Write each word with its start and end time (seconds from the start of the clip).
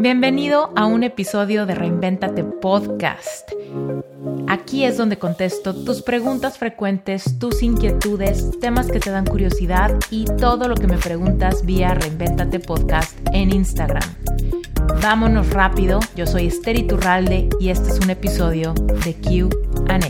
Bienvenido 0.00 0.72
a 0.76 0.86
un 0.86 1.02
episodio 1.02 1.66
de 1.66 1.74
Reinventate 1.74 2.42
Podcast. 2.42 3.50
Aquí 4.48 4.86
es 4.86 4.96
donde 4.96 5.18
contesto 5.18 5.74
tus 5.74 6.00
preguntas 6.00 6.56
frecuentes, 6.56 7.38
tus 7.38 7.62
inquietudes, 7.62 8.58
temas 8.60 8.86
que 8.86 8.98
te 8.98 9.10
dan 9.10 9.26
curiosidad 9.26 9.94
y 10.10 10.24
todo 10.24 10.68
lo 10.68 10.74
que 10.74 10.86
me 10.86 10.96
preguntas 10.96 11.66
vía 11.66 11.92
Reinventate 11.92 12.60
Podcast 12.60 13.14
en 13.34 13.54
Instagram. 13.54 14.02
Vámonos 15.02 15.50
rápido, 15.50 16.00
yo 16.16 16.26
soy 16.26 16.46
Esther 16.46 16.78
Iturralde 16.78 17.50
y 17.60 17.68
este 17.68 17.90
es 17.90 18.00
un 18.00 18.08
episodio 18.08 18.72
de 19.04 19.14
QA. 19.20 20.00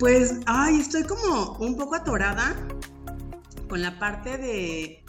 Pues, 0.00 0.40
ay, 0.46 0.80
estoy 0.80 1.04
como 1.04 1.52
un 1.60 1.76
poco 1.76 1.94
atorada 1.94 2.56
con 3.68 3.80
la 3.80 3.96
parte 4.00 4.38
de 4.38 5.04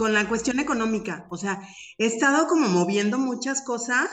con 0.00 0.14
la 0.14 0.26
cuestión 0.26 0.60
económica. 0.60 1.26
O 1.28 1.36
sea, 1.36 1.60
he 1.98 2.06
estado 2.06 2.46
como 2.46 2.68
moviendo 2.68 3.18
muchas 3.18 3.60
cosas, 3.60 4.08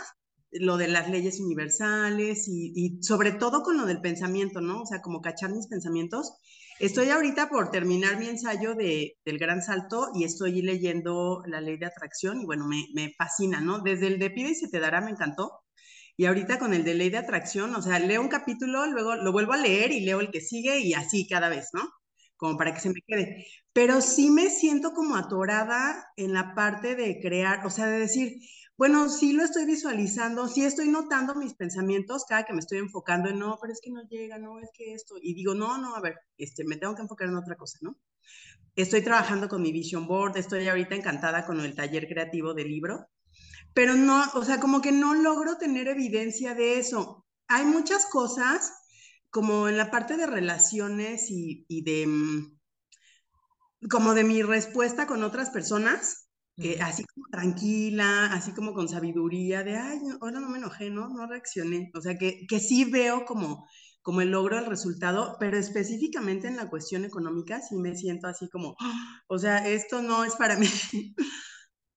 lo 0.52 0.76
de 0.76 0.90
las 0.90 1.10
leyes 1.10 1.40
universales 1.40 2.46
y, 2.50 3.00
sobre 3.02 3.32
todo 3.32 3.64
con 3.64 3.78
lo 3.78 3.86
del 3.86 4.02
pensamiento, 4.02 4.60
¿no? 4.60 4.82
O 4.82 4.86
sea, 4.86 5.02
como 5.02 5.22
cachar 5.22 5.54
mis 5.54 5.68
pensamientos. 5.68 6.34
Estoy 6.82 7.10
ahorita 7.10 7.48
por 7.48 7.72
terminar 7.72 8.20
mi 8.20 8.28
ensayo 8.28 8.76
de, 8.76 9.14
del 9.24 9.40
gran 9.40 9.62
salto 9.62 10.10
y 10.14 10.26
estoy 10.26 10.62
leyendo 10.62 11.42
la 11.46 11.62
ley 11.62 11.78
de 11.78 11.86
atracción 11.86 12.42
y 12.42 12.46
bueno, 12.46 12.68
me, 12.68 12.88
me 12.94 13.14
fascina, 13.18 13.62
¿no? 13.62 13.80
Desde 13.80 14.08
el 14.08 14.20
de 14.20 14.30
pide 14.30 14.50
y 14.50 14.56
se 14.56 14.68
te 14.68 14.82
dará 14.82 15.00
me 15.00 15.12
encantó. 15.12 15.54
Y 16.18 16.26
ahorita 16.26 16.60
con 16.60 16.74
el 16.74 16.84
de 16.84 16.96
ley 16.96 17.10
de 17.12 17.20
atracción, 17.20 17.74
o 17.76 17.82
sea, 17.82 17.98
leo 18.00 18.20
un 18.20 18.28
capítulo, 18.28 18.88
luego 18.88 19.16
lo 19.16 19.32
vuelvo 19.32 19.54
a 19.54 19.58
leer 19.58 19.94
y 19.94 20.02
leo 20.02 20.20
el 20.20 20.32
que 20.32 20.42
sigue 20.42 20.80
y 20.80 20.96
así 20.96 21.30
cada 21.30 21.48
vez, 21.48 21.70
¿no? 21.72 21.90
Como 22.38 22.58
para 22.58 22.74
que 22.74 22.80
se 22.80 22.90
me 22.90 23.02
quede 23.06 23.46
pero 23.78 24.02
sí 24.02 24.32
me 24.32 24.50
siento 24.50 24.92
como 24.92 25.18
atorada 25.18 26.12
en 26.16 26.34
la 26.34 26.56
parte 26.56 26.96
de 26.96 27.20
crear, 27.22 27.64
o 27.64 27.70
sea, 27.70 27.86
de 27.86 28.00
decir, 28.00 28.42
bueno, 28.76 29.08
sí 29.08 29.34
lo 29.34 29.44
estoy 29.44 29.66
visualizando, 29.68 30.48
sí 30.48 30.66
estoy 30.66 30.90
notando 30.90 31.36
mis 31.36 31.54
pensamientos 31.54 32.26
cada 32.28 32.44
que 32.44 32.54
me 32.54 32.60
estoy 32.60 32.80
enfocando 32.80 33.30
en, 33.30 33.38
no, 33.38 33.56
pero 33.62 33.72
es 33.72 33.80
que 33.80 33.92
no 33.92 34.02
llega, 34.10 34.40
no, 34.40 34.58
es 34.58 34.72
que 34.74 34.96
esto, 34.96 35.18
y 35.22 35.36
digo, 35.36 35.54
no, 35.54 35.78
no, 35.78 35.96
a 35.96 36.02
ver, 36.02 36.16
este, 36.40 36.64
me 36.66 36.78
tengo 36.78 36.96
que 36.96 37.04
enfocar 37.04 37.28
en 37.28 37.36
otra 37.36 37.56
cosa, 37.56 37.78
¿no? 37.82 38.00
Estoy 38.76 39.04
trabajando 39.04 39.48
con 39.48 39.62
mi 39.62 39.72
vision 39.72 40.08
board, 40.08 40.36
estoy 40.38 40.68
ahorita 40.68 40.96
encantada 40.96 41.46
con 41.46 41.60
el 41.60 41.76
taller 41.76 42.08
creativo 42.08 42.56
del 42.56 42.70
libro, 42.70 43.08
pero 43.76 43.94
no, 43.94 44.24
o 44.34 44.44
sea, 44.44 44.60
como 44.60 44.82
que 44.82 44.92
no 44.92 45.14
logro 45.14 45.58
tener 45.58 45.88
evidencia 45.88 46.56
de 46.56 46.80
eso. 46.80 47.28
Hay 47.48 47.64
muchas 47.66 48.08
cosas, 48.08 48.74
como 49.30 49.68
en 49.68 49.78
la 49.78 49.92
parte 49.92 50.18
de 50.18 50.28
relaciones 50.28 51.30
y, 51.30 51.66
y 51.68 51.84
de 51.84 52.08
mm, 52.08 52.58
como 53.90 54.14
de 54.14 54.24
mi 54.24 54.42
respuesta 54.42 55.06
con 55.06 55.24
otras 55.24 55.50
personas, 55.50 56.30
que 56.58 56.82
así 56.82 57.04
como 57.06 57.28
tranquila, 57.30 58.32
así 58.34 58.52
como 58.54 58.74
con 58.74 58.90
sabiduría, 58.90 59.64
de, 59.64 59.78
ay, 59.78 60.00
ahora 60.22 60.40
no 60.40 60.50
me 60.50 60.58
enojé, 60.58 60.90
¿no? 60.90 61.08
No 61.10 61.28
reaccioné. 61.28 61.92
O 61.94 62.02
sea, 62.02 62.18
que, 62.18 62.48
que 62.48 62.60
sí 62.60 62.86
veo 62.86 63.26
como, 63.26 63.68
como 64.02 64.22
el 64.22 64.32
logro 64.32 64.56
del 64.56 64.66
resultado, 64.66 65.38
pero 65.40 65.58
específicamente 65.58 66.48
en 66.48 66.56
la 66.56 66.70
cuestión 66.70 67.06
económica 67.06 67.62
sí 67.62 67.76
me 67.78 67.96
siento 67.96 68.28
así 68.28 68.50
como, 68.50 68.76
¡ah! 68.80 69.22
o 69.28 69.38
sea, 69.38 69.68
esto 69.68 70.02
no 70.02 70.24
es 70.24 70.36
para 70.36 70.56
mí. 70.58 70.68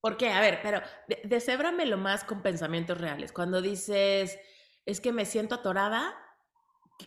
¿Por 0.00 0.16
qué? 0.16 0.30
A 0.30 0.40
ver, 0.40 0.60
pero 0.62 0.80
lo 1.86 1.98
más 1.98 2.24
con 2.24 2.42
pensamientos 2.42 2.98
reales. 2.98 3.32
Cuando 3.32 3.62
dices, 3.62 4.38
es 4.86 5.00
que 5.00 5.12
me 5.12 5.26
siento 5.26 5.56
atorada, 5.56 6.14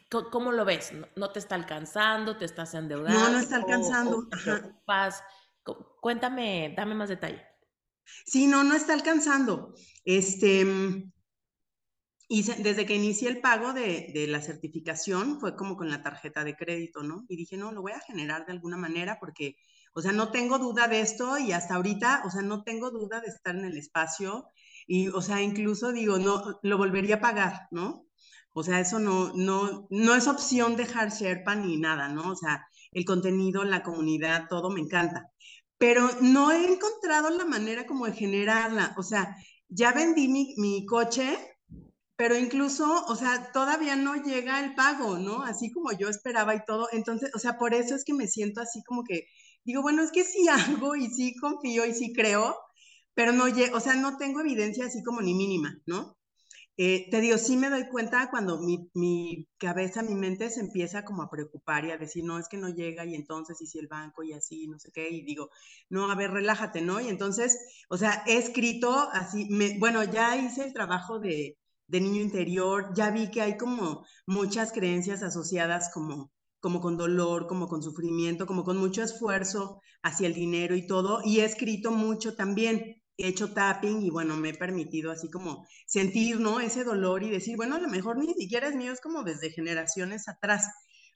¿Cómo 0.09 0.51
lo 0.51 0.65
ves? 0.65 0.91
¿No 1.15 1.31
te 1.31 1.39
está 1.39 1.55
alcanzando? 1.55 2.37
¿Te 2.37 2.45
estás 2.45 2.73
endeudando? 2.73 3.19
No, 3.19 3.29
no 3.29 3.39
está 3.39 3.57
alcanzando. 3.57 4.27
Cuéntame, 6.01 6.73
dame 6.75 6.95
más 6.95 7.09
detalle. 7.09 7.41
Sí, 8.25 8.47
no, 8.47 8.63
no 8.63 8.75
está 8.75 8.93
alcanzando. 8.93 9.73
Este, 10.03 10.65
y 12.27 12.41
desde 12.41 12.85
que 12.85 12.95
inicié 12.95 13.29
el 13.29 13.41
pago 13.41 13.73
de, 13.73 14.11
de, 14.13 14.27
la 14.27 14.41
certificación 14.41 15.39
fue 15.39 15.55
como 15.55 15.77
con 15.77 15.89
la 15.89 16.01
tarjeta 16.01 16.43
de 16.43 16.55
crédito, 16.55 17.03
¿no? 17.03 17.25
Y 17.29 17.35
dije, 17.35 17.57
no, 17.57 17.71
lo 17.71 17.81
voy 17.81 17.91
a 17.91 17.99
generar 17.99 18.45
de 18.45 18.53
alguna 18.53 18.77
manera 18.77 19.17
porque, 19.19 19.55
o 19.93 20.01
sea, 20.01 20.11
no 20.11 20.31
tengo 20.31 20.57
duda 20.57 20.87
de 20.87 21.01
esto 21.01 21.37
y 21.37 21.51
hasta 21.51 21.75
ahorita, 21.75 22.23
o 22.25 22.31
sea, 22.31 22.41
no 22.41 22.63
tengo 22.63 22.91
duda 22.91 23.21
de 23.21 23.27
estar 23.27 23.55
en 23.55 23.65
el 23.65 23.77
espacio 23.77 24.47
y, 24.87 25.09
o 25.09 25.21
sea, 25.21 25.41
incluso 25.41 25.91
digo, 25.91 26.17
no, 26.17 26.59
lo 26.63 26.77
volvería 26.77 27.15
a 27.15 27.21
pagar, 27.21 27.67
¿no? 27.71 28.07
O 28.53 28.63
sea, 28.63 28.79
eso 28.79 28.99
no, 28.99 29.33
no, 29.33 29.87
no 29.89 30.15
es 30.15 30.27
opción 30.27 30.75
dejar 30.75 31.09
Sherpa 31.11 31.55
ni 31.55 31.77
nada, 31.77 32.07
¿no? 32.09 32.31
O 32.31 32.35
sea, 32.35 32.65
el 32.91 33.05
contenido, 33.05 33.63
la 33.63 33.83
comunidad, 33.83 34.47
todo 34.49 34.69
me 34.69 34.81
encanta. 34.81 35.31
Pero 35.77 36.09
no 36.21 36.51
he 36.51 36.65
encontrado 36.71 37.29
la 37.31 37.45
manera 37.45 37.85
como 37.85 38.05
de 38.05 38.13
generarla. 38.13 38.93
O 38.97 39.03
sea, 39.03 39.35
ya 39.69 39.91
vendí 39.93 40.27
mi, 40.27 40.53
mi 40.57 40.85
coche, 40.85 41.37
pero 42.15 42.37
incluso, 42.37 43.05
o 43.07 43.15
sea, 43.15 43.51
todavía 43.51 43.95
no 43.95 44.15
llega 44.15 44.63
el 44.63 44.75
pago, 44.75 45.17
¿no? 45.17 45.43
Así 45.43 45.71
como 45.71 45.91
yo 45.91 46.09
esperaba 46.09 46.55
y 46.55 46.63
todo. 46.65 46.87
Entonces, 46.91 47.31
o 47.35 47.39
sea, 47.39 47.57
por 47.57 47.73
eso 47.73 47.95
es 47.95 48.03
que 48.05 48.13
me 48.13 48.27
siento 48.27 48.61
así 48.61 48.83
como 48.83 49.03
que, 49.03 49.25
digo, 49.65 49.81
bueno, 49.81 50.03
es 50.03 50.11
que 50.11 50.23
sí 50.23 50.47
hago 50.87 50.95
y 50.95 51.07
sí 51.09 51.35
confío 51.37 51.85
y 51.85 51.93
sí 51.93 52.13
creo, 52.13 52.55
pero 53.13 53.31
no, 53.33 53.45
o 53.73 53.79
sea, 53.79 53.95
no 53.95 54.17
tengo 54.17 54.41
evidencia 54.41 54.85
así 54.85 55.03
como 55.03 55.21
ni 55.21 55.33
mínima, 55.33 55.75
¿no? 55.85 56.17
Eh, 56.77 57.07
te 57.11 57.21
digo, 57.21 57.37
sí 57.37 57.55
me 57.55 57.69
doy 57.69 57.87
cuenta 57.87 58.29
cuando 58.31 58.59
mi, 58.59 58.89
mi, 58.95 59.47
cabeza, 59.57 60.01
mi 60.01 60.15
mente 60.15 60.49
se 60.49 60.59
empieza 60.61 61.05
como 61.05 61.21
a 61.21 61.29
preocupar 61.29 61.85
y 61.85 61.91
a 61.91 61.97
decir, 61.97 62.23
no, 62.23 62.39
es 62.39 62.47
que 62.47 62.57
no 62.57 62.69
llega 62.69 63.05
y 63.05 63.13
entonces, 63.15 63.61
y 63.61 63.67
si 63.67 63.77
el 63.79 63.87
banco 63.87 64.23
y 64.23 64.33
así, 64.33 64.67
no 64.67 64.79
sé 64.79 64.91
qué, 64.91 65.09
y 65.09 65.23
digo, 65.23 65.49
no, 65.89 66.09
a 66.11 66.15
ver, 66.15 66.31
relájate, 66.31 66.81
¿no? 66.81 66.99
Y 66.99 67.09
entonces, 67.09 67.59
o 67.89 67.97
sea, 67.97 68.23
he 68.25 68.37
escrito 68.37 68.91
así, 69.13 69.47
me, 69.51 69.77
bueno, 69.77 70.03
ya 70.03 70.35
hice 70.37 70.63
el 70.65 70.73
trabajo 70.73 71.19
de, 71.19 71.57
de 71.87 72.01
niño 72.01 72.21
interior, 72.21 72.91
ya 72.95 73.11
vi 73.11 73.29
que 73.29 73.41
hay 73.41 73.57
como 73.57 74.05
muchas 74.25 74.71
creencias 74.71 75.21
asociadas 75.23 75.91
como 75.93 76.31
como 76.59 76.79
con 76.79 76.95
dolor, 76.95 77.45
como 77.47 77.67
con 77.67 77.83
sufrimiento, 77.83 78.45
como 78.47 78.63
con 78.63 78.77
mucho 78.77 79.03
esfuerzo 79.03 79.81
hacia 80.01 80.27
el 80.27 80.33
dinero 80.33 80.75
y 80.77 80.87
todo, 80.87 81.19
y 81.25 81.41
he 81.41 81.45
escrito 81.45 81.91
mucho 81.91 82.35
también 82.37 83.02
he 83.17 83.27
hecho 83.27 83.53
tapping 83.53 84.01
y 84.01 84.09
bueno, 84.09 84.35
me 84.37 84.49
he 84.49 84.53
permitido 84.53 85.11
así 85.11 85.29
como 85.29 85.67
sentir, 85.85 86.39
¿no? 86.39 86.59
Ese 86.59 86.83
dolor 86.83 87.23
y 87.23 87.29
decir, 87.29 87.55
bueno, 87.55 87.75
a 87.75 87.79
lo 87.79 87.87
mejor 87.87 88.17
ni 88.17 88.33
siquiera 88.33 88.67
es 88.67 88.75
mío, 88.75 88.91
es 88.91 89.01
como 89.01 89.23
desde 89.23 89.51
generaciones 89.51 90.27
atrás. 90.27 90.67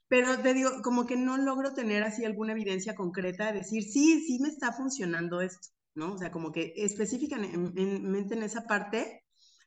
Pero 0.08 0.38
te 0.40 0.54
digo, 0.54 0.70
como 0.82 1.06
que 1.06 1.16
no 1.16 1.36
logro 1.36 1.74
tener 1.74 2.02
así 2.02 2.24
alguna 2.24 2.52
evidencia 2.52 2.94
concreta 2.94 3.52
de 3.52 3.58
decir, 3.58 3.82
sí, 3.82 4.24
sí 4.26 4.38
me 4.40 4.48
está 4.48 4.72
funcionando 4.72 5.40
esto, 5.40 5.68
¿no? 5.94 6.14
O 6.14 6.18
sea, 6.18 6.30
como 6.30 6.50
que 6.52 6.72
específicamente 6.76 8.34
en 8.34 8.42
esa 8.42 8.66
parte 8.66 9.24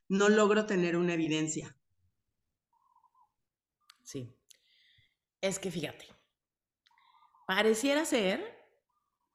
no 0.08 0.28
logro 0.28 0.66
tener 0.66 0.96
una 0.96 1.14
evidencia. 1.14 1.76
Sí. 4.02 4.34
Es 5.40 5.58
que 5.58 5.70
fíjate, 5.70 6.06
pareciera 7.46 8.04
ser 8.04 8.40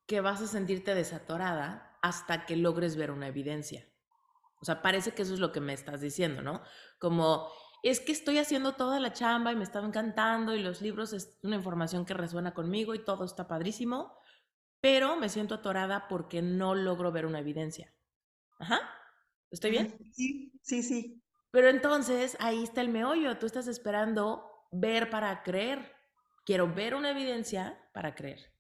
que 0.06 0.22
vas 0.22 0.41
a 0.41 0.47
sentirte 0.47 0.94
desatorada 0.94 1.87
hasta 2.07 2.45
que 2.45 2.56
logres 2.56 2.95
ver 2.95 3.12
una 3.12 3.28
evidencia. 3.28 3.88
O 4.62 4.66
sea, 4.66 4.81
parece 4.81 5.12
que 5.12 5.22
eso 5.22 5.34
es 5.34 5.40
lo 5.40 5.51
que 5.51 5.62
me 5.62 5.73
estás 5.73 6.01
diciendo, 6.01 6.41
¿no? 6.41 6.62
Como, 7.00 7.47
es 7.84 8.00
que 8.00 8.12
estoy 8.12 8.40
haciendo 8.40 8.73
toda 8.73 9.00
la 9.00 9.13
chamba 9.13 9.51
y 9.51 9.56
me 9.56 9.63
está 9.63 9.79
encantando 9.79 10.56
y 10.56 10.63
los 10.63 10.81
libros 10.81 11.13
es 11.13 11.38
una 11.44 11.56
información 11.56 12.06
que 12.06 12.13
resuena 12.13 12.53
conmigo 12.53 12.95
y 12.95 13.03
todo 13.03 13.23
está 13.23 13.47
padrísimo, 13.47 14.18
pero 14.81 15.16
me 15.16 15.29
siento 15.29 15.56
atorada 15.56 16.07
porque 16.07 16.41
no 16.41 16.75
logro 16.75 17.12
ver 17.12 17.25
una 17.25 17.40
evidencia. 17.40 17.94
Ajá. 18.59 18.79
¿Estoy 19.51 19.72
bien? 19.72 19.97
Sí, 20.12 20.51
sí, 20.62 20.84
sí. 20.84 21.24
Pero 21.51 21.69
entonces 21.69 22.35
ahí 22.39 22.63
está 22.63 22.81
el 22.81 22.89
meollo. 22.89 23.38
Tú 23.38 23.45
estás 23.45 23.68
esperando 23.68 24.44
ver 24.72 25.09
para 25.09 25.44
creer. 25.44 25.94
Quiero 26.45 26.74
ver 26.74 26.95
una 26.95 27.12
evidencia 27.12 27.79
para 27.94 28.16
creer. 28.16 28.51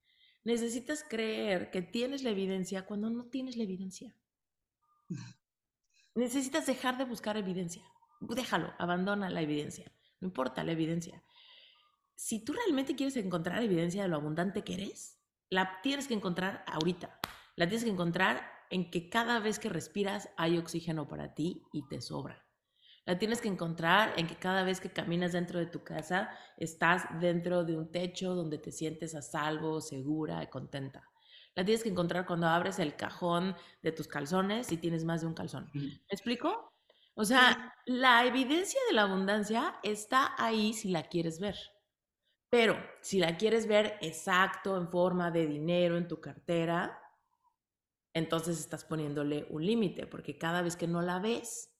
Necesitas 0.47 1.03
creer 1.03 1.71
que 1.71 1.81
tienes 1.81 2.23
la 2.23 2.29
evidencia 2.29 2.85
cuando 2.85 3.09
no 3.09 3.25
tienes 3.25 3.57
la 3.57 3.63
evidencia. 3.63 4.15
Necesitas 6.15 6.65
dejar 6.65 6.97
de 6.97 7.03
buscar 7.03 7.35
evidencia. 7.35 7.83
Déjalo, 8.21 8.73
abandona 8.79 9.29
la 9.29 9.41
evidencia. 9.41 9.91
No 10.21 10.29
importa 10.29 10.63
la 10.63 10.71
evidencia. 10.71 11.21
Si 12.15 12.45
tú 12.45 12.53
realmente 12.53 12.95
quieres 12.95 13.17
encontrar 13.17 13.61
evidencia 13.61 14.03
de 14.03 14.07
lo 14.07 14.15
abundante 14.15 14.63
que 14.63 14.75
eres, 14.75 15.19
la 15.49 15.81
tienes 15.81 16.07
que 16.07 16.13
encontrar 16.13 16.63
ahorita. 16.65 17.19
La 17.57 17.67
tienes 17.67 17.83
que 17.83 17.91
encontrar 17.91 18.49
en 18.69 18.89
que 18.89 19.09
cada 19.09 19.39
vez 19.39 19.59
que 19.59 19.67
respiras 19.67 20.29
hay 20.37 20.57
oxígeno 20.57 21.09
para 21.09 21.33
ti 21.33 21.61
y 21.73 21.89
te 21.89 21.99
sobra. 21.99 22.46
La 23.07 23.17
tienes 23.17 23.39
que 23.39 23.47
encontrar 23.47 24.13
en 24.17 24.27
que 24.27 24.35
cada 24.35 24.63
vez 24.63 24.81
que 24.81 24.91
caminas 24.91 25.31
dentro 25.31 25.59
de 25.59 25.67
tu 25.67 25.81
casa 25.81 26.29
estás 26.57 27.05
dentro 27.21 27.63
de 27.63 27.77
un 27.77 27.89
techo 27.89 28.35
donde 28.35 28.57
te 28.57 28.69
sientes 28.69 29.15
a 29.15 29.21
salvo, 29.21 29.79
segura 29.79 30.43
y 30.43 30.47
contenta. 30.47 31.09
La 31.55 31.63
tienes 31.63 31.83
que 31.83 31.89
encontrar 31.89 32.25
cuando 32.25 32.47
abres 32.47 32.79
el 32.79 32.97
cajón 32.97 33.55
de 33.81 33.93
tus 33.93 34.09
calzones 34.09 34.73
y 34.73 34.77
tienes 34.77 35.05
más 35.05 35.21
de 35.21 35.27
un 35.27 35.33
calzón. 35.33 35.69
¿Me 35.73 36.01
explico? 36.11 36.73
O 37.15 37.23
sea, 37.23 37.73
la 37.85 38.25
evidencia 38.25 38.81
de 38.89 38.95
la 38.95 39.03
abundancia 39.03 39.79
está 39.83 40.35
ahí 40.37 40.73
si 40.73 40.89
la 40.89 41.03
quieres 41.03 41.39
ver. 41.39 41.55
Pero 42.49 42.77
si 43.01 43.19
la 43.19 43.37
quieres 43.37 43.67
ver 43.67 43.97
exacto 44.01 44.75
en 44.75 44.89
forma 44.89 45.31
de 45.31 45.47
dinero 45.47 45.95
en 45.95 46.09
tu 46.09 46.19
cartera, 46.19 47.01
entonces 48.13 48.59
estás 48.59 48.83
poniéndole 48.83 49.47
un 49.49 49.65
límite, 49.65 50.07
porque 50.07 50.37
cada 50.37 50.61
vez 50.61 50.75
que 50.75 50.87
no 50.87 51.01
la 51.01 51.19
ves, 51.19 51.76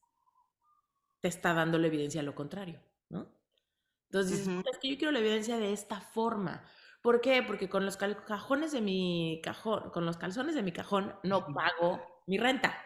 te 1.22 1.28
está 1.28 1.54
dando 1.54 1.78
la 1.78 1.88
evidencia 1.88 2.22
lo 2.24 2.36
contrario, 2.36 2.82
¿no? 3.10 3.28
Entonces 4.10 4.46
dices, 4.46 4.66
es 4.72 4.78
que 4.80 4.90
yo 4.90 4.98
quiero 4.98 5.12
la 5.12 5.20
evidencia 5.20 5.58
de 5.58 5.74
esta 5.74 6.00
forma. 6.00 6.64
¿Por 7.02 7.22
qué? 7.22 7.44
Porque 7.44 7.70
con 7.70 7.86
los 7.86 7.98
cajones 7.98 8.72
de 8.72 8.82
mi 8.82 9.42
cajón, 9.44 9.90
con 9.92 10.06
los 10.06 10.18
calzones 10.18 10.56
de 10.56 10.64
mi 10.64 10.72
cajón, 10.72 11.14
no 11.24 11.46
pago 11.54 12.02
mi 12.26 12.38
renta, 12.38 12.78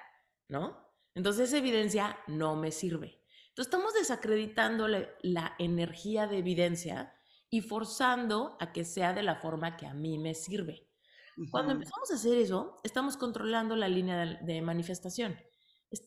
¿no? 0.48 0.92
Entonces 1.13 1.50
esa 1.50 1.57
evidencia 1.57 2.18
no 2.28 2.56
me 2.56 2.72
sirve. 2.72 3.22
Entonces 3.50 3.74
estamos 3.74 3.94
desacreditando 3.94 4.88
la 4.88 5.56
energía 5.60 6.25
de 6.28 6.39
evidencia 6.39 7.13
y 7.50 7.62
forzando 7.62 8.56
a 8.60 8.72
que 8.72 8.86
sea 8.86 9.13
de 9.13 9.24
la 9.24 9.36
forma 9.36 9.75
que 9.75 9.86
a 9.86 9.94
mí 9.94 10.18
me 10.18 10.33
sirve. 10.33 10.88
Cuando 11.50 11.72
empezamos 11.74 12.12
a 12.12 12.16
hacer 12.16 12.38
eso, 12.38 12.80
estamos 12.83 13.18
controlando 13.18 13.75
la 13.75 13.88
línea 13.88 14.39
de, 14.42 14.62
manifestación. 14.62 15.38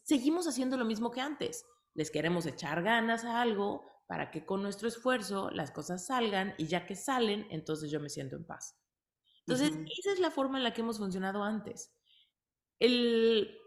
Seguimos 0.05 0.47
haciendo 0.47 0.76
lo 0.76 0.85
mismo 0.85 1.11
que 1.11 1.21
antes. 1.21 1.67
Les 1.94 2.11
queremos 2.11 2.46
echar 2.46 2.82
ganas 2.82 3.25
a 3.25 3.41
algo 3.41 3.85
para 4.06 4.31
que 4.31 4.44
con 4.44 4.62
nuestro 4.62 4.88
esfuerzo 4.88 5.50
las 5.50 5.70
cosas 5.70 6.06
salgan 6.06 6.55
y 6.58 6.67
ya 6.67 6.87
que 6.87 6.96
salen, 6.96 7.46
entonces 7.50 7.91
yo 7.91 8.00
me 8.00 8.11
siento 8.11 8.37
en 8.37 8.44
paz. 8.44 8.79
Entonces, 9.46 9.79
esa 9.99 10.12
es 10.12 10.20
la 10.20 10.31
forma 10.31 10.58
en 10.58 10.64
la 10.64 10.73
que 10.73 10.81
hemos 10.81 10.99
funcionado 10.99 11.43
antes. 11.43 11.94
El, 12.79 13.58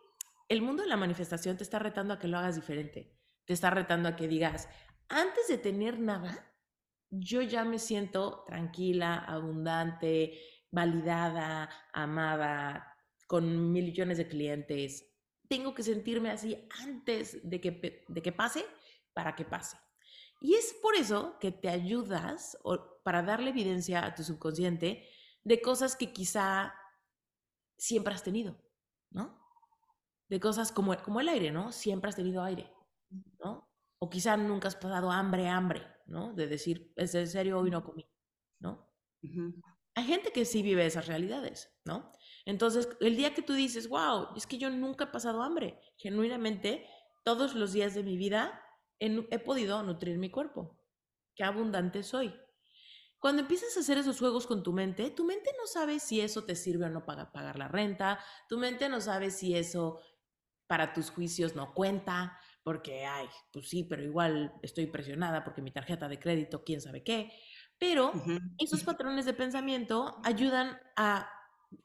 el 0.50 0.62
mundo 0.62 0.83
de 0.83 0.89
la 0.89 0.97
manifestación 0.97 1.57
te 1.57 1.63
está 1.63 1.79
retando 1.79 2.13
a 2.13 2.19
que 2.19 2.27
lo 2.27 2.38
hagas 2.38 2.56
diferente. 2.56 3.15
Te 3.45 3.53
está 3.53 3.69
retando 3.69 4.09
a 4.09 4.15
que 4.15 4.27
digas, 4.27 4.68
antes 5.07 5.47
de 5.47 5.57
tener 5.57 6.00
nada, 6.00 6.53
yo 7.09 7.41
ya 7.41 7.63
me 7.63 7.80
siento 7.80 8.44
tranquila, 8.45 9.15
abundante, 9.15 10.39
validada, 10.71 11.69
amada, 11.94 12.95
con 13.27 13.71
millones 13.71 14.18
de 14.18 14.27
clientes. 14.27 15.06
Tengo 15.49 15.73
que 15.73 15.83
sentirme 15.83 16.29
así 16.29 16.67
antes 16.83 17.39
de 17.47 17.61
que, 17.61 18.05
de 18.07 18.21
que 18.21 18.31
pase 18.31 18.65
para 19.13 19.35
que 19.35 19.45
pase. 19.45 19.77
Y 20.39 20.53
es 20.53 20.75
por 20.81 20.95
eso 20.95 21.38
que 21.39 21.51
te 21.51 21.69
ayudas 21.69 22.57
para 23.03 23.23
darle 23.23 23.49
evidencia 23.49 24.05
a 24.05 24.13
tu 24.13 24.23
subconsciente 24.23 25.07
de 25.44 25.61
cosas 25.61 25.95
que 25.95 26.13
quizá 26.13 26.73
siempre 27.77 28.13
has 28.13 28.23
tenido, 28.23 28.61
¿no? 29.09 29.41
De 30.29 30.39
cosas 30.39 30.71
como, 30.71 30.95
como 30.97 31.21
el 31.21 31.29
aire, 31.29 31.51
¿no? 31.51 31.71
Siempre 31.71 32.09
has 32.09 32.15
tenido 32.15 32.44
aire, 32.44 32.71
¿no? 33.39 33.71
O 33.99 34.09
quizá 34.09 34.38
nunca 34.38 34.67
has 34.67 34.75
pasado 34.75 35.09
hambre, 35.09 35.47
hambre, 35.47 35.88
¿no? 36.05 36.33
De 36.33 36.47
decir, 36.47 36.94
es 36.95 37.15
en 37.15 37.27
serio, 37.27 37.59
hoy 37.59 37.71
no 37.71 37.83
comí, 37.83 38.07
¿no? 38.59 38.94
Hay 39.95 40.03
gente 40.03 40.31
que 40.31 40.45
sí 40.45 40.61
vive 40.61 40.85
esas 40.85 41.07
realidades, 41.07 41.75
¿no? 41.85 42.11
Entonces, 42.47 42.88
el 43.01 43.17
día 43.17 43.33
que 43.33 43.41
tú 43.41 43.51
dices, 43.51 43.89
wow, 43.89 44.29
es 44.38 44.47
que 44.47 44.57
yo 44.57 44.69
nunca 44.69 45.03
he 45.03 45.07
pasado 45.07 45.41
hambre, 45.41 45.81
genuinamente, 45.97 46.88
todos 47.25 47.55
los 47.55 47.73
días 47.73 47.94
de 47.94 48.03
mi 48.03 48.15
vida 48.15 48.63
he, 48.99 49.39
podido 49.39 49.83
nutrir 49.83 50.17
mi 50.17 50.31
cuerpo. 50.31 50.79
Qué 51.35 51.44
abundante 51.44 52.03
soy. 52.03 52.33
Cuando 53.19 53.41
empiezas 53.41 53.75
a 53.75 53.81
hacer 53.81 53.97
esos 53.97 54.17
juegos 54.17 54.47
con 54.47 54.63
tu 54.63 54.71
mente, 54.71 55.09
tu 55.09 55.25
mente 55.25 55.51
no 55.59 55.67
sabe 55.67 55.99
si 55.99 56.21
eso 56.21 56.45
te 56.45 56.55
sirve 56.55 56.85
o 56.85 56.89
no 56.89 57.05
para 57.05 57.33
pagar 57.33 57.59
la 57.59 57.67
renta, 57.67 58.17
tu 58.47 58.57
mente 58.57 58.88
no 58.88 59.01
sabe 59.01 59.29
si 59.29 59.53
eso 59.53 59.99
para 60.67 60.94
tus 60.94 61.09
juicios 61.09 61.53
no 61.53 61.73
cuenta, 61.73 62.39
porque, 62.63 63.05
ay, 63.05 63.27
pues 63.51 63.67
sí, 63.67 63.83
pero 63.83 64.03
igual 64.03 64.53
estoy 64.61 64.85
presionada 64.85 65.44
porque 65.44 65.61
mi 65.61 65.71
tarjeta 65.71 66.07
de 66.07 66.17
crédito, 66.17 66.63
quién 66.63 66.79
sabe 66.79 67.03
qué. 67.03 67.29
Pero 67.77 68.13
esos 68.57 68.83
patrones 68.85 69.25
de 69.25 69.33
pensamiento 69.33 70.21
ayudan 70.23 70.79
a 70.95 71.29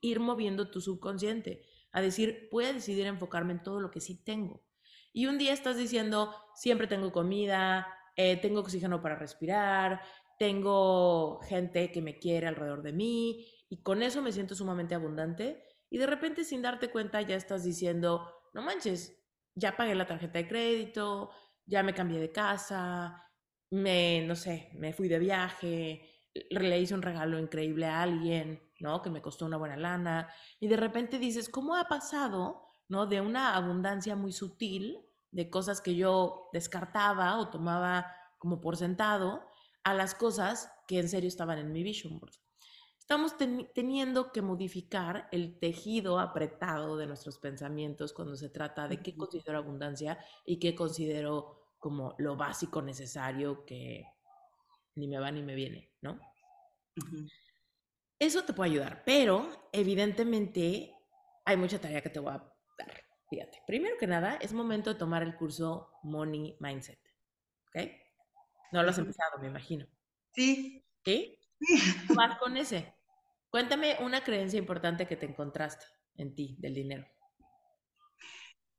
ir 0.01 0.21
moviendo 0.21 0.71
tu 0.71 0.81
subconsciente, 0.81 1.65
a 1.93 2.01
decir, 2.01 2.49
voy 2.51 2.67
decidir 2.67 3.07
enfocarme 3.07 3.53
en 3.53 3.63
todo 3.63 3.81
lo 3.81 3.91
que 3.91 4.01
sí 4.01 4.23
tengo. 4.23 4.65
Y 5.13 5.27
un 5.27 5.39
día 5.39 5.53
estás 5.53 5.77
diciendo, 5.77 6.35
siempre 6.55 6.87
tengo 6.87 7.13
comida, 7.13 7.87
eh, 8.17 8.37
tengo 8.37 8.61
oxígeno 8.61 9.03
para 9.03 9.17
respirar, 9.17 10.01
tengo 10.39 11.41
gente 11.43 11.93
que 11.93 12.03
me 12.03 12.19
quiere 12.19 12.47
alrededor 12.47 12.83
de 12.83 12.93
mí 12.93 13.47
y 13.69 13.83
con 13.83 14.03
eso 14.03 14.23
me 14.23 14.33
siento 14.33 14.55
sumamente 14.55 14.95
abundante. 14.95 15.63
Y 15.91 15.99
de 15.99 16.07
repente 16.07 16.45
sin 16.45 16.63
darte 16.63 16.91
cuenta 16.91 17.21
ya 17.21 17.37
estás 17.37 17.65
diciendo, 17.65 18.27
no 18.55 18.63
manches, 18.63 19.23
ya 19.55 19.77
pagué 19.77 19.95
la 19.95 20.07
tarjeta 20.07 20.39
de 20.39 20.49
crédito, 20.49 21.31
ya 21.67 21.83
me 21.83 21.95
cambié 21.95 22.19
de 22.19 22.33
casa, 22.33 23.31
me, 23.71 24.25
no 24.27 24.35
sé, 24.35 24.71
me 24.75 24.93
fui 24.93 25.09
de 25.09 25.19
viaje, 25.19 26.03
le 26.51 26.81
hice 26.81 26.95
un 26.95 27.03
regalo 27.03 27.39
increíble 27.39 27.87
a 27.87 28.03
alguien, 28.03 28.63
¿no? 28.83 29.01
Que 29.01 29.11
me 29.11 29.23
costó 29.23 29.47
una 29.47 29.57
buena 29.57 29.77
lana. 29.77 30.29
Y 30.61 30.69
de 30.69 30.77
repente 30.77 31.19
dices, 31.19 31.49
¿cómo 31.49 31.77
ha 31.77 31.85
pasado, 31.85 32.67
¿no? 32.89 33.07
De 33.07 33.21
una 33.21 33.55
abundancia 33.55 34.17
muy 34.17 34.33
sutil, 34.33 34.99
de 35.31 35.49
cosas 35.49 35.81
que 35.81 35.95
yo 35.95 36.51
descartaba 36.53 37.39
o 37.39 37.49
tomaba 37.49 38.13
como 38.39 38.61
por 38.61 38.77
sentado, 38.77 39.47
a 39.85 39.95
las 39.95 40.15
cosas 40.15 40.71
que 40.87 40.99
en 40.99 41.09
serio 41.09 41.29
estaban 41.29 41.59
en 41.59 41.73
mi 41.73 41.83
vision 41.83 42.19
board. 42.19 42.35
Estamos 42.99 43.37
teniendo 43.75 44.33
que 44.33 44.43
modificar 44.43 45.29
el 45.33 45.59
tejido 45.59 46.19
apretado 46.19 46.97
de 46.97 47.07
nuestros 47.07 47.39
pensamientos 47.39 48.13
cuando 48.13 48.37
se 48.37 48.49
trata 48.49 48.89
de 48.89 49.03
qué 49.03 49.17
considero 49.17 49.59
abundancia 49.59 50.19
y 50.45 50.59
qué 50.59 50.75
considero 50.75 51.69
como 51.79 52.15
lo 52.19 52.37
básico 52.37 52.81
necesario 52.81 53.65
que 53.65 54.07
ni 54.95 55.09
me 55.09 55.19
va 55.19 55.31
ni 55.31 55.43
me 55.43 55.55
viene, 55.55 55.91
¿no? 56.01 56.19
Eso 58.23 58.45
te 58.45 58.53
puede 58.53 58.71
ayudar, 58.71 59.03
pero 59.05 59.69
evidentemente 59.73 60.95
hay 61.45 61.57
mucha 61.57 61.81
tarea 61.81 62.03
que 62.03 62.09
te 62.09 62.21
voy 62.21 62.33
a 62.33 62.39
dar. 62.79 63.03
Fíjate, 63.29 63.59
primero 63.67 63.97
que 63.99 64.07
nada, 64.07 64.37
es 64.37 64.53
momento 64.53 64.93
de 64.93 64.99
tomar 65.01 65.25
el 65.25 65.35
curso 65.35 65.91
Money 66.05 66.57
Mindset, 66.61 67.01
¿ok? 67.67 67.91
No 68.71 68.85
lo 68.85 68.91
has 68.91 68.99
empezado, 68.99 69.41
me 69.41 69.49
imagino. 69.49 69.89
Sí. 70.37 70.87
¿Sí? 71.05 71.37
Sí. 71.59 72.15
Vas 72.15 72.39
con 72.39 72.57
ese. 72.57 72.95
Cuéntame 73.51 73.97
una 73.99 74.23
creencia 74.23 74.61
importante 74.61 75.09
que 75.09 75.17
te 75.17 75.27
encontraste 75.27 75.85
en 76.15 76.37
ti 76.37 76.55
del 76.61 76.75
dinero. 76.75 77.05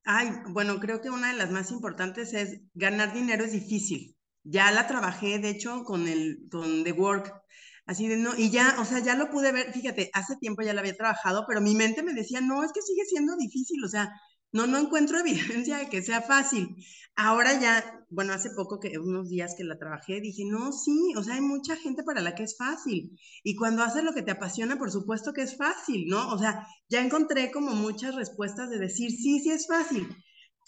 Ay, 0.05 0.29
bueno, 0.51 0.79
creo 0.79 1.01
que 1.01 1.09
una 1.09 1.33
de 1.33 1.37
las 1.37 1.51
más 1.51 1.69
importantes 1.69 2.33
es 2.33 2.61
ganar 2.75 3.11
dinero 3.11 3.43
es 3.43 3.51
difícil. 3.51 4.15
Ya 4.43 4.71
la 4.71 4.87
trabajé, 4.87 5.39
de 5.39 5.49
hecho, 5.49 5.83
con 5.83 6.07
el 6.07 6.47
con 6.49 6.85
The 6.85 6.93
Work, 6.93 7.43
así 7.85 8.07
de 8.07 8.17
no, 8.17 8.35
y 8.37 8.49
ya, 8.49 8.77
o 8.79 8.85
sea, 8.85 8.99
ya 8.99 9.15
lo 9.15 9.29
pude 9.29 9.51
ver, 9.51 9.73
fíjate, 9.73 10.09
hace 10.13 10.35
tiempo 10.37 10.61
ya 10.61 10.73
la 10.73 10.81
había 10.81 10.95
trabajado, 10.95 11.45
pero 11.47 11.61
mi 11.61 11.75
mente 11.75 12.03
me 12.03 12.13
decía, 12.13 12.41
no, 12.41 12.63
es 12.63 12.71
que 12.73 12.81
sigue 12.81 13.05
siendo 13.05 13.35
difícil, 13.35 13.83
o 13.83 13.87
sea, 13.89 14.11
no, 14.53 14.67
no 14.67 14.77
encuentro 14.77 15.19
evidencia 15.19 15.77
de 15.77 15.89
que 15.89 16.01
sea 16.01 16.21
fácil. 16.21 16.75
Ahora 17.15 17.59
ya, 17.59 18.05
bueno, 18.09 18.33
hace 18.33 18.49
poco 18.51 18.79
que 18.79 18.97
unos 18.97 19.29
días 19.29 19.53
que 19.57 19.63
la 19.63 19.77
trabajé, 19.77 20.19
dije, 20.21 20.43
no, 20.45 20.71
sí, 20.71 21.13
o 21.15 21.23
sea, 21.23 21.35
hay 21.35 21.41
mucha 21.41 21.75
gente 21.75 22.03
para 22.03 22.21
la 22.21 22.33
que 22.33 22.43
es 22.43 22.55
fácil. 22.57 23.19
Y 23.43 23.55
cuando 23.55 23.83
haces 23.83 24.03
lo 24.03 24.13
que 24.13 24.23
te 24.23 24.31
apasiona, 24.31 24.77
por 24.77 24.91
supuesto 24.91 25.33
que 25.33 25.43
es 25.43 25.57
fácil, 25.57 26.07
¿no? 26.07 26.31
O 26.31 26.39
sea, 26.39 26.65
ya 26.89 27.01
encontré 27.01 27.51
como 27.51 27.75
muchas 27.75 28.15
respuestas 28.15 28.69
de 28.69 28.79
decir, 28.79 29.11
sí, 29.11 29.39
sí 29.41 29.51
es 29.51 29.67
fácil. 29.67 30.07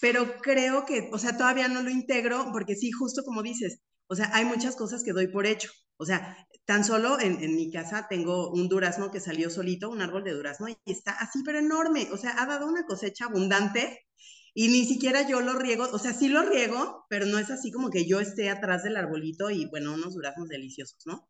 Pero 0.00 0.38
creo 0.40 0.84
que, 0.84 1.08
o 1.12 1.18
sea, 1.18 1.36
todavía 1.36 1.68
no 1.68 1.82
lo 1.82 1.90
integro 1.90 2.50
porque 2.52 2.76
sí, 2.76 2.90
justo 2.92 3.22
como 3.24 3.42
dices, 3.42 3.80
o 4.08 4.14
sea, 4.14 4.30
hay 4.34 4.44
muchas 4.44 4.76
cosas 4.76 5.02
que 5.02 5.12
doy 5.12 5.28
por 5.28 5.46
hecho. 5.46 5.70
O 5.96 6.04
sea, 6.04 6.36
tan 6.66 6.84
solo 6.84 7.18
en, 7.20 7.38
mi 7.54 7.70
casa 7.70 8.06
tengo 8.08 8.50
un 8.50 8.68
durazno 8.68 9.10
que 9.10 9.20
salió 9.20 9.50
solito, 9.50 9.88
un 9.88 10.02
árbol 10.02 10.24
de 10.24 10.32
durazno, 10.32 10.68
y 10.68 10.76
está 10.84 11.12
así, 11.12 11.42
pero 11.44 11.58
enorme. 11.58 12.08
O 12.12 12.16
sea, 12.18 12.34
ha 12.42 12.46
dado 12.46 12.66
una 12.66 12.84
cosecha 12.84 13.26
abundante 13.26 14.06
y 14.52 14.68
ni 14.68 14.84
siquiera 14.84 15.26
yo 15.28 15.40
lo 15.40 15.54
riego. 15.54 15.88
O 15.92 15.98
sea, 15.98 16.12
sí 16.12 16.28
lo 16.28 16.42
riego, 16.42 17.06
pero 17.08 17.26
no 17.26 17.38
es 17.38 17.50
así 17.50 17.70
como 17.70 17.90
que 17.90 18.06
yo 18.06 18.20
esté 18.20 18.50
atrás 18.50 18.82
del 18.82 18.96
arbolito 18.96 19.50
y, 19.50 19.66
bueno, 19.66 19.94
unos 19.94 20.14
duraznos 20.14 20.48
deliciosos, 20.48 20.98
¿no? 21.06 21.28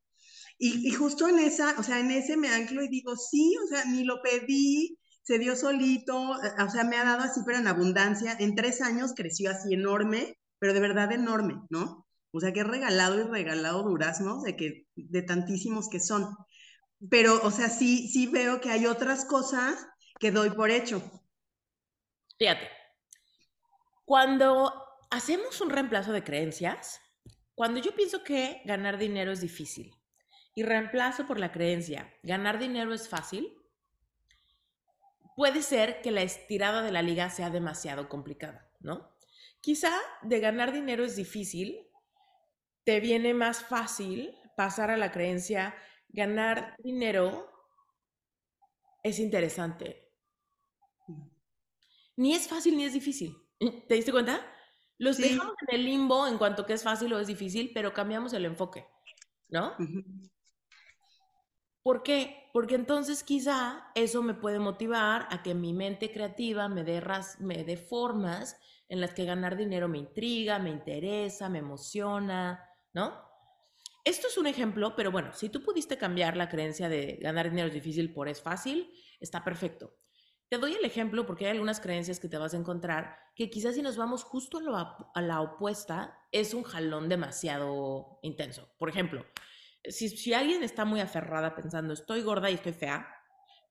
Y, 0.59 0.89
y 0.89 0.93
justo 0.93 1.29
en 1.29 1.39
esa, 1.39 1.75
o 1.79 1.83
sea, 1.83 2.01
en 2.01 2.11
ese 2.11 2.37
me 2.39 2.49
anclo 2.49 2.83
y 2.83 2.89
digo, 2.89 3.15
sí, 3.17 3.55
o 3.63 3.69
sea, 3.69 3.85
ni 3.85 4.05
lo 4.05 4.23
pedí, 4.23 4.99
se 5.23 5.39
dio 5.39 5.57
solito, 5.57 6.43
eh, 6.43 6.63
o 6.65 6.71
sea, 6.71 6.85
me 6.85 6.97
ha 6.97 7.05
dado 7.05 7.25
así, 7.25 7.41
pero 7.45 7.59
en 7.59 7.67
abundancia. 7.67 8.37
En 8.39 8.55
tres 8.55 8.81
años 8.81 9.13
creció 9.15 9.51
así 9.51 9.75
enorme, 9.75 10.39
pero 10.59 10.73
de 10.73 10.81
verdad 10.81 11.13
enorme, 11.13 11.57
¿no? 11.69 12.06
O 12.37 12.41
sea, 12.41 12.53
que 12.53 12.61
he 12.61 12.65
regalado 12.65 13.19
y 13.19 13.23
regalado 13.23 13.83
duraznos 13.83 14.43
de, 14.43 14.57
que, 14.57 14.87
de 14.95 15.23
tantísimos 15.23 15.89
que 15.89 16.01
son. 16.01 16.37
Pero, 17.09 17.41
o 17.43 17.51
sea, 17.51 17.71
sí, 17.71 18.09
sí 18.09 18.27
veo 18.27 18.61
que 18.61 18.69
hay 18.69 18.85
otras 18.85 19.25
cosas 19.25 19.87
que 20.19 20.31
doy 20.31 20.51
por 20.51 20.71
hecho. 20.71 21.03
Fíjate, 22.39 22.69
cuando 24.05 24.71
hacemos 25.11 25.63
un 25.63 25.71
reemplazo 25.71 26.13
de 26.13 26.25
creencias, 26.25 27.01
cuando 27.55 27.81
yo 27.81 27.95
pienso 27.95 28.23
que 28.23 28.61
ganar 28.67 28.99
dinero 28.99 29.33
es 29.33 29.41
difícil 29.41 29.95
y 30.55 30.63
reemplazo 30.63 31.27
por 31.27 31.41
la 31.41 31.53
creencia, 31.53 32.13
ganar 32.23 32.59
dinero 32.59 32.93
es 32.93 33.09
fácil, 33.09 33.51
puede 35.37 35.63
ser 35.63 36.03
que 36.03 36.11
la 36.11 36.21
estirada 36.21 36.83
de 36.83 36.93
la 36.93 37.01
liga 37.01 37.31
sea 37.31 37.49
demasiado 37.49 38.11
complicada, 38.11 38.71
¿no? 38.81 39.11
Quizá 39.63 39.93
de 40.21 40.39
ganar 40.39 40.73
dinero 40.73 41.03
es 41.03 41.17
difícil, 41.17 41.87
te 42.87 43.01
viene 43.01 43.35
más 43.35 43.65
fácil 43.65 44.33
pasar 44.57 44.91
a 44.91 44.97
la 44.97 45.11
creencia, 45.13 45.75
ganar 46.09 46.77
dinero 46.79 47.51
es 49.03 49.19
interesante. 49.19 50.13
Ni 52.17 52.33
es 52.35 52.49
fácil 52.49 52.77
ni 52.77 52.85
es 52.85 52.93
difícil. 52.93 53.37
¿Te 53.89 53.95
diste 53.95 54.13
cuenta? 54.13 54.41
Los 54.99 55.17
Sí. 55.17 55.23
dejamos 55.25 55.55
en 55.69 55.75
el 55.75 55.85
limbo 55.85 56.27
en 56.27 56.39
cuanto 56.39 56.65
que 56.65 56.73
es 56.75 56.83
fácil 56.85 57.13
o 57.13 57.19
es 57.19 57.27
difícil, 57.27 57.73
pero 57.75 57.93
cambiamos 57.93 58.33
el 58.33 58.45
enfoque, 58.47 58.87
¿no? 59.49 59.75
Ujú. 59.79 60.05
¿Por 61.83 62.03
qué? 62.03 62.51
Porque 62.53 62.75
entonces 62.75 63.23
quizá 63.23 63.91
eso 63.95 64.23
me 64.23 64.35
puede 64.35 64.59
motivar 64.59 65.29
a 65.31 65.43
que 65.43 65.55
mi 65.55 65.73
mente 65.73 66.11
creativa 66.13 66.69
me 66.69 66.85
dé, 66.85 67.01
ras- 67.01 67.41
me 67.41 67.65
dé 67.65 67.77
formas 67.77 68.59
en 68.89 69.01
las 69.01 69.13
que 69.15 69.25
ganar 69.25 69.57
dinero 69.57 69.89
me 69.89 69.99
intriga, 69.99 70.59
me 70.59 70.71
interesa, 70.71 71.49
me 71.49 71.59
emociona, 71.59 72.66
¿no? 72.97 73.23
Esto 74.07 74.29
es 74.29 74.39
un 74.39 74.47
ejemplo, 74.47 74.97
pero 74.97 75.13
bueno, 75.13 75.35
si 75.35 75.51
tú 75.51 75.63
pudiste 75.63 75.99
cambiar 75.99 76.35
la 76.35 76.49
creencia 76.49 76.89
de 76.89 77.19
ganar 77.21 77.51
dinero 77.51 77.69
es 77.69 77.75
difícil 77.75 78.15
por 78.15 78.27
es 78.27 78.41
fácil, 78.41 78.91
está 79.21 79.45
perfecto. 79.45 79.99
Te 80.49 80.57
doy 80.57 80.73
el 80.73 80.85
ejemplo 80.85 81.27
porque 81.27 81.45
hay 81.45 81.51
algunas 81.51 81.79
creencias 81.79 82.19
que 82.19 82.29
te 82.29 82.39
vas 82.39 82.55
a 82.55 82.57
encontrar 82.57 83.19
que 83.35 83.51
quizás 83.51 83.75
si 83.75 83.83
nos 83.83 83.99
vamos 83.99 84.25
justo 84.25 84.59
a, 84.59 84.63
lo 84.63 84.77
a 84.77 85.21
la 85.21 85.43
opuesta, 85.43 86.19
es 86.33 86.55
un 86.55 86.63
jalón 86.63 87.11
demasiado 87.11 88.19
intenso. 88.23 88.67
Por 88.79 88.89
ejemplo, 88.89 89.27
si, 89.85 90.09
si 90.09 90.33
alguien 90.33 90.63
está 90.63 90.87
muy 90.87 91.01
aferrada 91.01 91.55
pensando 91.55 91.93
estoy 91.93 92.23
gorda 92.23 92.51
y 92.51 92.55
estoy 92.55 92.73
fea, 92.73 93.07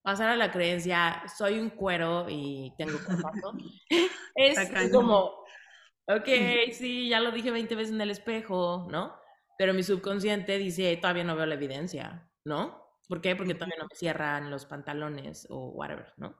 pasar 0.03 0.29
a 0.29 0.36
la 0.36 0.51
creencia 0.51 1.24
soy 1.36 1.58
un 1.58 1.72
cuero 1.72 2.27
y 2.29 2.72
tengo 2.77 3.00
cuerpazo, 3.03 3.53
es 4.36 4.91
como, 4.91 5.45
ok, 6.07 6.27
sí, 6.74 7.09
ya 7.09 7.19
lo 7.19 7.31
dije 7.31 7.51
20 7.51 7.75
veces 7.75 7.93
en 7.93 8.01
el 8.01 8.12
espejo, 8.12 8.88
¿no? 8.89 9.15
Pero 9.57 9.74
mi 9.74 9.83
subconsciente 9.83 10.57
dice, 10.57 10.97
todavía 10.97 11.24
no 11.24 11.35
veo 11.35 11.45
la 11.45 11.55
evidencia, 11.55 12.29
¿no? 12.43 12.83
¿Por 13.07 13.21
qué? 13.21 13.35
Porque 13.35 13.53
todavía 13.53 13.77
no 13.79 13.88
me 13.89 13.95
cierran 13.95 14.51
los 14.51 14.65
pantalones 14.65 15.47
o 15.50 15.69
whatever, 15.69 16.13
¿no? 16.17 16.35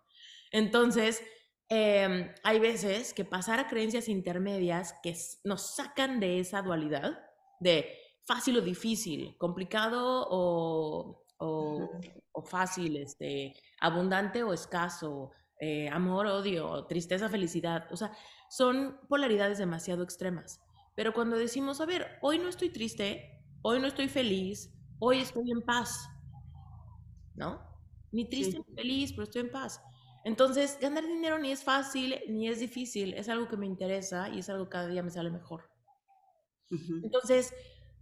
Entonces, 0.52 1.24
em, 1.70 2.34
hay 2.44 2.60
veces 2.60 3.14
que 3.14 3.26
pasar 3.26 3.60
a 3.60 3.68
creencias 3.68 4.10
intermedias 4.10 4.96
que 5.04 5.16
nos 5.44 5.76
sacan 5.76 6.20
de 6.20 6.40
esa 6.40 6.62
dualidad 6.62 7.20
de 7.60 7.98
fácil 8.26 8.58
o 8.58 8.62
difícil, 8.62 9.36
complicado 9.38 10.28
o, 10.30 11.26
o, 11.38 11.90
o 12.32 12.42
fácil, 12.44 12.98
este, 12.98 13.54
abundante 13.80 14.44
o 14.44 14.54
escaso, 14.54 15.32
eh, 15.60 15.88
amor, 15.90 16.26
odio, 16.28 16.86
tristeza, 16.86 17.30
felicidad. 17.30 17.88
O 17.92 17.98
sea, 17.98 18.12
son 18.50 19.00
polaridades 19.10 19.58
demasiado 19.58 20.04
extremas. 20.04 20.62
Pero 20.96 21.14
cuando 21.14 21.38
decimos, 21.38 21.82
a 21.82 21.86
ver, 21.86 22.18
hoy 22.22 22.40
no 22.40 22.48
estoy 22.50 22.70
triste, 22.70 23.46
hoy 23.62 23.80
no 23.80 23.88
estoy 23.88 24.08
feliz, 24.08 24.74
hoy 25.00 25.20
estoy 25.20 25.52
en 25.52 25.62
paz, 25.62 26.08
¿no? 27.36 27.62
Ni 28.12 28.30
triste 28.30 28.58
Sí. 28.58 28.64
ni 28.68 28.76
feliz, 28.76 29.12
pero 29.12 29.24
estoy 29.24 29.42
en 29.42 29.52
paz. 29.52 29.82
Entonces, 30.24 30.78
ganar 30.82 31.06
dinero 31.06 31.38
ni 31.38 31.52
es 31.52 31.64
fácil 31.64 32.16
ni 32.30 32.48
es 32.48 32.60
difícil, 32.60 33.14
es 33.14 33.30
algo 33.30 33.48
que 33.48 33.58
me 33.58 33.66
interesa 33.68 34.30
y 34.30 34.40
es 34.40 34.50
algo 34.50 34.66
que 34.66 34.72
cada 34.72 34.88
día 34.88 35.04
me 35.04 35.12
sale 35.12 35.30
mejor. 35.32 35.70
Entonces, 37.02 37.54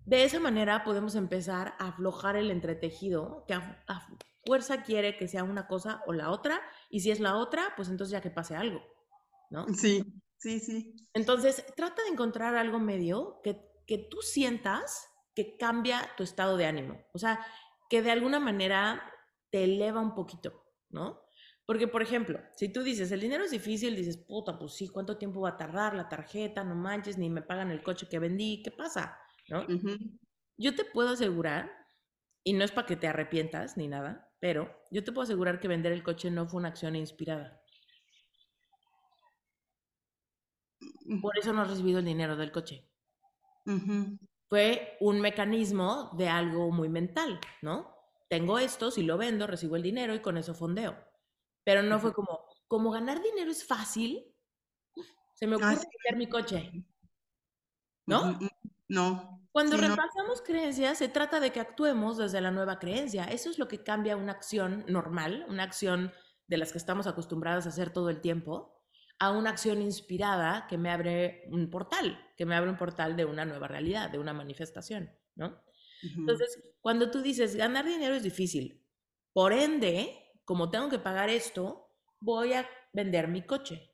de 0.06 0.24
esa 0.24 0.40
manera 0.40 0.84
podemos 0.84 1.16
empezar 1.16 1.76
a 1.80 1.90
aflojar 1.90 2.36
el 2.36 2.52
entretejido 2.52 3.46
que 3.48 3.54
a, 3.54 3.84
a 3.88 4.08
fuerza 4.46 4.84
quiere 4.84 5.18
que 5.18 5.28
sea 5.28 5.44
una 5.44 5.68
cosa 5.68 6.02
o 6.06 6.14
la 6.14 6.30
otra, 6.32 6.62
y 6.90 7.02
si 7.02 7.12
es 7.12 7.20
la 7.20 7.36
otra, 7.38 7.74
pues 7.76 7.90
entonces 7.90 8.12
ya 8.12 8.22
que 8.22 8.32
pase 8.32 8.56
algo, 8.56 8.82
¿no? 9.50 9.74
Sí, 9.74 10.04
sí, 10.44 10.60
sí. 10.60 10.96
Entonces, 11.14 11.66
trata 11.76 12.04
de 12.04 12.10
encontrar 12.10 12.56
algo 12.56 12.80
medio 12.80 13.40
que, 13.44 13.62
que 13.88 13.98
tú 13.98 14.18
sientas 14.22 15.10
que 15.36 15.58
cambia 15.58 16.12
tu 16.18 16.24
estado 16.24 16.58
de 16.58 16.66
ánimo. 16.66 17.02
O 17.14 17.18
sea, 17.18 17.40
que 17.90 18.02
de 18.02 18.12
alguna 18.12 18.40
manera 18.40 19.02
te 19.50 19.64
eleva 19.64 20.02
un 20.02 20.14
poquito, 20.14 20.66
¿no? 20.90 21.22
Porque, 21.66 21.88
por 21.88 22.02
ejemplo, 22.02 22.40
si 22.56 22.70
tú 22.74 22.84
dices, 22.84 23.12
el 23.12 23.22
dinero 23.22 23.46
es 23.46 23.52
difícil, 23.52 23.96
dices, 23.96 24.18
puta, 24.18 24.60
pues 24.60 24.74
sí, 24.74 24.90
¿cuánto 24.90 25.18
tiempo 25.18 25.40
va 25.42 25.50
a 25.50 25.58
tardar 25.58 25.96
la 25.96 26.10
tarjeta? 26.10 26.64
No 26.64 26.76
manches, 26.76 27.18
ni 27.18 27.30
me 27.30 27.42
pagan 27.42 27.72
el 27.72 27.82
coche 27.82 28.08
que 28.10 28.20
vendí, 28.20 28.62
¿qué 28.62 28.72
pasa? 28.72 29.18
¿No? 29.50 29.66
Yo 30.58 30.76
te 30.76 30.84
puedo 30.84 31.10
asegurar, 31.10 31.72
y 32.44 32.54
no 32.54 32.66
es 32.66 32.72
para 32.72 32.86
que 32.86 32.98
te 32.98 33.08
arrepientas 33.08 33.78
ni 33.78 33.88
nada, 33.88 34.30
pero 34.40 34.76
yo 34.92 35.04
te 35.06 35.14
puedo 35.14 35.24
asegurar 35.24 35.62
que 35.62 35.70
vender 35.70 35.94
el 35.94 36.04
coche 36.04 36.30
no 36.30 36.48
fue 36.48 36.60
una 36.60 36.70
acción 36.70 36.98
inspirada. 36.98 37.62
Por 41.22 41.38
eso 41.38 41.54
no 41.54 41.62
has 41.62 41.70
recibido 41.70 42.00
el 42.00 42.06
dinero 42.06 42.36
del 42.36 42.52
coche. 42.52 42.90
Fue 44.50 44.98
un 45.00 45.20
mecanismo 45.22 46.12
de 46.18 46.30
algo 46.30 46.72
muy 46.72 46.90
mental, 46.90 47.40
¿no? 47.62 47.96
Tengo 48.30 48.60
esto, 48.60 48.92
si 48.92 49.04
lo 49.04 49.18
vendo, 49.18 49.48
recibo 49.48 49.76
el 49.76 49.84
dinero 49.84 50.14
y 50.14 50.22
con 50.22 50.38
eso 50.38 50.54
fondeo. 50.54 50.98
Pero 51.64 51.82
no 51.84 52.00
fue 52.00 52.14
como, 52.14 52.46
como 52.68 52.92
ganar 52.92 53.22
dinero 53.22 53.52
es 53.52 53.66
fácil, 53.66 54.36
se 55.34 55.48
me 55.48 55.56
Ah, 55.56 55.58
ocurre 55.58 55.88
vender 56.04 56.18
mi 56.18 56.28
coche, 56.30 56.72
¿no? 58.06 58.38
No. 58.88 59.40
Cuando 59.52 59.78
Sí, 59.78 59.82
no. 59.84 59.90
repasamos 59.90 60.42
creencias, 60.42 60.98
se 60.98 61.10
trata 61.10 61.40
de 61.40 61.52
que 61.52 61.60
actuemos 61.60 62.18
desde 62.18 62.42
la 62.42 62.52
nueva 62.52 62.80
creencia. 62.80 63.26
Eso 63.26 63.50
es 63.50 63.60
lo 63.60 63.68
que 63.68 63.84
cambia 63.84 64.18
una 64.18 64.32
acción 64.34 64.84
normal, 64.88 65.46
una 65.48 65.64
acción 65.64 66.12
de 66.48 66.58
las 66.58 66.72
que 66.72 66.78
estamos 66.80 67.08
acostumbrados 67.08 67.66
a 67.66 67.70
hacer 67.70 67.92
todo 67.92 68.10
el 68.10 68.20
tiempo, 68.22 68.83
a 69.25 69.32
una 69.32 69.51
acción 69.51 69.82
inspirada 69.82 70.68
que 70.68 70.77
me 70.77 70.89
abre 70.92 71.44
un 71.51 71.70
portal, 71.70 72.32
que 72.38 72.46
me 72.46 72.56
abre 72.56 72.70
un 72.72 72.77
portal 72.77 73.15
de 73.15 73.25
una 73.25 73.46
nueva 73.46 73.68
realidad, 73.68 74.10
de 74.10 74.20
una 74.20 74.34
manifestación, 74.34 75.12
¿no? 75.36 75.63
Entonces, 76.25 76.60
cuando 76.82 77.12
tú 77.12 77.22
dices, 77.22 77.56
ganar 77.56 77.86
dinero 77.86 78.15
es 78.15 78.24
difícil, 78.24 78.86
por 79.34 79.53
ende, 79.53 80.34
como 80.46 80.70
tengo 80.72 80.89
que 80.89 81.00
pagar 81.00 81.30
esto, 81.30 81.89
voy 82.20 82.53
a 82.53 82.70
vender 82.94 83.27
mi 83.27 83.44
coche, 83.44 83.92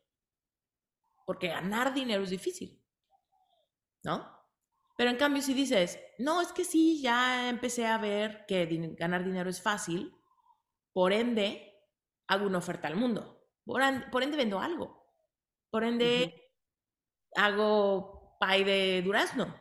porque 1.25 1.47
ganar 1.47 1.93
dinero 1.93 2.23
es 2.23 2.29
difícil, 2.29 2.83
¿no? 4.03 4.37
Pero 4.97 5.09
en 5.11 5.17
cambio, 5.17 5.41
si 5.41 5.53
dices, 5.53 5.99
no, 6.19 6.41
es 6.41 6.51
que 6.51 6.65
sí, 6.65 7.01
ya 7.01 7.49
empecé 7.49 7.85
a 7.87 7.97
ver 7.97 8.45
que 8.47 8.67
din- 8.67 8.95
ganar 8.95 9.23
dinero 9.23 9.49
es 9.49 9.61
fácil, 9.61 10.13
por 10.93 11.13
ende, 11.13 11.73
hago 12.27 12.47
una 12.47 12.59
oferta 12.59 12.87
al 12.87 12.95
mundo. 12.97 13.47
Por 13.65 13.81
ende, 14.23 14.37
vendo 14.37 14.59
algo. 14.59 14.98
Por 15.69 15.83
ende, 15.83 16.51
hago 17.35 18.37
pay 18.39 18.63
de 18.63 19.01
durazno. 19.03 19.55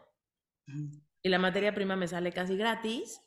Y 1.22 1.28
la 1.28 1.38
materia 1.38 1.74
prima 1.74 1.96
me 1.96 2.08
sale 2.08 2.32
casi 2.32 2.56
gratis. 2.56 3.20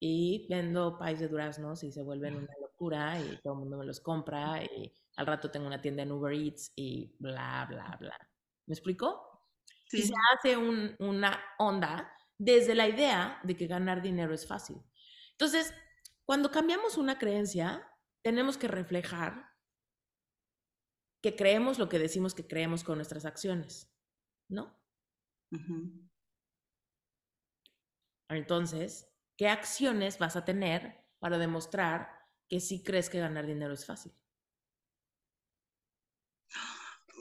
Y 0.00 0.46
vendo 0.48 0.96
pies 0.98 1.18
de 1.18 1.26
duraznos 1.28 1.82
y 1.82 1.90
se 1.90 2.02
vuelven 2.02 2.36
una 2.36 2.54
locura 2.60 3.18
y 3.20 3.36
todo 3.42 3.54
el 3.54 3.58
mundo 3.60 3.78
me 3.78 3.84
los 3.86 4.00
compra. 4.00 4.62
Y 4.62 4.92
al 5.16 5.26
rato 5.26 5.50
tengo 5.50 5.66
una 5.66 5.80
tienda 5.80 6.04
en 6.04 6.12
Uber 6.12 6.32
Eats 6.32 6.72
y 6.76 7.16
bla, 7.18 7.66
bla, 7.68 7.96
bla. 7.98 8.16
¿Me 8.66 8.74
explico? 8.74 9.48
Y 9.90 10.02
se 10.02 10.06
Sí. 10.08 10.12
hace 10.34 10.56
un- 10.56 10.94
una 11.00 11.42
onda 11.58 12.12
desde 12.38 12.74
la 12.76 12.86
idea 12.86 13.40
de 13.42 13.56
que 13.56 13.66
ganar 13.66 14.00
dinero 14.02 14.32
es 14.34 14.46
fácil. 14.46 14.76
Entonces, 15.32 15.74
cuando 16.24 16.50
cambiamos 16.52 16.96
una 16.96 17.18
creencia, 17.18 17.90
tenemos 18.22 18.56
que 18.56 18.68
reflejar 18.68 19.47
que 21.20 21.36
creemos 21.36 21.78
lo 21.78 21.88
que 21.88 21.98
decimos 21.98 22.34
que 22.34 22.46
creemos 22.46 22.84
con 22.84 22.96
nuestras 22.96 23.24
acciones, 23.24 23.92
¿no? 24.48 24.78
Entonces, 28.28 29.08
¿qué 29.36 29.48
acciones 29.48 30.18
vas 30.18 30.36
a 30.36 30.44
tener 30.44 31.04
para 31.18 31.38
demostrar 31.38 32.08
que 32.48 32.60
sí 32.60 32.82
crees 32.82 33.10
que 33.10 33.20
ganar 33.20 33.46
dinero 33.46 33.74
es 33.74 33.86
fácil? 33.86 34.12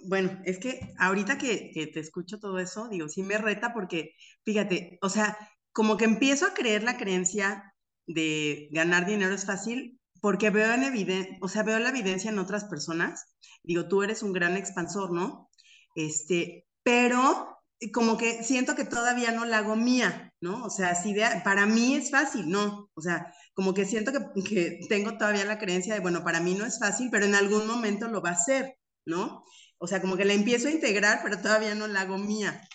Bueno, 0.03 0.41
es 0.45 0.59
que 0.59 0.93
ahorita 0.99 1.37
que, 1.37 1.71
que 1.71 1.87
te 1.87 1.99
escucho 1.99 2.39
todo 2.39 2.59
eso, 2.59 2.87
digo, 2.87 3.09
sí 3.09 3.23
me 3.23 3.37
reta 3.37 3.73
porque, 3.73 4.15
fíjate, 4.45 4.99
o 5.01 5.09
sea, 5.09 5.37
como 5.71 5.97
que 5.97 6.05
empiezo 6.05 6.45
a 6.45 6.53
creer 6.53 6.83
la 6.83 6.97
creencia 6.97 7.73
de 8.05 8.69
ganar 8.71 9.05
dinero 9.05 9.33
es 9.33 9.45
fácil 9.45 9.99
porque 10.27 10.49
veo 10.49 10.73
en 10.73 10.83
evidencia, 10.83 11.37
o 11.39 11.47
sea, 11.47 11.63
veo 11.63 11.79
la 11.79 11.87
evidencia 11.87 12.29
en 12.29 12.37
otras 12.37 12.65
personas. 12.65 13.33
Digo, 13.63 13.87
tú 13.87 14.03
eres 14.03 14.23
un 14.23 14.33
gran 14.33 14.57
expansor, 14.57 15.13
¿no? 15.13 15.49
Este, 15.95 16.67
pero 16.83 17.61
como 17.93 18.17
que 18.17 18.43
siento 18.43 18.75
que 18.75 18.83
todavía 18.83 19.31
no 19.31 19.45
la 19.45 19.59
hago 19.59 19.77
mía, 19.77 20.33
¿no? 20.41 20.65
O 20.65 20.69
sea, 20.69 20.95
si 20.95 21.15
para 21.45 21.65
mí 21.65 21.95
es 21.95 22.11
fácil, 22.11 22.49
¿no? 22.49 22.89
O 22.93 22.99
sea, 22.99 23.33
como 23.53 23.73
que 23.73 23.85
siento 23.85 24.11
que, 24.11 24.43
que 24.43 24.79
tengo 24.89 25.17
todavía 25.17 25.45
la 25.45 25.59
creencia 25.59 25.93
de, 25.93 26.01
bueno, 26.01 26.25
para 26.25 26.41
mí 26.41 26.55
no 26.55 26.65
es 26.65 26.77
fácil, 26.77 27.07
pero 27.09 27.23
en 27.23 27.35
algún 27.35 27.65
momento 27.65 28.09
lo 28.09 28.21
va 28.21 28.31
a 28.31 28.35
ser, 28.35 28.77
¿no? 29.05 29.45
O 29.77 29.87
sea, 29.87 30.01
como 30.01 30.17
que 30.17 30.25
la 30.25 30.33
empiezo 30.33 30.67
a 30.67 30.71
integrar, 30.71 31.21
pero 31.23 31.39
todavía 31.39 31.73
no 31.73 31.87
la 31.87 32.01
hago 32.01 32.17
mía. 32.17 32.67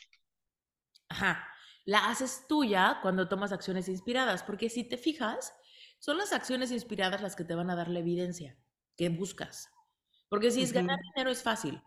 Ajá. 1.11 1.47
La 1.85 2.09
haces 2.09 2.47
tuya 2.49 3.00
cuando 3.02 3.28
tomas 3.28 3.52
acciones 3.52 3.88
inspiradas, 3.88 4.42
porque 4.42 4.71
si 4.71 4.85
te 4.85 4.97
fijas, 4.97 5.52
son 6.02 6.18
las 6.18 6.32
acciones 6.32 6.73
inspiradas 6.73 7.23
las 7.23 7.37
que 7.37 7.44
te 7.44 7.54
van 7.54 7.71
a 7.71 7.76
dar 7.76 7.87
la 7.87 8.00
evidencia 8.00 8.59
que 8.97 9.09
buscas. 9.09 9.71
Porque 10.28 10.50
si 10.50 10.61
es 10.61 10.73
ganar 10.73 10.99
dinero 11.00 11.30
es 11.30 11.44
fácil. 11.44 11.80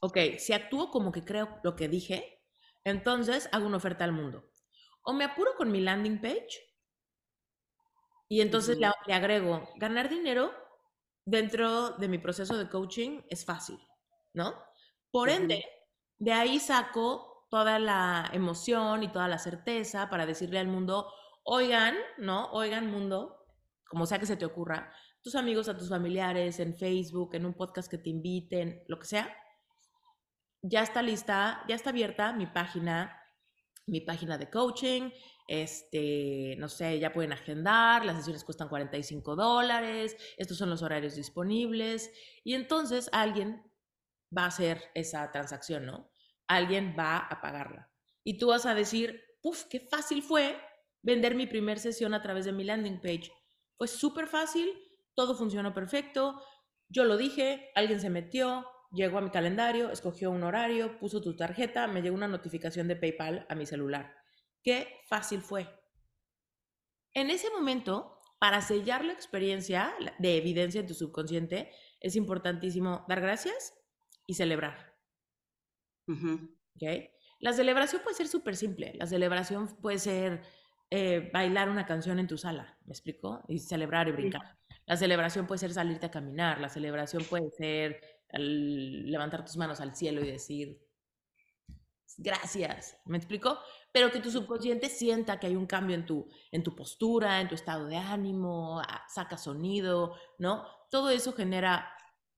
Ok, 0.00 0.16
si 0.38 0.54
actúo 0.54 0.90
como 0.90 1.12
que 1.12 1.22
creo 1.22 1.60
lo 1.62 1.76
que 1.76 1.86
dije, 1.86 2.42
entonces 2.82 3.50
hago 3.52 3.66
una 3.66 3.76
oferta 3.76 4.04
al 4.04 4.12
mundo. 4.12 4.48
O 5.02 5.12
me 5.12 5.24
apuro 5.24 5.50
con 5.54 5.70
mi 5.70 5.82
landing 5.82 6.18
page 6.18 6.48
y 8.26 8.40
entonces 8.40 8.78
le 8.78 9.12
agrego 9.12 9.68
ganar 9.76 10.08
dinero 10.08 10.50
dentro 11.26 11.90
de 11.90 12.08
mi 12.08 12.16
proceso 12.16 12.56
de 12.56 12.70
coaching 12.70 13.20
es 13.28 13.44
fácil, 13.44 13.78
¿no? 14.32 14.54
Por 15.10 15.28
ende, 15.28 15.62
de 16.16 16.32
ahí 16.32 16.58
saco 16.58 17.46
toda 17.50 17.78
la 17.78 18.30
emoción 18.32 19.02
y 19.02 19.12
toda 19.12 19.28
la 19.28 19.38
certeza 19.38 20.08
para 20.08 20.24
decirle 20.24 20.58
al 20.58 20.68
mundo, 20.68 21.12
oigan, 21.46 21.96
¿no? 22.18 22.50
Oigan 22.50 22.90
mundo, 22.90 23.46
como 23.88 24.04
sea 24.04 24.18
que 24.18 24.26
se 24.26 24.36
te 24.36 24.44
ocurra, 24.44 24.92
tus 25.22 25.36
amigos, 25.36 25.68
a 25.68 25.78
tus 25.78 25.88
familiares, 25.88 26.58
en 26.58 26.76
Facebook, 26.76 27.34
en 27.34 27.46
un 27.46 27.54
podcast 27.54 27.88
que 27.88 27.98
te 27.98 28.10
inviten, 28.10 28.82
lo 28.88 28.98
que 28.98 29.06
sea, 29.06 29.34
ya 30.60 30.82
está 30.82 31.02
lista, 31.02 31.64
ya 31.68 31.76
está 31.76 31.90
abierta 31.90 32.32
mi 32.32 32.46
página, 32.46 33.16
mi 33.86 34.00
página 34.00 34.36
de 34.38 34.50
coaching, 34.50 35.10
este, 35.46 36.56
no 36.58 36.68
sé, 36.68 36.98
ya 36.98 37.12
pueden 37.12 37.32
agendar, 37.32 38.04
las 38.04 38.16
sesiones 38.16 38.44
cuestan 38.44 38.68
45 38.68 39.36
dólares, 39.36 40.16
estos 40.36 40.58
son 40.58 40.68
los 40.68 40.82
horarios 40.82 41.14
disponibles, 41.14 42.10
y 42.42 42.54
entonces 42.54 43.08
alguien 43.12 43.62
va 44.36 44.44
a 44.44 44.48
hacer 44.48 44.82
esa 44.94 45.30
transacción, 45.30 45.86
¿no? 45.86 46.10
Alguien 46.48 46.96
va 46.98 47.18
a 47.18 47.40
pagarla. 47.40 47.88
Y 48.24 48.38
tú 48.38 48.48
vas 48.48 48.66
a 48.66 48.74
decir, 48.74 49.22
¡puf! 49.40 49.64
qué 49.70 49.78
fácil 49.78 50.24
fue 50.24 50.60
vender 51.06 51.36
mi 51.36 51.46
primer 51.46 51.78
sesión 51.78 52.14
a 52.14 52.20
través 52.20 52.44
de 52.44 52.52
mi 52.52 52.64
landing 52.64 53.00
page. 53.00 53.30
Fue 53.78 53.86
súper 53.86 54.26
fácil, 54.26 54.68
todo 55.14 55.36
funcionó 55.36 55.72
perfecto, 55.72 56.42
yo 56.88 57.04
lo 57.04 57.16
dije, 57.16 57.70
alguien 57.76 58.00
se 58.00 58.10
metió, 58.10 58.66
llegó 58.90 59.18
a 59.18 59.20
mi 59.20 59.30
calendario, 59.30 59.90
escogió 59.90 60.32
un 60.32 60.42
horario, 60.42 60.98
puso 60.98 61.20
tu 61.20 61.36
tarjeta, 61.36 61.86
me 61.86 62.02
llegó 62.02 62.16
una 62.16 62.26
notificación 62.26 62.88
de 62.88 62.96
PayPal 62.96 63.46
a 63.48 63.54
mi 63.54 63.66
celular. 63.66 64.16
Qué 64.64 65.00
fácil 65.08 65.42
fue. 65.42 65.68
En 67.14 67.30
ese 67.30 67.50
momento, 67.50 68.18
para 68.40 68.60
sellar 68.60 69.04
la 69.04 69.12
experiencia 69.12 69.94
de 70.18 70.36
evidencia 70.36 70.80
en 70.80 70.88
tu 70.88 70.94
subconsciente, 70.94 71.70
es 72.00 72.16
importantísimo 72.16 73.04
dar 73.08 73.20
gracias 73.20 73.74
y 74.26 74.34
celebrar. 74.34 74.96
La 77.38 77.52
celebración 77.52 78.02
puede 78.02 78.16
ser 78.16 78.26
súper 78.26 78.56
simple. 78.56 78.92
La 78.96 79.06
celebración 79.06 79.68
puede 79.80 79.98
ser 80.00 80.42
eh, 80.90 81.30
bailar 81.32 81.68
una 81.68 81.84
canción 81.84 82.18
en 82.18 82.28
tu 82.28 82.38
sala, 82.38 82.78
¿me 82.84 82.92
explico? 82.92 83.42
Y 83.48 83.58
celebrar 83.58 84.08
y 84.08 84.12
brincar. 84.12 84.56
La 84.86 84.96
celebración 84.96 85.46
puede 85.46 85.58
ser 85.58 85.72
salirte 85.72 86.06
a 86.06 86.10
caminar. 86.10 86.60
La 86.60 86.68
celebración 86.68 87.24
puede 87.24 87.50
ser 87.50 88.00
levantar 88.32 89.44
tus 89.44 89.56
manos 89.56 89.80
al 89.80 89.94
cielo 89.96 90.24
y 90.24 90.30
decir, 90.30 90.80
gracias, 92.18 92.96
¿me 93.04 93.16
explico? 93.16 93.58
Pero 93.92 94.10
que 94.10 94.20
tu 94.20 94.30
subconsciente 94.30 94.88
sienta 94.88 95.40
que 95.40 95.48
hay 95.48 95.56
un 95.56 95.66
cambio 95.66 95.96
en 95.96 96.06
tu, 96.06 96.28
en 96.52 96.62
tu 96.62 96.74
postura, 96.74 97.40
en 97.40 97.48
tu 97.48 97.54
estado 97.54 97.86
de 97.86 97.96
ánimo, 97.96 98.80
ah, 98.80 99.04
saca 99.08 99.38
sonido, 99.38 100.14
¿no? 100.38 100.66
Todo 100.90 101.10
eso 101.10 101.32
genera 101.32 101.92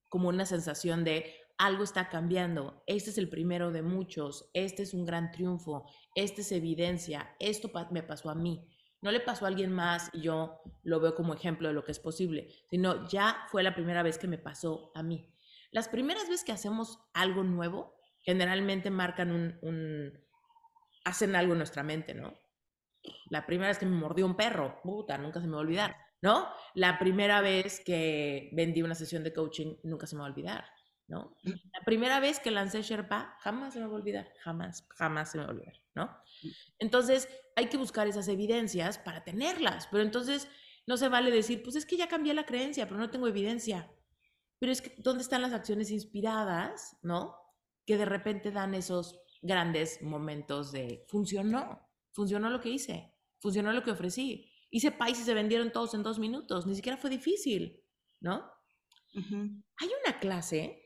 como 0.08 0.28
una 0.28 0.46
sensación 0.46 1.04
de 1.04 1.34
algo 1.58 1.82
está 1.82 2.08
cambiando, 2.08 2.84
este 2.86 3.10
es 3.10 3.18
el 3.18 3.28
primero 3.28 3.72
de 3.72 3.82
muchos, 3.82 4.48
este 4.54 4.84
es 4.84 4.94
un 4.94 5.04
gran 5.04 5.32
triunfo, 5.32 5.86
este 6.14 6.42
es 6.42 6.52
evidencia, 6.52 7.34
esto 7.40 7.70
me 7.90 8.04
pasó 8.04 8.30
a 8.30 8.36
mí. 8.36 8.64
No 9.00 9.12
le 9.12 9.20
pasó 9.20 9.44
a 9.44 9.48
alguien 9.48 9.72
más 9.72 10.10
y 10.12 10.22
yo 10.22 10.60
lo 10.82 11.00
veo 11.00 11.14
como 11.14 11.34
ejemplo 11.34 11.68
de 11.68 11.74
lo 11.74 11.84
que 11.84 11.92
es 11.92 12.00
posible, 12.00 12.48
sino 12.70 13.08
ya 13.08 13.44
fue 13.50 13.62
la 13.62 13.74
primera 13.74 14.02
vez 14.02 14.18
que 14.18 14.26
me 14.26 14.38
pasó 14.38 14.90
a 14.94 15.02
mí. 15.02 15.32
Las 15.70 15.88
primeras 15.88 16.24
veces 16.28 16.44
que 16.44 16.52
hacemos 16.52 16.98
algo 17.12 17.42
nuevo, 17.44 17.94
generalmente 18.20 18.90
marcan 18.90 19.30
un, 19.32 20.12
hacen 21.04 21.36
algo 21.36 21.52
en 21.52 21.58
nuestra 21.58 21.82
mente, 21.82 22.14
¿no? 22.14 22.34
La 23.30 23.46
primera 23.46 23.68
vez 23.68 23.78
que 23.78 23.86
me 23.86 23.96
mordió 23.96 24.26
un 24.26 24.36
perro, 24.36 24.80
puta, 24.82 25.18
nunca 25.18 25.40
se 25.40 25.46
me 25.46 25.52
va 25.52 25.58
a 25.58 25.62
olvidar, 25.62 25.96
¿no? 26.20 26.48
La 26.74 26.98
primera 26.98 27.40
vez 27.40 27.80
que 27.84 28.50
vendí 28.52 28.82
una 28.82 28.94
sesión 28.94 29.22
de 29.22 29.32
coaching, 29.32 29.76
nunca 29.84 30.06
se 30.06 30.16
me 30.16 30.20
va 30.20 30.26
a 30.26 30.30
olvidar, 30.30 30.64
¿no? 31.08 31.36
La 31.42 31.84
primera 31.84 32.20
vez 32.20 32.38
que 32.38 32.50
lancé 32.50 32.82
Sherpa, 32.82 33.34
jamás 33.40 33.72
se 33.72 33.80
me 33.80 33.86
va 33.86 33.92
a 33.92 33.96
olvidar, 33.96 34.32
jamás, 34.42 34.86
jamás 34.90 35.30
se 35.30 35.38
me 35.38 35.44
va 35.44 35.50
a 35.50 35.52
olvidar, 35.54 35.74
¿no? 35.94 36.06
Mm. 36.42 36.48
Entonces, 36.78 37.28
hay 37.56 37.66
que 37.66 37.78
buscar 37.78 38.06
esas 38.06 38.28
evidencias 38.28 38.98
para 38.98 39.24
tenerlas, 39.24 39.88
pero 39.90 40.02
entonces 40.02 40.48
no 40.86 40.96
se 40.96 41.08
vale 41.08 41.30
decir, 41.30 41.62
pues 41.62 41.76
es 41.76 41.86
que 41.86 41.96
ya 41.96 42.08
cambié 42.08 42.34
la 42.34 42.46
creencia, 42.46 42.86
pero 42.86 43.00
no 43.00 43.10
tengo 43.10 43.26
evidencia. 43.26 43.90
Pero 44.58 44.70
es 44.70 44.82
que, 44.82 44.94
¿dónde 44.98 45.22
están 45.22 45.42
las 45.42 45.52
acciones 45.52 45.90
inspiradas, 45.90 46.96
no? 47.02 47.36
Que 47.86 47.96
de 47.96 48.04
repente 48.04 48.50
dan 48.50 48.74
esos 48.74 49.18
grandes 49.40 50.02
momentos 50.02 50.72
de 50.72 51.04
funcionó, 51.08 51.88
funcionó 52.12 52.50
lo 52.50 52.60
que 52.60 52.70
hice, 52.70 53.14
funcionó 53.40 53.72
lo 53.72 53.82
que 53.82 53.92
ofrecí. 53.92 54.52
Hice 54.70 54.92
países 54.92 55.22
y 55.22 55.26
se 55.26 55.34
vendieron 55.34 55.72
todos 55.72 55.94
en 55.94 56.02
dos 56.02 56.18
minutos, 56.18 56.66
ni 56.66 56.74
siquiera 56.74 56.98
fue 56.98 57.08
difícil, 57.08 57.82
¿no? 58.20 58.50
Hay 59.14 59.90
una 60.04 60.18
clase 60.20 60.77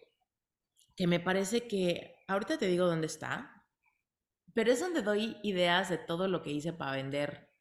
que 0.96 1.06
me 1.06 1.20
parece 1.20 1.66
que, 1.66 2.16
ahorita 2.28 2.58
te 2.58 2.66
digo 2.66 2.86
dónde 2.86 3.06
está, 3.06 3.66
pero 4.54 4.72
es 4.72 4.80
donde 4.80 5.02
doy 5.02 5.38
ideas 5.42 5.88
de 5.88 5.98
todo 5.98 6.28
lo 6.28 6.42
que 6.42 6.50
hice 6.50 6.72
para 6.72 6.92
vender 6.92 7.52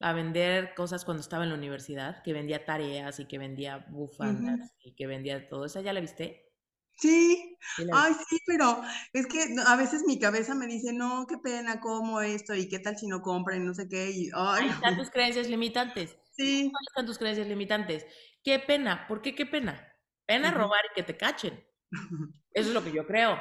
a 0.00 0.12
vender 0.12 0.74
cosas 0.74 1.04
cuando 1.04 1.22
estaba 1.22 1.44
en 1.44 1.50
la 1.50 1.56
universidad, 1.56 2.22
que 2.22 2.32
vendía 2.32 2.64
tareas 2.64 3.18
y 3.18 3.26
que 3.26 3.38
vendía 3.38 3.86
bufandas 3.88 4.74
y 4.84 4.94
que 4.94 5.06
vendía 5.06 5.48
todo. 5.48 5.64
¿Esa 5.64 5.80
ya 5.80 5.92
la 5.92 6.00
viste? 6.00 6.52
Sí, 6.98 7.58
ay, 7.92 8.12
sí, 8.28 8.38
pero 8.46 8.80
es 9.12 9.26
que 9.26 9.54
a 9.66 9.76
veces 9.76 10.04
mi 10.06 10.18
cabeza 10.18 10.54
me 10.54 10.66
dice, 10.66 10.92
no, 10.94 11.26
qué 11.26 11.36
pena, 11.36 11.80
¿cómo 11.80 12.22
esto? 12.22 12.54
¿Y 12.54 12.68
qué 12.68 12.78
tal 12.78 12.96
si 12.96 13.06
no 13.06 13.20
compran 13.20 13.62
y 13.62 13.66
no 13.66 13.74
sé 13.74 13.86
qué? 13.88 14.10
Y, 14.10 14.30
ay, 14.34 14.64
Ahí 14.64 14.70
están 14.70 14.96
tus 14.96 15.10
creencias 15.10 15.48
limitantes. 15.48 16.16
Sí. 16.32 16.62
Ahí 16.64 16.86
están 16.88 17.06
tus 17.06 17.18
creencias 17.18 17.46
limitantes. 17.46 18.06
Qué 18.42 18.58
pena, 18.58 19.06
¿por 19.08 19.20
qué 19.20 19.34
qué 19.34 19.44
pena? 19.44 19.92
Pena 20.26 20.50
robar 20.50 20.80
y 20.90 20.94
que 20.94 21.02
te 21.02 21.16
cachen. 21.16 21.62
Eso 22.56 22.68
es 22.68 22.74
lo 22.74 22.82
que 22.82 22.90
yo 22.90 23.06
creo. 23.06 23.38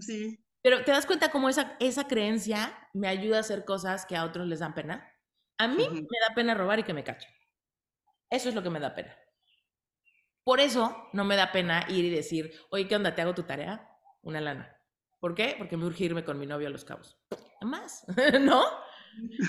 Sí. 0.00 0.44
Pero 0.60 0.84
¿te 0.84 0.90
das 0.90 1.06
cuenta 1.06 1.30
cómo 1.30 1.48
esa, 1.48 1.76
esa 1.78 2.08
creencia 2.08 2.76
me 2.92 3.06
ayuda 3.06 3.36
a 3.36 3.40
hacer 3.40 3.64
cosas 3.64 4.04
que 4.04 4.16
a 4.16 4.24
otros 4.24 4.48
les 4.48 4.58
dan 4.58 4.74
pena? 4.74 5.08
A 5.56 5.68
mí 5.68 5.88
me 5.88 6.18
da 6.28 6.34
pena 6.34 6.54
robar 6.54 6.80
y 6.80 6.82
que 6.82 6.92
me 6.92 7.04
cachen. 7.04 7.30
Eso 8.28 8.48
es 8.48 8.54
lo 8.56 8.62
que 8.62 8.70
me 8.70 8.80
da 8.80 8.94
pena. 8.94 9.16
Por 10.42 10.58
eso 10.58 11.08
no 11.12 11.24
me 11.24 11.36
da 11.36 11.52
pena 11.52 11.86
ir 11.88 12.04
y 12.04 12.10
decir, 12.10 12.52
oye, 12.70 12.88
¿qué 12.88 12.96
onda? 12.96 13.14
¿Te 13.14 13.22
hago 13.22 13.34
tu 13.34 13.44
tarea? 13.44 13.88
Una 14.22 14.40
lana. 14.40 14.76
¿Por 15.20 15.36
qué? 15.36 15.54
Porque 15.56 15.76
me 15.76 15.84
urge 15.84 16.04
irme 16.04 16.24
con 16.24 16.38
mi 16.38 16.46
novio 16.46 16.66
a 16.66 16.70
Los 16.70 16.84
Cabos. 16.84 17.16
Más, 17.60 18.04
¿no? 18.40 18.64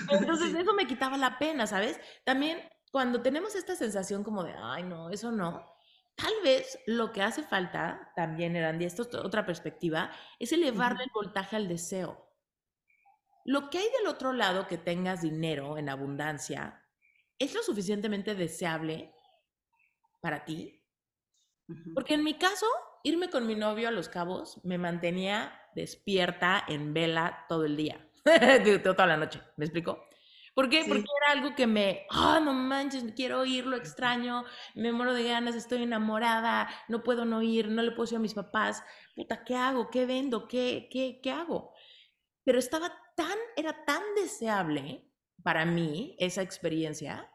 Entonces 0.10 0.54
eso 0.54 0.74
me 0.76 0.86
quitaba 0.86 1.18
la 1.18 1.40
pena, 1.40 1.66
¿sabes? 1.66 2.00
También 2.24 2.60
cuando 2.92 3.24
tenemos 3.24 3.56
esta 3.56 3.76
sensación 3.76 4.24
como 4.24 4.44
de, 4.44 4.54
ay, 4.56 4.84
no, 4.84 5.10
eso 5.10 5.32
no, 5.32 5.66
tal 6.15 6.34
vez 6.43 6.80
lo 6.86 7.12
que 7.12 7.21
hace 7.21 7.43
falta 7.43 8.12
también, 8.15 8.56
Erandi, 8.56 8.86
esto 8.86 9.04
es 9.04 9.13
otra 9.15 9.45
perspectiva, 9.45 10.12
es 10.39 10.52
elevarle 10.52 11.04
el 11.04 11.12
voltaje 11.13 11.56
al 11.56 11.67
deseo. 11.67 12.28
Lo 13.45 13.69
que 13.69 13.80
hay 13.80 13.88
del 13.97 14.08
otro 14.08 14.34
lado 14.34 14.67
que 14.67 14.78
tengas 14.78 15.21
dinero 15.21 15.78
en 15.78 15.89
abundancia, 15.89 16.86
¿es 17.39 17.54
lo 17.56 17.63
suficientemente 17.63 18.36
deseable 18.36 19.13
para 20.21 20.45
ti? 20.45 20.84
Porque 21.95 22.13
en 22.13 22.24
mi 22.24 22.38
caso, 22.38 22.67
irme 23.04 23.30
con 23.30 23.47
mi 23.47 23.56
novio 23.56 23.88
a 23.88 23.91
Los 23.91 24.10
Cabos 24.10 24.63
me 24.63 24.78
mantenía 24.78 25.58
despierta 25.74 26.63
en 26.67 26.93
vela 26.93 27.45
todo 27.47 27.65
el 27.65 27.78
día, 27.78 28.08
toda 28.84 29.08
la 29.08 29.17
noche, 29.17 29.41
¿me 29.58 29.65
explico? 29.65 30.06
¿Por 30.54 30.70
qué? 30.70 30.84
Porque 30.86 31.06
era 31.24 31.32
algo 31.32 31.56
que 31.56 31.66
me, 31.66 32.06
ah, 32.10 32.42
no 32.44 32.54
manches, 32.54 33.06
quiero 33.16 33.46
ir, 33.46 33.66
lo 33.66 33.78
extraño, 33.78 34.44
me 34.76 34.92
muero 34.92 35.14
de 35.14 35.24
ganas, 35.24 35.56
estoy 35.56 35.84
enamorada, 35.84 36.70
no 36.90 37.04
puedo 37.04 37.24
no 37.24 37.42
ir, 37.42 37.70
no 37.70 37.82
le 37.82 37.92
puedo 37.92 38.04
decir 38.04 38.18
a 38.18 38.22
mis 38.22 38.34
papás, 38.34 38.84
puta, 39.16 39.46
¿qué 39.46 39.56
hago? 39.56 39.90
¿Qué 39.90 40.06
vendo? 40.06 40.50
¿Qué, 40.50 40.90
qué, 40.92 41.22
qué 41.24 41.32
hago? 41.32 41.74
Pero 42.44 42.60
estaba 42.60 42.92
tan, 43.16 43.38
era 43.56 43.86
tan 43.86 44.02
deseable 44.16 45.08
para 45.42 45.66
mí 45.66 46.16
esa 46.20 46.42
experiencia 46.42 47.32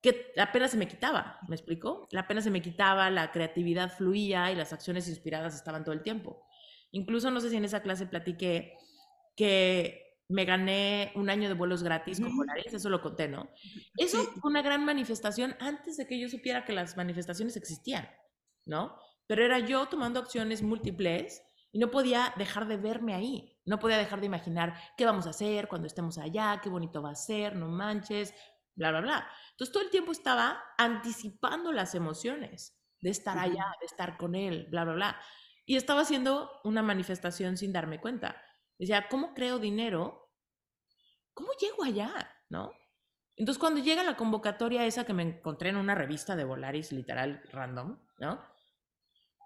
que 0.00 0.32
la 0.34 0.50
pena 0.50 0.68
se 0.68 0.76
me 0.76 0.88
quitaba, 0.88 1.38
¿me 1.48 1.54
explico? 1.54 2.08
La 2.10 2.26
pena 2.26 2.40
se 2.40 2.50
me 2.50 2.60
quitaba, 2.60 3.08
la 3.10 3.30
creatividad 3.30 3.90
fluía 3.90 4.50
y 4.50 4.56
las 4.56 4.72
acciones 4.72 5.08
inspiradas 5.08 5.54
estaban 5.54 5.84
todo 5.84 5.94
el 5.94 6.02
tiempo. 6.02 6.44
Incluso 6.90 7.30
no 7.30 7.40
sé 7.40 7.50
si 7.50 7.56
en 7.56 7.64
esa 7.64 7.82
clase 7.82 8.06
platiqué 8.06 8.76
que 9.36 10.11
me 10.32 10.44
gané 10.44 11.12
un 11.14 11.28
año 11.28 11.48
de 11.48 11.54
vuelos 11.54 11.82
gratis 11.82 12.20
con 12.20 12.34
Polaris, 12.34 12.72
eso 12.72 12.88
lo 12.88 13.02
conté, 13.02 13.28
¿no? 13.28 13.50
Eso 13.96 14.24
fue 14.24 14.50
una 14.50 14.62
gran 14.62 14.84
manifestación 14.84 15.54
antes 15.60 15.96
de 15.98 16.06
que 16.06 16.18
yo 16.18 16.28
supiera 16.28 16.64
que 16.64 16.72
las 16.72 16.96
manifestaciones 16.96 17.56
existían, 17.56 18.08
¿no? 18.64 18.96
Pero 19.26 19.44
era 19.44 19.58
yo 19.58 19.86
tomando 19.86 20.20
acciones 20.20 20.62
múltiples 20.62 21.42
y 21.70 21.78
no 21.78 21.90
podía 21.90 22.32
dejar 22.36 22.66
de 22.66 22.76
verme 22.78 23.14
ahí. 23.14 23.58
No 23.64 23.78
podía 23.78 23.98
dejar 23.98 24.20
de 24.20 24.26
imaginar 24.26 24.74
qué 24.96 25.04
vamos 25.04 25.26
a 25.26 25.30
hacer 25.30 25.68
cuando 25.68 25.86
estemos 25.86 26.18
allá, 26.18 26.60
qué 26.62 26.68
bonito 26.68 27.02
va 27.02 27.10
a 27.10 27.14
ser, 27.14 27.54
no 27.54 27.68
manches, 27.68 28.34
bla, 28.74 28.90
bla, 28.90 29.00
bla. 29.00 29.28
Entonces 29.52 29.72
todo 29.72 29.82
el 29.82 29.90
tiempo 29.90 30.12
estaba 30.12 30.62
anticipando 30.78 31.72
las 31.72 31.94
emociones 31.94 32.78
de 33.00 33.10
estar 33.10 33.38
allá, 33.38 33.66
de 33.80 33.86
estar 33.86 34.16
con 34.16 34.34
él, 34.34 34.66
bla, 34.70 34.84
bla, 34.84 34.94
bla. 34.94 35.20
Y 35.66 35.76
estaba 35.76 36.00
haciendo 36.00 36.50
una 36.64 36.82
manifestación 36.82 37.56
sin 37.56 37.72
darme 37.72 38.00
cuenta. 38.00 38.42
Decía, 38.78 39.06
¿cómo 39.08 39.34
creo 39.34 39.58
dinero? 39.58 40.21
¿Cómo 41.34 41.50
llego 41.60 41.84
allá? 41.84 42.12
¿No? 42.48 42.72
Entonces, 43.36 43.58
cuando 43.58 43.80
llega 43.80 44.02
la 44.02 44.16
convocatoria 44.16 44.86
esa 44.86 45.04
que 45.04 45.14
me 45.14 45.22
encontré 45.22 45.70
en 45.70 45.76
una 45.76 45.94
revista 45.94 46.36
de 46.36 46.44
Volaris, 46.44 46.92
literal, 46.92 47.42
random, 47.50 47.98
¿no? 48.18 48.40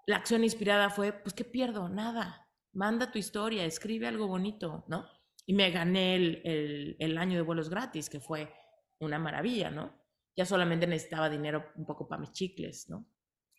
La 0.05 0.17
acción 0.17 0.43
inspirada 0.43 0.89
fue, 0.89 1.13
pues, 1.13 1.33
¿qué 1.33 1.43
pierdo? 1.43 1.89
Nada. 1.89 2.49
Manda 2.73 3.11
tu 3.11 3.17
historia, 3.17 3.65
escribe 3.65 4.07
algo 4.07 4.27
bonito, 4.27 4.85
¿no? 4.87 5.07
Y 5.45 5.53
me 5.53 5.71
gané 5.71 6.15
el, 6.15 6.95
el, 6.99 7.17
año 7.17 7.37
de 7.37 7.41
vuelos 7.41 7.69
gratis, 7.69 8.09
que 8.09 8.19
fue 8.19 8.53
una 8.99 9.19
maravilla, 9.19 9.69
¿no? 9.69 9.93
Ya 10.35 10.45
solamente 10.45 10.85
necesitaba 10.85 11.29
dinero 11.29 11.71
un 11.75 11.85
poco 11.85 12.07
para 12.07 12.19
mis 12.21 12.31
chicles, 12.33 12.89
¿no? 12.89 13.07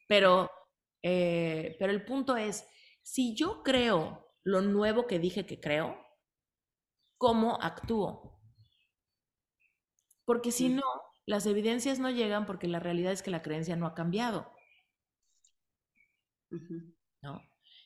Pero, 0.07 0.51
eh, 1.03 1.77
pero 1.79 1.93
el 1.93 2.05
punto 2.05 2.37
es, 2.37 2.67
si 3.03 3.35
yo 3.35 3.63
creo 3.63 4.35
lo 4.45 4.61
nuevo 4.61 5.07
que 5.07 5.19
dije 5.19 5.47
que 5.47 5.61
creo, 5.61 5.99
¿cómo 7.19 7.61
actúo? 7.61 8.41
Porque 10.25 10.53
si 10.53 10.69
no, 10.69 10.85
las 11.27 11.47
evidencias 11.47 11.99
no 11.99 12.11
llegan 12.11 12.47
porque 12.47 12.69
la 12.69 12.81
realidad 12.81 13.13
es 13.13 13.23
que 13.23 13.31
la 13.31 13.43
creencia 13.43 13.77
no 13.77 13.87
ha 13.87 13.95
cambiado. 13.95 14.51
¿No? 17.23 17.43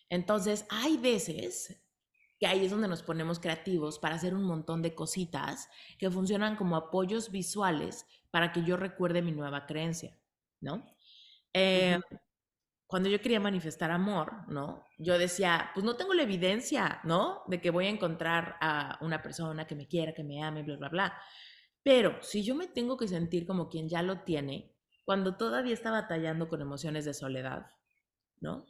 Entonces, 0.09 0.67
hay 0.71 0.97
veces 0.99 1.83
que 2.39 2.47
ahí 2.47 2.65
es 2.65 2.71
donde 2.71 2.89
nos 2.89 3.03
ponemos 3.03 3.39
creativos 3.39 3.99
para 3.99 4.17
hacer 4.17 4.35
un 4.35 4.45
montón 4.45 4.83
de 4.83 4.95
cositas 4.95 5.69
que 5.99 6.11
funcionan 6.11 6.57
como 6.57 6.77
apoyos 6.77 7.31
visuales 7.31 8.07
para 8.31 8.53
que 8.53 8.65
yo 8.65 8.77
recuerde 8.77 9.23
mi 9.23 9.33
nueva 9.33 9.67
creencia, 9.67 10.19
¿no? 10.61 10.85
Eh, 11.53 12.01
cuando 12.93 13.09
yo 13.09 13.23
quería 13.23 13.41
manifestar 13.41 13.91
amor, 13.91 14.47
¿no? 14.49 14.85
Yo 14.99 15.17
decía, 15.17 15.71
pues 15.73 15.83
no 15.83 15.97
tengo 15.97 16.13
la 16.13 16.25
evidencia, 16.25 17.01
¿no? 17.05 17.43
De 17.47 17.59
que 17.59 17.71
voy 17.71 17.87
a 17.87 17.89
encontrar 17.89 18.57
a 18.61 18.99
una 19.01 19.23
persona 19.23 19.67
que 19.67 19.75
me 19.75 19.89
quiera, 19.89 20.13
que 20.13 20.23
me 20.23 20.43
ame, 20.45 20.63
bla, 20.63 20.77
bla, 20.77 20.89
bla. 20.91 21.23
Pero 21.83 22.23
si 22.23 22.45
yo 22.45 22.55
me 22.55 22.69
tengo 22.69 22.99
que 22.99 23.09
sentir 23.09 23.47
como 23.47 23.71
quien 23.71 23.89
ya 23.89 24.03
lo 24.03 24.21
tiene, 24.25 24.77
cuando 25.05 25.39
todavía 25.39 25.73
está 25.73 25.91
batallando 25.91 26.51
con 26.51 26.61
emociones 26.61 27.07
de 27.07 27.15
soledad, 27.15 27.65
¿no? 28.41 28.67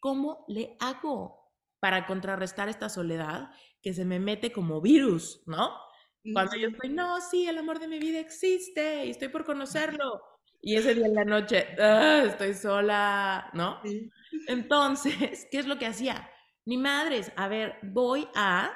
¿Cómo 0.00 0.44
le 0.48 0.76
hago? 0.80 1.42
para 1.82 2.06
contrarrestar 2.06 2.68
esta 2.68 2.88
soledad 2.88 3.50
que 3.82 3.92
se 3.92 4.04
me 4.04 4.20
mete 4.20 4.52
como 4.52 4.80
virus, 4.80 5.42
¿no? 5.46 5.72
Cuando 6.32 6.54
yo 6.54 6.68
estoy, 6.68 6.90
no, 6.90 7.20
sí, 7.20 7.48
el 7.48 7.58
amor 7.58 7.80
de 7.80 7.88
mi 7.88 7.98
vida 7.98 8.20
existe 8.20 9.04
y 9.04 9.10
estoy 9.10 9.30
por 9.30 9.44
conocerlo. 9.44 10.22
Y 10.64 10.76
ese 10.76 10.94
día 10.94 11.06
en 11.06 11.14
la 11.14 11.24
noche, 11.24 11.66
ah, 11.80 12.22
estoy 12.24 12.54
sola, 12.54 13.50
¿no? 13.52 13.80
Entonces, 14.46 15.46
¿qué 15.50 15.58
es 15.58 15.66
lo 15.66 15.76
que 15.76 15.86
hacía? 15.86 16.30
Ni 16.64 16.76
madres, 16.76 17.32
a 17.34 17.48
ver, 17.48 17.78
voy 17.82 18.28
a 18.36 18.70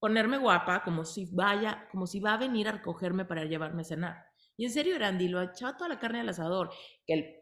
ponerme 0.00 0.36
guapa 0.36 0.82
como 0.82 1.04
si 1.04 1.28
vaya, 1.32 1.86
como 1.92 2.08
si 2.08 2.18
va 2.18 2.34
a 2.34 2.38
venir 2.38 2.66
a 2.66 2.72
recogerme 2.72 3.24
para 3.24 3.44
llevarme 3.44 3.82
a 3.82 3.84
cenar. 3.84 4.26
Y 4.56 4.64
en 4.64 4.72
serio, 4.72 4.98
Randy, 4.98 5.28
lo 5.28 5.40
echaba 5.40 5.76
toda 5.76 5.90
la 5.90 6.00
carne 6.00 6.20
al 6.20 6.28
asador, 6.28 6.70
que 7.06 7.14
el 7.14 7.36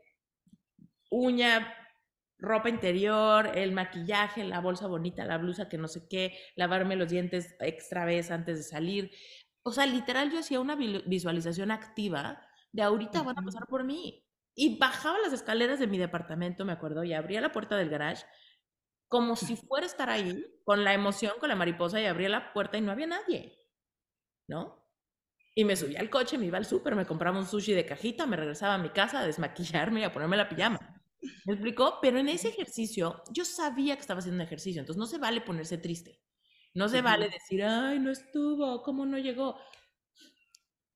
uña 1.10 1.74
ropa 2.38 2.68
interior, 2.68 3.50
el 3.54 3.72
maquillaje, 3.72 4.44
la 4.44 4.60
bolsa 4.60 4.86
bonita, 4.88 5.24
la 5.24 5.38
blusa 5.38 5.70
que 5.70 5.78
no 5.78 5.88
sé 5.88 6.06
qué, 6.06 6.36
lavarme 6.54 6.96
los 6.96 7.08
dientes 7.08 7.56
extra 7.60 8.04
vez 8.04 8.30
antes 8.30 8.58
de 8.58 8.64
salir. 8.64 9.10
O 9.62 9.72
sea, 9.72 9.86
literal 9.86 10.30
yo 10.30 10.40
hacía 10.40 10.60
una 10.60 10.76
visualización 10.76 11.70
activa 11.70 12.46
de 12.74 12.82
ahorita 12.82 13.22
van 13.22 13.38
a 13.38 13.42
pasar 13.42 13.66
por 13.68 13.84
mí. 13.84 14.26
Y 14.56 14.78
bajaba 14.78 15.18
las 15.20 15.32
escaleras 15.32 15.78
de 15.78 15.86
mi 15.86 15.96
departamento, 15.96 16.64
me 16.64 16.72
acuerdo, 16.72 17.04
y 17.04 17.12
abría 17.12 17.40
la 17.40 17.52
puerta 17.52 17.76
del 17.76 17.88
garage 17.88 18.24
como 19.06 19.36
si 19.36 19.54
fuera 19.68 19.86
a 19.86 19.88
estar 19.88 20.10
ahí, 20.10 20.44
con 20.64 20.82
la 20.82 20.92
emoción, 20.92 21.34
con 21.38 21.48
la 21.48 21.54
mariposa, 21.54 22.00
y 22.00 22.06
abría 22.06 22.28
la 22.28 22.52
puerta 22.52 22.76
y 22.76 22.80
no 22.80 22.90
había 22.90 23.06
nadie, 23.06 23.60
¿no? 24.48 24.84
Y 25.54 25.64
me 25.64 25.76
subía 25.76 26.00
al 26.00 26.10
coche, 26.10 26.36
me 26.36 26.46
iba 26.46 26.58
al 26.58 26.64
súper, 26.64 26.96
me 26.96 27.06
compraba 27.06 27.38
un 27.38 27.46
sushi 27.46 27.74
de 27.74 27.86
cajita, 27.86 28.26
me 28.26 28.36
regresaba 28.36 28.74
a 28.74 28.78
mi 28.78 28.90
casa 28.90 29.20
a 29.20 29.26
desmaquillarme 29.26 30.00
y 30.00 30.04
a 30.04 30.12
ponerme 30.12 30.36
la 30.36 30.48
pijama. 30.48 30.80
¿Me 31.46 31.52
explicó? 31.52 31.98
Pero 32.02 32.18
en 32.18 32.28
ese 32.28 32.48
ejercicio, 32.48 33.22
yo 33.30 33.44
sabía 33.44 33.94
que 33.94 34.00
estaba 34.00 34.18
haciendo 34.18 34.42
un 34.42 34.46
ejercicio, 34.46 34.80
entonces 34.80 34.98
no 34.98 35.06
se 35.06 35.18
vale 35.18 35.42
ponerse 35.42 35.78
triste. 35.78 36.20
No 36.74 36.88
se 36.88 37.02
vale 37.02 37.28
decir, 37.28 37.62
ay, 37.62 38.00
no 38.00 38.10
estuvo, 38.10 38.82
¿cómo 38.82 39.06
no 39.06 39.16
llegó? 39.16 39.56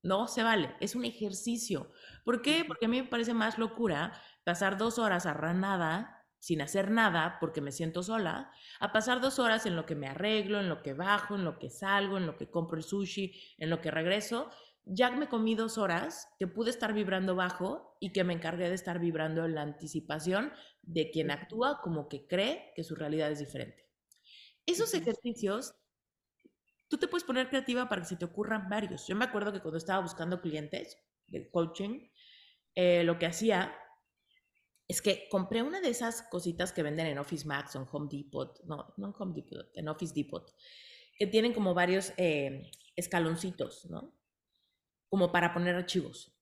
No 0.01 0.27
se 0.27 0.43
vale, 0.43 0.75
es 0.79 0.95
un 0.95 1.05
ejercicio. 1.05 1.91
¿Por 2.23 2.41
qué? 2.41 2.63
Porque 2.65 2.85
a 2.85 2.89
mí 2.89 3.01
me 3.01 3.07
parece 3.07 3.33
más 3.33 3.57
locura 3.57 4.13
pasar 4.43 4.77
dos 4.77 4.97
horas 4.97 5.25
arranada 5.25 6.19
sin 6.39 6.61
hacer 6.61 6.89
nada 6.89 7.37
porque 7.41 7.59
me 7.59 7.73
siento 7.73 8.01
sola, 8.01 8.51
a 8.79 8.93
pasar 8.93 9.19
dos 9.19 9.39
horas 9.39 9.65
en 9.65 9.75
lo 9.75 9.85
que 9.85 9.95
me 9.95 10.07
arreglo, 10.07 10.59
en 10.59 10.69
lo 10.69 10.81
que 10.81 10.93
bajo, 10.93 11.35
en 11.35 11.43
lo 11.43 11.59
que 11.59 11.69
salgo, 11.69 12.17
en 12.17 12.25
lo 12.25 12.37
que 12.37 12.49
compro 12.49 12.77
el 12.77 12.83
sushi, 12.83 13.33
en 13.57 13.69
lo 13.69 13.81
que 13.81 13.91
regreso, 13.91 14.49
ya 14.85 15.11
me 15.11 15.27
comí 15.27 15.53
dos 15.53 15.77
horas 15.77 16.29
que 16.39 16.47
pude 16.47 16.71
estar 16.71 16.93
vibrando 16.93 17.35
bajo 17.35 17.97
y 17.99 18.11
que 18.11 18.23
me 18.23 18.33
encargué 18.33 18.69
de 18.69 18.75
estar 18.75 18.99
vibrando 18.99 19.45
en 19.45 19.53
la 19.53 19.61
anticipación 19.61 20.51
de 20.81 21.11
quien 21.11 21.29
actúa 21.29 21.81
como 21.81 22.07
que 22.07 22.25
cree 22.25 22.71
que 22.75 22.83
su 22.83 22.95
realidad 22.95 23.31
es 23.31 23.39
diferente. 23.39 23.87
Esos 24.65 24.93
ejercicios, 24.93 25.75
tú 26.89 26.97
te 26.97 27.07
puedes 27.07 27.23
poner 27.23 27.47
creativa 27.47 27.87
para 27.87 28.01
que 28.01 28.09
se 28.09 28.17
te 28.17 28.25
ocurran 28.25 28.67
varios. 28.67 29.07
Yo 29.07 29.15
me 29.15 29.25
acuerdo 29.25 29.53
que 29.53 29.61
cuando 29.61 29.77
estaba 29.77 30.01
buscando 30.01 30.41
clientes 30.41 30.97
de 31.27 31.49
coaching, 31.49 32.09
eh, 32.75 33.03
lo 33.03 33.17
que 33.17 33.27
hacía 33.27 33.73
es 34.87 35.01
que 35.01 35.29
compré 35.29 35.61
una 35.61 35.79
de 35.79 35.89
esas 35.89 36.23
cositas 36.23 36.73
que 36.73 36.83
venden 36.83 37.05
en 37.05 37.19
Office 37.19 37.47
Max 37.47 37.75
o 37.75 37.81
en 37.81 37.87
Home 37.91 38.07
Depot, 38.11 38.59
no, 38.65 38.93
no 38.97 39.07
en 39.07 39.13
Home 39.17 39.33
Depot, 39.35 39.69
en 39.75 39.87
Office 39.87 40.13
Depot, 40.15 40.51
que 41.15 41.27
tienen 41.27 41.53
como 41.53 41.75
varios 41.75 42.11
eh, 42.17 42.71
escaloncitos, 42.95 43.85
¿no? 43.85 44.19
como 45.09 45.31
para 45.31 45.53
poner 45.53 45.75
archivos 45.75 46.35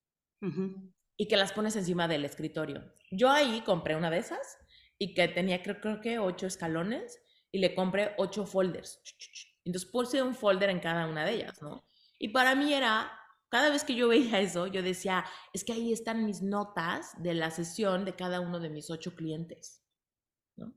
y 1.16 1.26
que 1.26 1.36
las 1.36 1.52
pones 1.52 1.74
encima 1.74 2.06
del 2.06 2.24
escritorio. 2.24 2.94
Yo 3.10 3.30
ahí 3.30 3.62
compré 3.62 3.96
una 3.96 4.10
de 4.10 4.18
esas 4.18 4.58
y 4.98 5.14
que 5.14 5.26
tenía 5.28 5.62
creo, 5.62 5.80
creo 5.80 6.00
que 6.00 6.18
ocho 6.18 6.46
escalones 6.46 7.20
y 7.50 7.58
le 7.58 7.74
compré 7.74 8.14
ocho 8.18 8.46
folders. 8.46 9.02
Entonces 9.68 9.90
puse 9.90 10.22
un 10.22 10.34
folder 10.34 10.70
en 10.70 10.80
cada 10.80 11.06
una 11.06 11.26
de 11.26 11.34
ellas, 11.34 11.60
¿no? 11.60 11.86
Y 12.18 12.30
para 12.30 12.54
mí 12.54 12.72
era, 12.72 13.12
cada 13.50 13.68
vez 13.68 13.84
que 13.84 13.94
yo 13.94 14.08
veía 14.08 14.40
eso, 14.40 14.66
yo 14.66 14.82
decía, 14.82 15.26
es 15.52 15.62
que 15.62 15.74
ahí 15.74 15.92
están 15.92 16.24
mis 16.24 16.40
notas 16.40 17.12
de 17.22 17.34
la 17.34 17.50
sesión 17.50 18.06
de 18.06 18.16
cada 18.16 18.40
uno 18.40 18.60
de 18.60 18.70
mis 18.70 18.90
ocho 18.90 19.14
clientes, 19.14 19.84
¿no? 20.56 20.72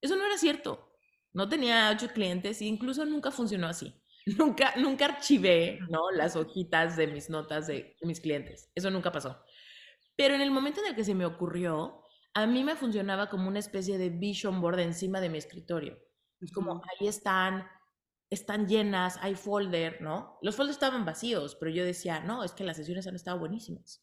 Eso 0.00 0.16
no 0.16 0.24
era 0.24 0.38
cierto. 0.38 0.96
No 1.34 1.50
tenía 1.50 1.90
ocho 1.92 2.08
clientes 2.14 2.62
e 2.62 2.64
incluso 2.64 3.04
nunca 3.04 3.30
funcionó 3.30 3.66
así. 3.66 3.94
Nunca, 4.38 4.72
nunca 4.78 5.04
archivé, 5.04 5.80
¿no? 5.90 6.10
Las 6.10 6.34
hojitas 6.34 6.96
de 6.96 7.08
mis 7.08 7.28
notas 7.28 7.66
de, 7.66 7.94
mis 8.00 8.22
clientes. 8.22 8.70
Eso 8.74 8.90
nunca 8.90 9.12
pasó. 9.12 9.38
Pero 10.16 10.34
en 10.34 10.40
el 10.40 10.50
momento 10.50 10.80
en 10.80 10.86
el 10.86 10.96
que 10.96 11.04
se 11.04 11.14
me 11.14 11.26
ocurrió, 11.26 12.00
a 12.32 12.46
mí 12.46 12.64
me 12.64 12.74
funcionaba 12.74 13.28
como 13.28 13.48
una 13.48 13.58
especie 13.58 13.98
de 13.98 14.08
vision 14.08 14.62
board 14.62 14.78
encima 14.78 15.20
de 15.20 15.28
mi 15.28 15.36
escritorio. 15.36 15.98
Es 16.40 16.52
como, 16.52 16.80
ahí 16.98 17.06
están, 17.06 17.68
están 18.30 18.66
llenas, 18.68 19.18
hay 19.20 19.34
folder, 19.34 20.00
¿no? 20.00 20.38
Los 20.42 20.56
folders 20.56 20.76
estaban 20.76 21.04
vacíos, 21.04 21.56
pero 21.56 21.70
yo 21.70 21.84
decía, 21.84 22.20
no, 22.20 22.44
es 22.44 22.52
que 22.52 22.64
las 22.64 22.76
sesiones 22.76 23.06
han 23.06 23.14
estado 23.16 23.38
buenísimas. 23.38 24.02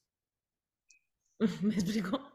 ¿Me 1.62 1.74
explico? 1.74 2.34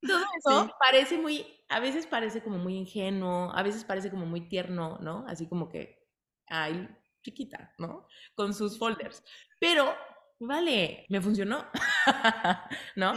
Todo 0.00 0.24
eso 0.38 0.70
parece 0.80 1.18
muy, 1.18 1.46
a 1.68 1.80
veces 1.80 2.06
parece 2.06 2.42
como 2.42 2.58
muy 2.58 2.76
ingenuo, 2.76 3.52
a 3.54 3.62
veces 3.62 3.84
parece 3.84 4.10
como 4.10 4.26
muy 4.26 4.48
tierno, 4.48 4.98
¿no? 5.00 5.24
Así 5.28 5.46
como 5.46 5.68
que, 5.68 6.06
ay, 6.48 6.88
chiquita, 7.22 7.74
¿no? 7.78 8.06
Con 8.34 8.54
sus 8.54 8.78
folders. 8.78 9.22
Pero, 9.60 9.94
vale, 10.38 11.04
me 11.08 11.20
funcionó, 11.20 11.66
¿no? 12.96 13.12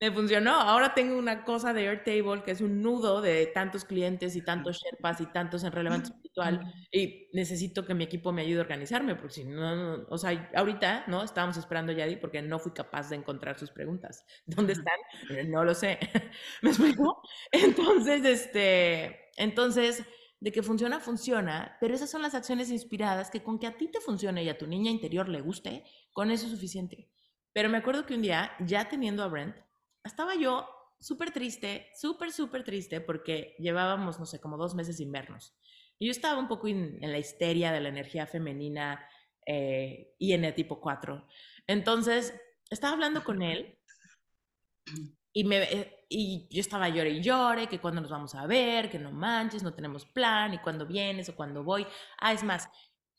Me 0.00 0.12
funcionó. 0.12 0.52
Ahora 0.52 0.94
tengo 0.94 1.18
una 1.18 1.44
cosa 1.44 1.72
de 1.72 1.88
Airtable 1.88 2.44
que 2.44 2.52
es 2.52 2.60
un 2.60 2.82
nudo 2.82 3.20
de 3.20 3.46
tantos 3.46 3.84
clientes 3.84 4.36
y 4.36 4.42
tantos 4.42 4.78
Sherpas 4.78 5.20
y 5.20 5.26
tantos 5.26 5.64
en 5.64 5.72
relevante 5.72 6.10
espiritual 6.10 6.72
y 6.92 7.28
necesito 7.32 7.84
que 7.84 7.94
mi 7.94 8.04
equipo 8.04 8.30
me 8.30 8.42
ayude 8.42 8.58
a 8.58 8.62
organizarme 8.62 9.16
porque 9.16 9.34
si 9.34 9.44
no, 9.44 10.06
o 10.08 10.16
sea, 10.16 10.50
ahorita, 10.54 11.04
¿no? 11.08 11.24
Estábamos 11.24 11.56
esperando 11.56 11.90
a 11.90 11.96
Yadi 11.96 12.14
porque 12.16 12.40
no 12.42 12.60
fui 12.60 12.72
capaz 12.72 13.10
de 13.10 13.16
encontrar 13.16 13.58
sus 13.58 13.72
preguntas. 13.72 14.24
¿Dónde 14.46 14.74
están? 14.74 14.98
No 15.48 15.64
lo 15.64 15.74
sé. 15.74 15.98
¿Me 16.62 16.70
explico? 16.70 17.20
Entonces, 17.52 18.24
este, 18.24 19.30
entonces, 19.36 20.04
de 20.40 20.52
que 20.52 20.62
funciona, 20.62 21.00
funciona, 21.00 21.76
pero 21.80 21.94
esas 21.94 22.10
son 22.10 22.22
las 22.22 22.34
acciones 22.36 22.70
inspiradas 22.70 23.30
que 23.30 23.42
con 23.42 23.58
que 23.58 23.66
a 23.66 23.76
ti 23.76 23.88
te 23.88 24.00
funcione 24.00 24.44
y 24.44 24.48
a 24.48 24.58
tu 24.58 24.68
niña 24.68 24.90
interior 24.90 25.28
le 25.28 25.40
guste, 25.40 25.84
con 26.12 26.30
eso 26.30 26.46
es 26.46 26.52
suficiente. 26.52 27.08
Pero 27.52 27.68
me 27.68 27.78
acuerdo 27.78 28.06
que 28.06 28.14
un 28.14 28.22
día, 28.22 28.52
ya 28.60 28.88
teniendo 28.88 29.24
a 29.24 29.28
Brent, 29.28 29.56
estaba 30.08 30.34
yo 30.34 30.68
súper 31.00 31.30
triste, 31.30 31.90
súper, 31.94 32.32
súper 32.32 32.64
triste, 32.64 33.00
porque 33.00 33.54
llevábamos, 33.58 34.18
no 34.18 34.26
sé, 34.26 34.40
como 34.40 34.56
dos 34.56 34.74
meses 34.74 34.96
sin 34.96 35.12
vernos. 35.12 35.54
Y 35.98 36.06
yo 36.06 36.10
estaba 36.10 36.38
un 36.38 36.48
poco 36.48 36.68
en, 36.68 36.98
la 37.00 37.18
histeria 37.18 37.72
de 37.72 37.80
la 37.80 37.88
energía 37.88 38.26
femenina 38.26 39.08
eh, 39.46 40.14
el 40.18 40.54
tipo 40.54 40.80
4. 40.80 41.26
Entonces, 41.66 42.34
estaba 42.70 42.94
hablando 42.94 43.24
con 43.24 43.42
él 43.42 43.78
y 45.32 45.44
me, 45.44 45.62
eh, 45.62 46.06
y 46.08 46.48
yo 46.50 46.60
estaba 46.60 46.88
llore 46.88 47.10
y 47.10 47.22
llore, 47.22 47.68
que 47.68 47.80
cuando 47.80 48.00
nos 48.00 48.10
vamos 48.10 48.34
a 48.34 48.46
ver, 48.46 48.90
que 48.90 48.98
no 48.98 49.12
manches, 49.12 49.62
no 49.62 49.74
tenemos 49.74 50.06
plan, 50.06 50.54
y 50.54 50.58
cuando 50.58 50.86
vienes 50.86 51.28
o 51.28 51.36
cuando 51.36 51.62
voy. 51.62 51.86
Ah, 52.18 52.32
es 52.32 52.42
más, 52.42 52.68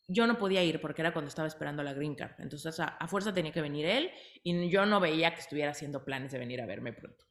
yo 0.09 0.25
no 0.25 0.37
podía 0.37 0.63
ir 0.63 0.81
porque 0.81 1.01
era 1.03 1.13
cuando 1.13 1.29
estaba 1.29 1.47
esperando 1.47 1.83
la 1.83 1.93
green 1.93 2.15
card. 2.15 2.33
Entonces, 2.39 2.79
a, 2.79 3.07
fuerza 3.07 3.33
tenía 3.33 3.51
que 3.51 3.61
venir 3.61 3.85
él 3.85 4.11
y 4.43 4.69
yo 4.69 4.85
no 4.85 4.99
veía 4.99 5.33
que 5.33 5.39
estuviera 5.39 5.71
haciendo 5.71 6.03
planes 6.03 6.31
de 6.31 6.39
venir 6.39 6.61
a 6.61 6.65
verme 6.65 6.93
pronto. 6.93 7.25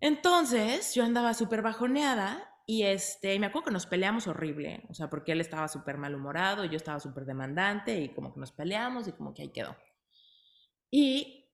Entonces, 0.00 0.94
yo 0.94 1.04
andaba 1.04 1.34
súper 1.34 1.60
bajoneada 1.60 2.48
y 2.64 2.84
este, 2.84 3.38
me 3.40 3.46
acuerdo 3.46 3.66
que 3.66 3.72
nos 3.72 3.86
peleamos 3.86 4.28
horrible, 4.28 4.84
o 4.88 4.94
sea, 4.94 5.10
porque 5.10 5.32
él 5.32 5.40
estaba 5.40 5.66
súper 5.66 5.98
malhumorado, 5.98 6.64
yo 6.64 6.76
estaba 6.76 7.00
súper 7.00 7.24
demandante 7.24 8.00
y 8.00 8.10
como 8.10 8.32
que 8.32 8.38
nos 8.38 8.52
peleamos 8.52 9.08
y 9.08 9.12
como 9.12 9.34
que 9.34 9.42
ahí 9.42 9.48
quedó. 9.48 9.76
Y 10.90 11.50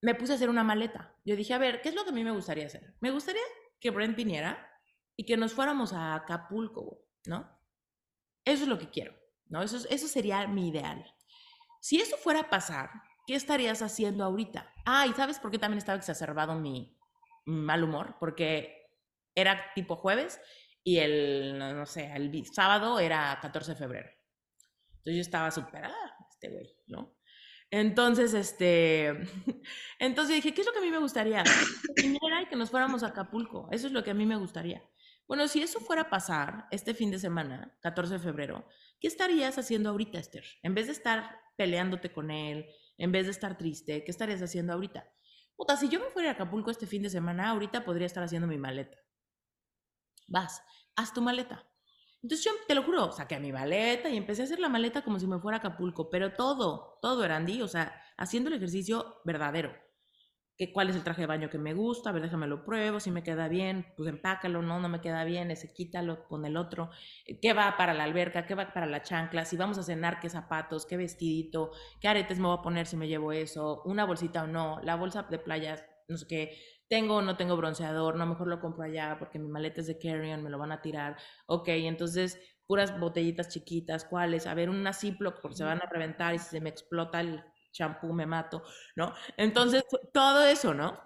me 0.00 0.14
puse 0.14 0.32
a 0.32 0.36
hacer 0.36 0.50
una 0.50 0.62
maleta. 0.62 1.16
Yo 1.24 1.34
dije, 1.34 1.52
a 1.52 1.58
ver, 1.58 1.80
¿qué 1.80 1.88
es 1.88 1.96
lo 1.96 2.04
que 2.04 2.10
a 2.10 2.12
mí 2.12 2.22
me 2.22 2.30
gustaría 2.30 2.66
hacer? 2.66 2.94
Me 3.00 3.10
gustaría 3.10 3.42
que 3.80 3.90
Brent 3.90 4.16
viniera 4.16 4.70
y 5.16 5.24
que 5.24 5.36
nos 5.36 5.52
fuéramos 5.52 5.92
a 5.92 6.14
Acapulco, 6.14 7.04
¿no? 7.26 7.58
Eso 8.44 8.62
es 8.62 8.68
lo 8.68 8.78
que 8.78 8.88
quiero, 8.88 9.14
¿no? 9.48 9.62
Eso, 9.62 9.78
eso 9.88 10.08
sería 10.08 10.46
mi 10.46 10.68
ideal. 10.68 11.04
Si 11.80 12.00
eso 12.00 12.16
fuera 12.16 12.40
a 12.40 12.50
pasar, 12.50 12.90
¿qué 13.26 13.34
estarías 13.34 13.82
haciendo 13.82 14.24
ahorita? 14.24 14.72
Ah, 14.84 15.06
y 15.06 15.12
¿sabes 15.12 15.38
por 15.38 15.50
qué 15.50 15.58
también 15.58 15.78
estaba 15.78 15.98
exacerbado 15.98 16.54
mi 16.54 16.98
mal 17.44 17.84
humor? 17.84 18.16
Porque 18.18 18.90
era 19.34 19.72
tipo 19.74 19.96
jueves 19.96 20.40
y 20.82 20.98
el, 20.98 21.58
no 21.58 21.86
sé, 21.86 22.10
el 22.14 22.44
sábado 22.46 22.98
era 22.98 23.38
14 23.40 23.72
de 23.72 23.76
febrero. 23.76 24.10
Entonces 24.98 25.16
yo 25.16 25.20
estaba 25.20 25.50
súper, 25.50 25.84
ah, 25.84 26.16
este 26.30 26.50
güey, 26.50 26.76
¿no? 26.86 27.18
Entonces, 27.70 28.32
este, 28.34 29.08
entonces 29.98 30.36
dije, 30.36 30.54
¿qué 30.54 30.62
es 30.62 30.66
lo 30.66 30.72
que 30.72 30.78
a 30.78 30.82
mí 30.82 30.90
me 30.90 30.98
gustaría? 30.98 31.42
Que 31.96 32.06
y 32.06 32.46
que 32.48 32.56
nos 32.56 32.70
fuéramos 32.70 33.02
a 33.02 33.08
Acapulco. 33.08 33.68
Eso 33.70 33.86
es 33.86 33.92
lo 33.92 34.02
que 34.02 34.10
a 34.10 34.14
mí 34.14 34.24
me 34.24 34.36
gustaría. 34.36 34.82
Bueno, 35.26 35.46
si 35.48 35.60
eso 35.60 35.78
fuera 35.80 36.02
a 36.02 36.10
pasar 36.10 36.66
este 36.70 36.94
fin 36.94 37.10
de 37.10 37.18
semana, 37.18 37.76
14 37.82 38.14
de 38.14 38.20
febrero, 38.20 38.66
¿qué 39.00 39.08
estarías 39.08 39.58
haciendo 39.58 39.90
ahorita, 39.90 40.18
Esther? 40.18 40.44
En 40.62 40.74
vez 40.74 40.86
de 40.86 40.92
estar 40.92 41.40
peleándote 41.56 42.12
con 42.12 42.30
él, 42.30 42.66
en 42.96 43.12
vez 43.12 43.26
de 43.26 43.32
estar 43.32 43.56
triste, 43.56 44.04
¿qué 44.04 44.10
estarías 44.10 44.42
haciendo 44.42 44.72
ahorita? 44.72 45.08
Puta, 45.56 45.76
si 45.76 45.88
yo 45.88 46.00
me 46.00 46.10
fuera 46.10 46.30
a 46.30 46.32
Acapulco 46.32 46.70
este 46.70 46.86
fin 46.86 47.02
de 47.02 47.10
semana, 47.10 47.50
ahorita 47.50 47.84
podría 47.84 48.06
estar 48.06 48.22
haciendo 48.22 48.46
mi 48.46 48.58
maleta 48.58 48.98
vas, 50.28 50.62
haz 50.94 51.12
tu 51.12 51.20
maleta. 51.20 51.66
Entonces 52.22 52.44
yo, 52.44 52.52
te 52.66 52.74
lo 52.74 52.82
juro, 52.82 53.12
saqué 53.12 53.38
mi 53.38 53.52
maleta 53.52 54.08
y 54.08 54.16
empecé 54.16 54.42
a 54.42 54.44
hacer 54.44 54.58
la 54.58 54.68
maleta 54.68 55.02
como 55.02 55.18
si 55.18 55.26
me 55.26 55.40
fuera 55.40 55.56
a 55.56 55.60
Acapulco, 55.60 56.10
pero 56.10 56.34
todo, 56.34 56.98
todo 57.00 57.24
era 57.24 57.36
Andy, 57.36 57.62
o 57.62 57.68
sea, 57.68 58.00
haciendo 58.16 58.48
el 58.48 58.56
ejercicio 58.56 59.20
verdadero. 59.24 59.72
Que, 60.58 60.72
¿Cuál 60.72 60.90
es 60.90 60.96
el 60.96 61.04
traje 61.04 61.22
de 61.22 61.26
baño 61.26 61.48
que 61.48 61.58
me 61.58 61.72
gusta? 61.72 62.10
A 62.10 62.12
ver, 62.12 62.22
déjame 62.22 62.48
lo 62.48 62.64
pruebo, 62.64 62.98
si 63.00 63.10
me 63.10 63.22
queda 63.22 63.48
bien, 63.48 63.86
pues 63.96 64.08
empácalo, 64.08 64.60
no, 64.60 64.80
no 64.80 64.88
me 64.88 65.00
queda 65.00 65.24
bien, 65.24 65.50
ese 65.50 65.72
quítalo, 65.72 66.26
pon 66.28 66.44
el 66.44 66.56
otro. 66.56 66.90
¿Qué 67.40 67.52
va 67.52 67.76
para 67.76 67.94
la 67.94 68.04
alberca? 68.04 68.44
¿Qué 68.44 68.54
va 68.54 68.72
para 68.72 68.86
la 68.86 69.02
chancla? 69.02 69.44
Si 69.44 69.56
vamos 69.56 69.78
a 69.78 69.84
cenar, 69.84 70.18
¿qué 70.20 70.28
zapatos? 70.28 70.84
¿Qué 70.84 70.96
vestidito? 70.96 71.70
¿Qué 72.00 72.08
aretes 72.08 72.38
me 72.38 72.48
voy 72.48 72.58
a 72.58 72.62
poner 72.62 72.86
si 72.86 72.96
me 72.96 73.08
llevo 73.08 73.32
eso? 73.32 73.82
¿Una 73.84 74.04
bolsita 74.04 74.42
o 74.42 74.46
no? 74.48 74.80
La 74.82 74.96
bolsa 74.96 75.22
de 75.22 75.38
playas, 75.38 75.84
no 76.08 76.16
sé 76.16 76.26
qué 76.26 76.58
tengo 76.88 77.16
o 77.16 77.22
no 77.22 77.36
tengo 77.36 77.56
bronceador, 77.56 78.16
no, 78.16 78.26
mejor 78.26 78.48
lo 78.48 78.60
compro 78.60 78.84
allá 78.84 79.16
porque 79.18 79.38
mi 79.38 79.48
maleta 79.48 79.80
es 79.80 79.86
de 79.86 79.98
carry-on, 79.98 80.42
me 80.42 80.50
lo 80.50 80.58
van 80.58 80.72
a 80.72 80.80
tirar. 80.80 81.16
Ok, 81.46 81.68
entonces 81.68 82.40
puras 82.66 82.98
botellitas 82.98 83.48
chiquitas, 83.48 84.04
¿cuáles? 84.04 84.46
A 84.46 84.54
ver, 84.54 84.70
una 84.70 84.92
Ziploc 84.92 85.40
porque 85.40 85.56
se 85.58 85.64
van 85.64 85.80
a 85.82 85.86
reventar 85.86 86.34
y 86.34 86.38
si 86.38 86.46
se 86.48 86.60
me 86.60 86.70
explota 86.70 87.20
el 87.20 87.44
champú 87.78 88.12
me 88.12 88.26
mato, 88.26 88.62
¿no? 88.96 89.14
Entonces, 89.36 89.84
todo 90.12 90.44
eso, 90.44 90.74
¿no? 90.74 91.00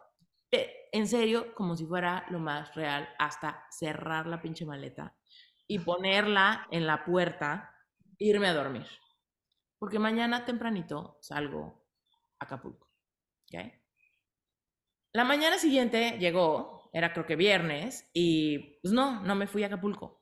En 0.50 1.06
serio, 1.06 1.54
como 1.54 1.76
si 1.76 1.87
fuera 1.87 2.26
lo 2.30 2.38
más 2.38 2.74
real, 2.74 3.08
hasta 3.18 3.66
cerrar 3.70 4.26
la 4.26 4.42
pinche 4.42 4.64
maleta 4.64 5.16
y 5.66 5.78
ponerla 5.78 6.66
en 6.70 6.87
la 6.87 7.04
puerta, 7.04 7.74
irme 8.18 8.48
a 8.48 8.54
dormir. 8.54 8.87
Porque 9.78 9.98
mañana 9.98 10.44
tempranito 10.44 11.18
salgo 11.20 11.87
a 12.38 12.44
Acapulco. 12.44 12.88
La 15.12 15.24
mañana 15.24 15.58
siguiente 15.58 16.18
llegó, 16.18 16.90
era 16.92 17.12
creo 17.12 17.26
que 17.26 17.37
viernes, 17.37 18.11
y 18.14 18.80
pues 18.80 18.92
no, 18.92 19.20
no 19.20 19.35
me 19.35 19.46
fui 19.46 19.62
a 19.62 19.66
Acapulco. 19.66 20.21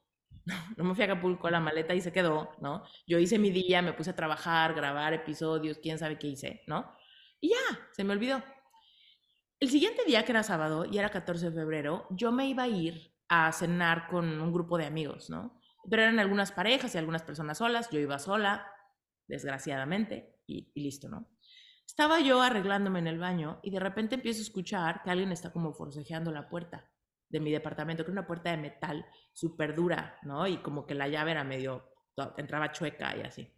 No, 0.76 0.84
me 0.84 0.94
fui 0.94 1.02
a 1.02 1.06
Acapulco, 1.06 1.50
la 1.50 1.60
maleta 1.60 1.92
ahí 1.92 2.00
se 2.00 2.12
quedó, 2.12 2.52
¿no? 2.60 2.84
Yo 3.06 3.18
hice 3.18 3.38
mi 3.38 3.50
día, 3.50 3.82
me 3.82 3.92
puse 3.92 4.10
a 4.10 4.16
trabajar, 4.16 4.74
grabar 4.74 5.14
episodios, 5.14 5.78
quién 5.78 5.98
sabe 5.98 6.18
qué 6.18 6.28
hice, 6.28 6.62
¿no? 6.66 6.92
Y 7.40 7.50
ya, 7.50 7.78
se 7.92 8.04
me 8.04 8.12
olvidó. 8.12 8.42
El 9.58 9.70
siguiente 9.70 10.04
día, 10.06 10.24
que 10.24 10.32
era 10.32 10.42
sábado 10.42 10.84
y 10.84 10.98
era 10.98 11.10
14 11.10 11.50
de 11.50 11.56
febrero, 11.56 12.06
yo 12.10 12.32
me 12.32 12.46
iba 12.46 12.64
a 12.64 12.68
ir 12.68 13.14
a 13.28 13.52
cenar 13.52 14.08
con 14.08 14.40
un 14.40 14.52
grupo 14.52 14.78
de 14.78 14.86
amigos, 14.86 15.30
¿no? 15.30 15.60
Pero 15.88 16.02
eran 16.02 16.18
algunas 16.18 16.52
parejas 16.52 16.94
y 16.94 16.98
algunas 16.98 17.22
personas 17.22 17.58
solas, 17.58 17.90
yo 17.90 17.98
iba 17.98 18.18
sola, 18.18 18.66
desgraciadamente, 19.26 20.40
y, 20.46 20.70
y 20.74 20.82
listo, 20.82 21.08
¿no? 21.08 21.28
Estaba 21.86 22.20
yo 22.20 22.40
arreglándome 22.40 23.00
en 23.00 23.06
el 23.08 23.18
baño 23.18 23.60
y 23.62 23.70
de 23.70 23.80
repente 23.80 24.14
empiezo 24.14 24.40
a 24.40 24.42
escuchar 24.42 25.02
que 25.02 25.10
alguien 25.10 25.32
está 25.32 25.52
como 25.52 25.72
forcejeando 25.72 26.30
la 26.30 26.48
puerta 26.48 26.89
de 27.30 27.40
mi 27.40 27.50
departamento, 27.50 28.04
que 28.04 28.10
era 28.10 28.20
una 28.20 28.26
puerta 28.26 28.50
de 28.50 28.58
metal 28.58 29.06
súper 29.32 29.74
dura, 29.74 30.18
¿no? 30.22 30.46
Y 30.46 30.58
como 30.58 30.86
que 30.86 30.94
la 30.94 31.08
llave 31.08 31.30
era 31.30 31.44
medio, 31.44 31.90
entraba 32.36 32.72
chueca 32.72 33.16
y 33.16 33.22
así. 33.22 33.52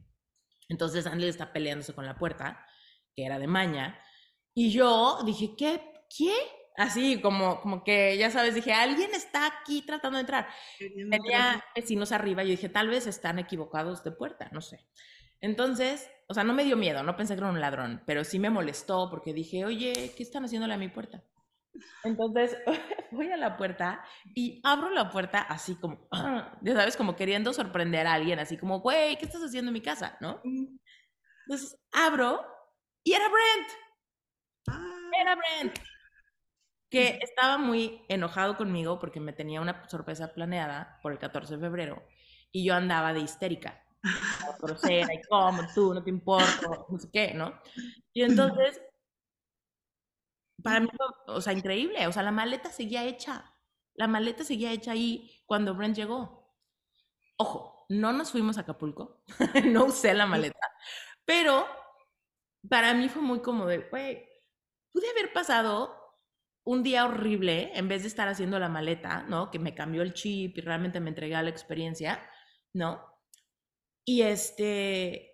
Entonces 0.68 1.06
Andy 1.06 1.26
está 1.26 1.52
peleándose 1.52 1.94
con 1.94 2.06
la 2.06 2.16
puerta, 2.16 2.64
que 3.14 3.24
era 3.24 3.38
de 3.38 3.46
maña, 3.46 3.98
y 4.54 4.70
yo 4.70 5.18
dije, 5.24 5.54
¿qué? 5.56 5.80
¿Qué? 6.14 6.32
Así 6.76 7.20
como, 7.20 7.61
como 7.61 7.85
que, 7.85 8.16
ya 8.16 8.30
sabes, 8.30 8.54
dije, 8.54 8.72
alguien 8.72 9.14
está 9.14 9.46
aquí 9.46 9.82
tratando 9.82 10.16
de 10.16 10.22
entrar. 10.22 10.48
Tenía 10.78 11.62
vecinos 11.74 12.12
arriba 12.12 12.42
y 12.42 12.48
yo 12.48 12.50
dije, 12.52 12.68
tal 12.68 12.88
vez 12.88 13.06
están 13.06 13.38
equivocados 13.38 14.04
de 14.04 14.12
puerta, 14.12 14.48
no 14.52 14.61
sé. 14.61 14.87
Entonces 15.40 16.08
o 16.32 16.35
sea, 16.35 16.44
no 16.44 16.54
me 16.54 16.64
dio 16.64 16.78
miedo, 16.78 17.02
no 17.02 17.14
pensé 17.14 17.35
que 17.35 17.40
era 17.40 17.50
un 17.50 17.61
ladrón, 17.61 18.02
pero 18.06 18.24
sí 18.24 18.38
me 18.38 18.48
molestó 18.48 19.11
porque 19.11 19.35
dije, 19.35 19.66
oye, 19.66 20.14
¿qué 20.16 20.22
están 20.22 20.46
haciéndole 20.46 20.72
a 20.72 20.78
mi 20.78 20.88
puerta? 20.88 21.22
Entonces 22.04 22.56
voy 23.11 23.30
a 23.30 23.37
la 23.37 23.56
puerta 23.56 24.04
y 24.35 24.61
abro 24.64 24.90
la 24.90 25.11
puerta 25.11 25.40
así 25.40 25.74
como, 25.76 26.08
ya 26.62 26.74
sabes, 26.74 26.96
como 26.96 27.16
queriendo 27.16 27.52
sorprender 27.52 28.06
a 28.06 28.14
alguien, 28.14 28.38
así 28.38 28.56
como, 28.56 28.80
güey, 28.80 29.16
¿qué 29.16 29.26
estás 29.26 29.42
haciendo 29.42 29.70
en 29.70 29.74
mi 29.74 29.80
casa? 29.80 30.16
¿No? 30.20 30.40
Entonces 31.46 31.78
abro 31.92 32.44
y 33.04 33.12
era 33.12 33.26
Brent. 33.28 33.68
Ah. 34.68 35.11
Era 35.20 35.37
Brent. 35.37 35.78
Que 36.90 37.18
estaba 37.22 37.56
muy 37.56 38.04
enojado 38.08 38.56
conmigo 38.56 38.98
porque 38.98 39.18
me 39.18 39.32
tenía 39.32 39.61
una 39.61 39.88
sorpresa 39.88 40.35
planeada 40.35 40.98
por 41.02 41.12
el 41.12 41.18
14 41.18 41.56
de 41.56 41.61
febrero 41.61 42.02
y 42.52 42.66
yo 42.66 42.74
andaba 42.74 43.14
de 43.14 43.20
histérica 43.20 43.82
grosera 44.61 45.14
y 45.14 45.22
cómo 45.22 45.62
tú, 45.74 45.94
no 45.94 46.02
te 46.02 46.11
importa, 46.11 46.68
no 46.88 46.98
sé 46.98 47.08
qué, 47.11 47.32
¿no? 47.35 47.54
Y 48.12 48.22
entonces, 48.22 48.80
para 50.62 50.81
mí, 50.81 50.88
o 51.27 51.40
sea, 51.40 51.53
increíble, 51.53 52.07
o 52.07 52.12
sea, 52.12 52.22
la 52.22 52.33
maleta 52.33 52.70
seguía 52.70 53.05
hecha, 53.05 53.55
la 53.94 54.07
maleta 54.07 54.44
seguía 54.44 54.72
hecha 54.72 54.92
ahí 54.92 55.42
cuando 55.46 55.75
Brent 55.75 55.96
llegó. 55.96 56.57
Ojo, 57.37 57.87
no 57.88 58.12
nos 58.12 58.31
fuimos 58.31 58.59
a 58.59 58.62
Acapulco, 58.62 59.22
no 59.64 59.87
usé 59.87 60.14
la 60.14 60.27
maleta, 60.27 60.66
pero 61.25 61.66
para 62.68 62.94
mí 62.94 63.09
fue 63.09 63.22
muy 63.22 63.40
como 63.40 63.66
de, 63.66 63.79
güey, 63.79 64.29
pude 64.92 65.11
haber 65.11 65.33
pasado 65.33 66.03
un 66.64 66.83
día 66.83 67.05
horrible 67.05 67.72
en 67.75 67.88
vez 67.88 68.03
de 68.03 68.09
estar 68.09 68.29
haciendo 68.29 68.59
la 68.59 68.68
maleta, 68.68 69.25
¿no? 69.25 69.51
Que 69.51 69.59
me 69.59 69.75
cambió 69.75 70.03
el 70.03 70.14
chip 70.14 70.57
y 70.59 70.61
realmente 70.61 71.01
me 71.01 71.09
entregué 71.11 71.35
a 71.35 71.42
la 71.42 71.51
experiencia, 71.51 72.25
¿no? 72.72 73.05
Y 74.05 74.22
este, 74.22 75.32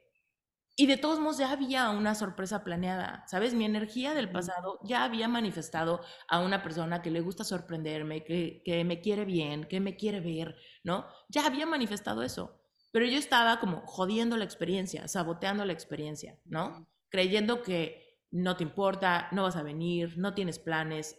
y 0.80 0.86
de 0.86 0.96
todos 0.96 1.18
modos 1.18 1.38
ya 1.38 1.50
había 1.50 1.90
una 1.90 2.14
sorpresa 2.14 2.62
planeada, 2.62 3.24
¿sabes? 3.26 3.52
Mi 3.52 3.64
energía 3.64 4.14
del 4.14 4.30
pasado 4.30 4.78
ya 4.84 5.02
había 5.02 5.26
manifestado 5.26 6.02
a 6.28 6.38
una 6.38 6.62
persona 6.62 7.02
que 7.02 7.10
le 7.10 7.20
gusta 7.20 7.42
sorprenderme, 7.42 8.22
que, 8.22 8.62
que 8.64 8.84
me 8.84 9.00
quiere 9.00 9.24
bien, 9.24 9.64
que 9.64 9.80
me 9.80 9.96
quiere 9.96 10.20
ver, 10.20 10.54
¿no? 10.84 11.04
Ya 11.28 11.44
había 11.44 11.66
manifestado 11.66 12.22
eso. 12.22 12.62
Pero 12.92 13.06
yo 13.06 13.18
estaba 13.18 13.58
como 13.58 13.82
jodiendo 13.86 14.36
la 14.36 14.44
experiencia, 14.44 15.08
saboteando 15.08 15.64
la 15.64 15.72
experiencia, 15.72 16.38
¿no? 16.44 16.88
Creyendo 17.08 17.60
que 17.62 18.20
no 18.30 18.56
te 18.56 18.62
importa, 18.62 19.26
no 19.32 19.42
vas 19.42 19.56
a 19.56 19.64
venir, 19.64 20.16
no 20.16 20.32
tienes 20.32 20.60
planes, 20.60 21.18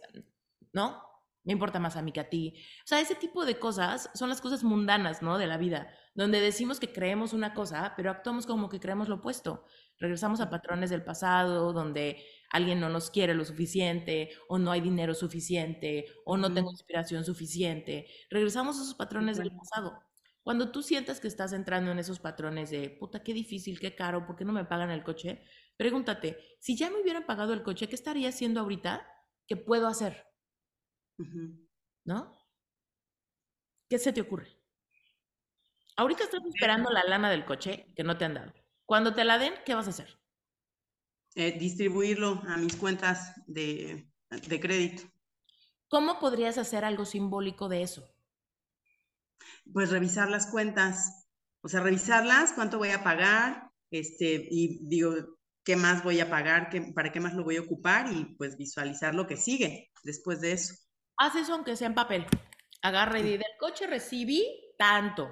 ¿no? 0.72 1.02
Me 1.44 1.52
importa 1.52 1.78
más 1.78 1.96
a 1.98 2.02
mí 2.02 2.12
que 2.12 2.20
a 2.20 2.30
ti. 2.30 2.54
O 2.82 2.86
sea, 2.86 2.98
ese 2.98 3.14
tipo 3.14 3.44
de 3.44 3.58
cosas 3.58 4.08
son 4.14 4.30
las 4.30 4.40
cosas 4.40 4.64
mundanas, 4.64 5.20
¿no? 5.20 5.36
De 5.36 5.46
la 5.46 5.58
vida 5.58 5.90
donde 6.14 6.40
decimos 6.40 6.80
que 6.80 6.92
creemos 6.92 7.32
una 7.32 7.54
cosa, 7.54 7.94
pero 7.96 8.10
actuamos 8.10 8.46
como 8.46 8.68
que 8.68 8.80
creemos 8.80 9.08
lo 9.08 9.16
opuesto. 9.16 9.64
Regresamos 9.98 10.40
a 10.40 10.50
patrones 10.50 10.90
del 10.90 11.04
pasado, 11.04 11.72
donde 11.72 12.24
alguien 12.50 12.80
no 12.80 12.88
nos 12.88 13.10
quiere 13.10 13.34
lo 13.34 13.44
suficiente, 13.44 14.30
o 14.48 14.58
no 14.58 14.72
hay 14.72 14.80
dinero 14.80 15.14
suficiente, 15.14 16.06
o 16.24 16.36
no 16.36 16.52
tengo 16.52 16.70
inspiración 16.70 17.24
suficiente. 17.24 18.06
Regresamos 18.30 18.78
a 18.78 18.82
esos 18.82 18.94
patrones 18.94 19.38
del 19.38 19.52
pasado. 19.52 20.02
Cuando 20.42 20.72
tú 20.72 20.82
sientas 20.82 21.20
que 21.20 21.28
estás 21.28 21.52
entrando 21.52 21.90
en 21.92 21.98
esos 21.98 22.18
patrones 22.18 22.70
de, 22.70 22.90
puta, 22.90 23.22
qué 23.22 23.34
difícil, 23.34 23.78
qué 23.78 23.94
caro, 23.94 24.26
¿por 24.26 24.36
qué 24.36 24.44
no 24.44 24.52
me 24.52 24.64
pagan 24.64 24.90
el 24.90 25.04
coche? 25.04 25.42
Pregúntate, 25.76 26.38
si 26.60 26.76
ya 26.76 26.90
me 26.90 27.00
hubieran 27.00 27.26
pagado 27.26 27.52
el 27.52 27.62
coche, 27.62 27.88
¿qué 27.88 27.94
estaría 27.94 28.30
haciendo 28.30 28.60
ahorita? 28.60 29.06
¿Qué 29.46 29.56
puedo 29.56 29.86
hacer? 29.86 30.26
¿No? 32.04 32.36
¿Qué 33.88 33.98
se 33.98 34.12
te 34.12 34.20
ocurre? 34.22 34.59
Ahorita 36.00 36.24
estás 36.24 36.40
esperando 36.46 36.88
la 36.88 37.04
lana 37.04 37.28
del 37.28 37.44
coche 37.44 37.92
que 37.94 38.04
no 38.04 38.16
te 38.16 38.24
han 38.24 38.32
dado. 38.32 38.54
Cuando 38.86 39.12
te 39.12 39.22
la 39.22 39.36
den, 39.36 39.52
¿qué 39.66 39.74
vas 39.74 39.86
a 39.86 39.90
hacer? 39.90 40.18
Eh, 41.34 41.58
distribuirlo 41.58 42.40
a 42.48 42.56
mis 42.56 42.74
cuentas 42.76 43.34
de, 43.46 44.10
de 44.30 44.60
crédito. 44.60 45.02
¿Cómo 45.88 46.18
podrías 46.18 46.56
hacer 46.56 46.86
algo 46.86 47.04
simbólico 47.04 47.68
de 47.68 47.82
eso? 47.82 48.08
Pues 49.70 49.90
revisar 49.90 50.30
las 50.30 50.50
cuentas, 50.50 51.28
o 51.60 51.68
sea, 51.68 51.80
revisarlas, 51.80 52.54
cuánto 52.54 52.78
voy 52.78 52.92
a 52.92 53.04
pagar, 53.04 53.70
este, 53.90 54.48
y 54.50 54.88
digo, 54.88 55.12
qué 55.62 55.76
más 55.76 56.02
voy 56.02 56.20
a 56.20 56.30
pagar, 56.30 56.70
qué, 56.70 56.80
para 56.94 57.12
qué 57.12 57.20
más 57.20 57.34
lo 57.34 57.44
voy 57.44 57.58
a 57.58 57.60
ocupar 57.60 58.10
y 58.10 58.24
pues 58.38 58.56
visualizar 58.56 59.14
lo 59.14 59.26
que 59.26 59.36
sigue 59.36 59.92
después 60.02 60.40
de 60.40 60.52
eso. 60.52 60.72
Haz 61.18 61.34
eso 61.34 61.52
aunque 61.52 61.76
sea 61.76 61.88
en 61.88 61.94
papel. 61.94 62.26
Agarra 62.80 63.18
y 63.18 63.36
del 63.36 63.44
coche 63.58 63.86
recibí 63.86 64.46
tanto. 64.78 65.28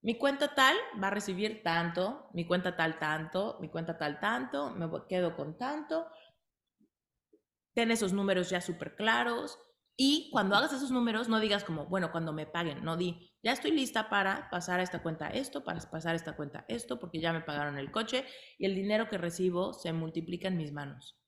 Mi 0.00 0.16
cuenta 0.16 0.54
tal 0.54 0.76
va 1.02 1.08
a 1.08 1.10
recibir 1.10 1.62
tanto, 1.62 2.30
mi 2.32 2.46
cuenta 2.46 2.76
tal 2.76 2.98
tanto, 2.98 3.58
mi 3.60 3.68
cuenta 3.68 3.98
tal 3.98 4.20
tanto, 4.20 4.70
me 4.70 4.88
quedo 5.08 5.34
con 5.34 5.58
tanto. 5.58 6.06
Ten 7.74 7.90
esos 7.90 8.12
números 8.12 8.50
ya 8.50 8.60
súper 8.60 8.94
claros. 8.94 9.58
Y 9.96 10.30
cuando 10.30 10.54
hagas 10.54 10.72
esos 10.72 10.92
números, 10.92 11.28
no 11.28 11.40
digas 11.40 11.64
como, 11.64 11.86
bueno, 11.86 12.12
cuando 12.12 12.32
me 12.32 12.46
paguen, 12.46 12.84
no 12.84 12.96
di, 12.96 13.32
ya 13.42 13.50
estoy 13.50 13.72
lista 13.72 14.08
para 14.08 14.48
pasar 14.48 14.78
a 14.78 14.84
esta 14.84 15.02
cuenta 15.02 15.28
esto, 15.28 15.64
para 15.64 15.80
pasar 15.90 16.12
a 16.12 16.16
esta 16.16 16.36
cuenta 16.36 16.64
esto, 16.68 17.00
porque 17.00 17.20
ya 17.20 17.32
me 17.32 17.40
pagaron 17.40 17.78
el 17.78 17.90
coche 17.90 18.24
y 18.58 18.66
el 18.66 18.76
dinero 18.76 19.08
que 19.08 19.18
recibo 19.18 19.72
se 19.72 19.92
multiplica 19.92 20.46
en 20.46 20.56
mis 20.56 20.72
manos. 20.72 21.18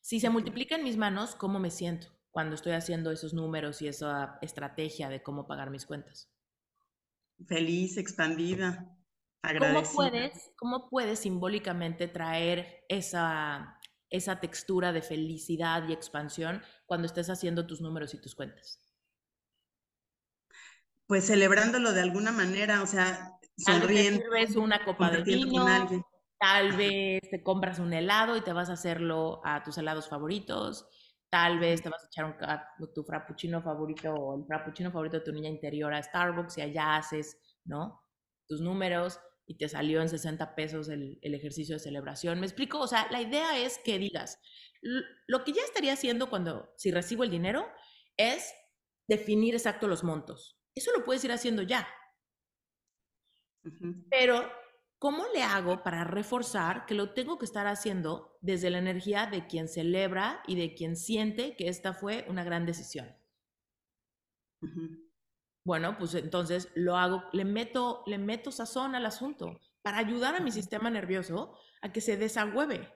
Si 0.00 0.20
se 0.20 0.30
multiplica 0.30 0.76
en 0.76 0.84
mis 0.84 0.96
manos, 0.96 1.34
¿cómo 1.34 1.58
me 1.58 1.70
siento 1.70 2.08
cuando 2.30 2.54
estoy 2.54 2.72
haciendo 2.72 3.10
esos 3.10 3.34
números 3.34 3.82
y 3.82 3.88
esa 3.88 4.38
estrategia 4.40 5.08
de 5.08 5.22
cómo 5.24 5.48
pagar 5.48 5.70
mis 5.70 5.86
cuentas? 5.86 6.30
Feliz, 7.46 7.96
expandida, 7.96 8.96
agradecida. 9.42 9.82
¿Cómo 9.82 10.10
puedes, 10.10 10.52
cómo 10.56 10.88
puedes 10.88 11.18
simbólicamente 11.20 12.08
traer 12.08 12.84
esa 12.88 13.80
esa 14.10 14.40
textura 14.40 14.92
de 14.92 15.02
felicidad 15.02 15.88
y 15.88 15.92
expansión 15.92 16.62
cuando 16.84 17.06
estés 17.06 17.30
haciendo 17.30 17.66
tus 17.66 17.80
números 17.80 18.12
y 18.12 18.20
tus 18.20 18.34
cuentas? 18.34 18.80
Pues 21.06 21.26
celebrándolo 21.26 21.92
de 21.92 22.02
alguna 22.02 22.32
manera, 22.32 22.82
o 22.82 22.86
sea, 22.86 23.38
sonriendo. 23.56 24.20
Tal 24.20 24.30
vez 24.30 24.56
una 24.56 24.84
copa 24.84 25.10
de 25.10 25.22
vino, 25.22 26.04
tal 26.38 26.76
vez 26.76 27.20
te 27.30 27.42
compras 27.42 27.78
un 27.78 27.92
helado 27.92 28.36
y 28.36 28.42
te 28.42 28.52
vas 28.52 28.68
a 28.68 28.74
hacerlo 28.74 29.40
a 29.44 29.62
tus 29.62 29.78
helados 29.78 30.08
favoritos, 30.08 30.86
tal 31.30 31.60
vez 31.60 31.82
te 31.82 31.88
vas 31.88 32.02
a 32.02 32.06
echar 32.06 32.24
un, 32.24 32.92
tu 32.92 33.04
frappuccino 33.04 33.62
favorito 33.62 34.12
o 34.12 34.38
el 34.38 34.46
frappuccino 34.46 34.90
favorito 34.90 35.18
de 35.18 35.24
tu 35.24 35.32
niña 35.32 35.48
interior 35.48 35.94
a 35.94 36.02
Starbucks 36.02 36.58
y 36.58 36.62
allá 36.62 36.96
haces, 36.96 37.38
¿no? 37.64 38.02
Tus 38.48 38.60
números 38.60 39.20
y 39.46 39.56
te 39.56 39.68
salió 39.68 40.00
en 40.00 40.08
60 40.08 40.54
pesos 40.54 40.88
el, 40.88 41.18
ejercicio 41.22 41.74
de 41.74 41.80
celebración. 41.80 42.38
¿Me 42.38 42.46
explico? 42.46 42.78
O 42.78 42.86
sea, 42.86 43.08
la 43.10 43.20
idea 43.20 43.58
es 43.58 43.78
que 43.78 43.98
digas, 43.98 44.38
lo 45.26 45.44
que 45.44 45.52
ya 45.52 45.62
estaría 45.62 45.92
haciendo 45.92 46.30
cuando, 46.30 46.72
si 46.76 46.90
recibo 46.90 47.24
el 47.24 47.30
dinero, 47.30 47.66
es 48.16 48.52
definir 49.08 49.54
exacto 49.54 49.88
los 49.88 50.04
montos. 50.04 50.56
Eso 50.74 50.92
lo 50.96 51.04
puedes 51.04 51.24
ir 51.24 51.32
haciendo 51.32 51.62
ya. 51.62 51.88
Pero, 54.08 54.48
¿cómo 55.00 55.24
le 55.34 55.42
hago 55.42 55.82
para 55.82 56.04
reforzar 56.04 56.86
que 56.86 56.94
lo 56.94 57.14
tengo 57.14 57.38
que 57.38 57.46
estar 57.46 57.66
haciendo 57.66 58.36
desde 58.42 58.70
la 58.70 58.78
energía 58.78 59.26
de 59.26 59.46
quien 59.48 59.66
celebra 59.66 60.42
y 60.46 60.56
de 60.56 60.74
quien 60.74 60.94
siente 60.94 61.56
que 61.56 61.68
esta 61.68 61.94
fue 61.94 62.26
una 62.28 62.44
gran 62.44 62.66
decisión? 62.66 63.08
Bueno, 65.64 65.96
pues 65.98 66.14
entonces 66.14 66.70
lo 66.74 66.96
hago, 66.96 67.24
le 67.32 67.46
meto, 67.46 68.02
le 68.06 68.18
meto 68.18 68.52
sazón 68.52 68.94
al 68.94 69.06
asunto 69.06 69.58
para 69.82 69.98
ayudar 69.98 70.34
a 70.36 70.40
mi 70.40 70.52
sistema 70.52 70.90
nervioso 70.90 71.56
a 71.80 71.92
que 71.92 72.02
se 72.02 72.18
desagüeve. 72.18 72.92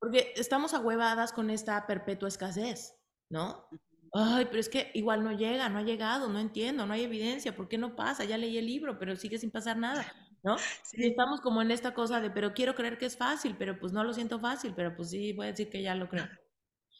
Porque 0.00 0.32
estamos 0.36 0.72
agüevadas 0.72 1.32
con 1.32 1.50
esta 1.50 1.86
perpetua 1.86 2.28
escasez, 2.28 2.96
¿no? 3.30 3.68
Ay, 4.12 4.46
pero 4.46 4.60
es 4.60 4.68
que 4.68 4.90
igual 4.94 5.22
no 5.22 5.32
llega, 5.32 5.68
no 5.68 5.78
ha 5.78 5.82
llegado, 5.82 6.28
no 6.28 6.38
entiendo, 6.38 6.86
no 6.86 6.94
hay 6.94 7.04
evidencia, 7.04 7.54
¿por 7.54 7.68
qué 7.68 7.78
no 7.78 7.94
pasa? 7.94 8.24
Ya 8.24 8.38
leí 8.38 8.56
el 8.56 8.66
libro, 8.66 8.98
pero 8.98 9.16
sigue 9.16 9.38
sin 9.38 9.50
pasar 9.50 9.76
nada, 9.76 10.04
¿no? 10.42 10.56
Y 10.92 11.08
estamos 11.08 11.40
como 11.40 11.62
en 11.62 11.70
esta 11.70 11.94
cosa 11.94 12.20
de, 12.20 12.30
pero 12.30 12.54
quiero 12.54 12.74
creer 12.74 12.98
que 12.98 13.06
es 13.06 13.16
fácil, 13.16 13.56
pero 13.58 13.78
pues 13.78 13.92
no 13.92 14.04
lo 14.04 14.12
siento 14.14 14.38
fácil, 14.40 14.72
pero 14.74 14.96
pues 14.96 15.10
sí, 15.10 15.32
voy 15.32 15.46
a 15.46 15.50
decir 15.50 15.68
que 15.70 15.82
ya 15.82 15.94
lo 15.94 16.08
creo. 16.08 16.26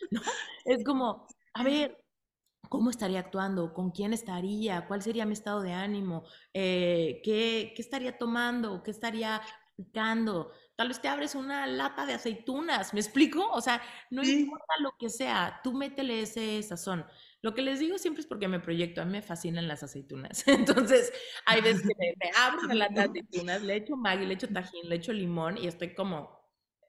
¿No? 0.11 0.21
Es 0.65 0.85
como, 0.85 1.27
a 1.55 1.65
ver, 1.65 1.97
cómo 2.69 2.91
estaría 2.91 3.21
actuando, 3.21 3.73
con 3.73 3.91
quién 3.91 4.13
estaría, 4.13 4.87
cuál 4.87 5.03
sería 5.03 5.27
mi 5.27 5.33
estado 5.33 5.63
de 5.63 5.73
ánimo, 5.73 6.25
eh, 6.53 7.21
¿qué, 7.25 7.73
¿qué, 7.75 7.83
estaría 7.83 8.19
tomando, 8.19 8.83
qué 8.83 8.91
estaría 8.91 9.41
picando. 9.77 10.51
Tal 10.79 10.87
vez 10.87 11.01
te 11.01 11.09
abres 11.09 11.35
una 11.35 11.67
lata 11.67 12.07
de 12.07 12.13
aceitunas, 12.13 12.95
¿me 12.95 13.01
explico? 13.01 13.45
O 13.51 13.61
sea, 13.61 13.83
no 14.11 14.23
importa 14.23 14.75
lo 14.79 14.95
que 14.97 15.09
sea, 15.09 15.61
tú 15.65 15.73
métele 15.73 16.23
ese 16.23 16.63
sazón. 16.63 17.05
Lo 17.43 17.53
que 17.53 17.63
les 17.63 17.81
digo 17.81 17.99
siempre 17.99 18.21
es 18.21 18.29
porque 18.29 18.47
me 18.47 18.61
proyecto, 18.61 19.03
a 19.03 19.05
mí 19.05 19.11
me 19.11 19.21
fascinan 19.21 19.67
las 19.67 19.83
aceitunas. 19.83 20.47
Entonces, 20.47 21.13
hay 21.47 21.63
veces 21.63 21.83
que 21.83 21.95
me, 22.17 22.31
abro 22.37 22.61
una 22.61 22.75
lata 22.77 23.09
de 23.09 23.19
aceitunas, 23.27 23.61
le 23.63 23.75
echo 23.75 23.97
maggi, 23.97 24.25
le 24.25 24.35
echo 24.35 24.47
tajín, 24.47 24.89
le 24.89 24.95
echo 24.95 25.13
limón 25.13 25.59
y 25.59 25.67
estoy 25.67 25.97
como, 25.97 26.31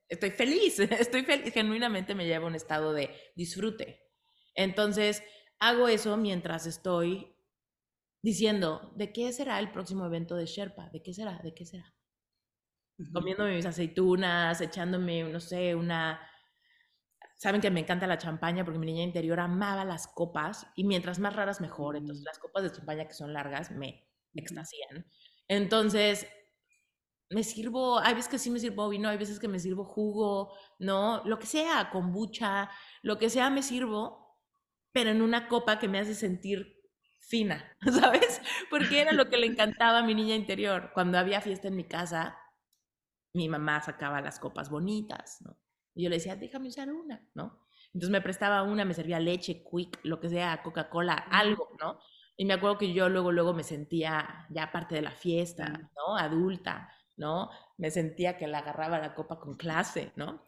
estoy 0.08 0.30
feliz, 0.30 0.78
estoy 0.80 1.23
feliz, 1.23 1.52
genuinamente 1.52 2.13
me 2.13 2.28
lleva 2.28 2.45
a 2.45 2.49
un 2.49 2.56
estado 2.56 2.93
de 2.93 3.10
disfrute. 3.36 4.08
Entonces, 4.54 5.23
hago 5.58 5.88
eso 5.88 6.15
mientras 6.15 6.67
estoy 6.67 7.36
diciendo, 8.21 8.93
¿de 8.95 9.12
qué 9.12 9.34
será 9.34 9.58
el 9.58 9.71
próximo 9.71 10.06
evento 10.06 10.36
de 10.36 10.45
Sherpa? 10.45 10.91
¿De 10.91 11.02
qué 11.02 11.12
será? 11.12 11.39
¿De 11.39 11.56
qué 11.56 11.65
será? 11.65 11.91
Comiéndome 13.13 13.55
mis 13.55 13.65
aceitunas, 13.65 14.59
echándome, 14.62 15.23
no 15.23 15.39
sé, 15.39 15.75
una... 15.75 16.19
Saben 17.38 17.62
que 17.62 17.71
me 17.71 17.79
encanta 17.79 18.05
la 18.05 18.17
champaña 18.17 18.65
porque 18.65 18.79
mi 18.79 18.85
niña 18.85 19.03
interior 19.03 19.39
amaba 19.39 19.85
las 19.85 20.07
copas 20.07 20.67
y 20.75 20.83
mientras 20.83 21.19
más 21.19 21.33
raras 21.35 21.62
mejor. 21.62 21.95
Entonces 21.95 22.23
mm. 22.23 22.27
las 22.27 22.39
copas 22.39 22.63
de 22.63 22.71
champaña 22.71 23.07
que 23.07 23.13
son 23.13 23.31
largas 23.31 23.71
me 23.71 24.05
extasían. 24.33 25.05
Entonces 25.47 26.27
me 27.29 27.43
sirvo, 27.43 27.99
hay 27.99 28.15
veces 28.15 28.29
que 28.29 28.39
sí 28.39 28.49
me 28.49 28.59
sirvo 28.59 28.89
vino, 28.89 29.07
hay 29.07 29.17
veces 29.17 29.39
que 29.39 29.47
me 29.47 29.59
sirvo 29.59 29.85
jugo, 29.85 30.51
¿no? 30.79 31.23
Lo 31.25 31.39
que 31.39 31.45
sea, 31.45 31.89
kombucha, 31.91 32.69
lo 33.03 33.17
que 33.17 33.29
sea 33.29 33.49
me 33.49 33.63
sirvo 33.63 34.29
pero 34.91 35.12
en 35.12 35.21
una 35.21 35.47
copa 35.47 35.79
que 35.79 35.88
me 35.88 35.99
hace 35.99 36.15
sentir 36.15 36.75
fina, 37.19 37.77
¿sabes? 38.01 38.41
Porque 38.69 39.01
era 39.01 39.12
lo 39.12 39.29
que 39.29 39.38
le 39.38 39.47
encantaba 39.47 39.99
a 39.99 40.03
mi 40.03 40.15
niña 40.15 40.35
interior. 40.35 40.91
Cuando 40.93 41.17
había 41.17 41.41
fiesta 41.41 41.67
en 41.67 41.75
mi 41.75 41.88
casa, 41.88 42.38
mi 43.33 43.49
mamá 43.49 43.81
sacaba 43.81 44.21
las 44.21 44.39
copas 44.39 44.69
bonitas, 44.69 45.41
¿no? 45.41 45.57
Y 45.95 46.03
yo 46.03 46.09
le 46.09 46.17
decía, 46.17 46.35
déjame 46.35 46.69
usar 46.69 46.91
una, 46.91 47.27
¿no? 47.33 47.59
Entonces 47.93 48.09
me 48.09 48.21
prestaba 48.21 48.63
una, 48.63 48.85
me 48.85 48.93
servía 48.93 49.19
leche, 49.19 49.63
quick, 49.63 49.99
lo 50.03 50.19
que 50.19 50.29
sea, 50.29 50.61
Coca-Cola, 50.63 51.13
algo, 51.13 51.69
¿no? 51.79 51.99
Y 52.37 52.45
me 52.45 52.53
acuerdo 52.53 52.77
que 52.77 52.93
yo 52.93 53.09
luego, 53.09 53.31
luego 53.31 53.53
me 53.53 53.63
sentía 53.63 54.47
ya 54.49 54.71
parte 54.71 54.95
de 54.95 55.01
la 55.01 55.11
fiesta, 55.11 55.91
¿no? 55.95 56.15
Adulta, 56.15 56.89
¿no? 57.17 57.49
Me 57.77 57.91
sentía 57.91 58.37
que 58.37 58.47
la 58.47 58.59
agarraba 58.59 58.99
la 58.99 59.13
copa 59.13 59.39
con 59.39 59.57
clase, 59.57 60.13
¿no? 60.15 60.41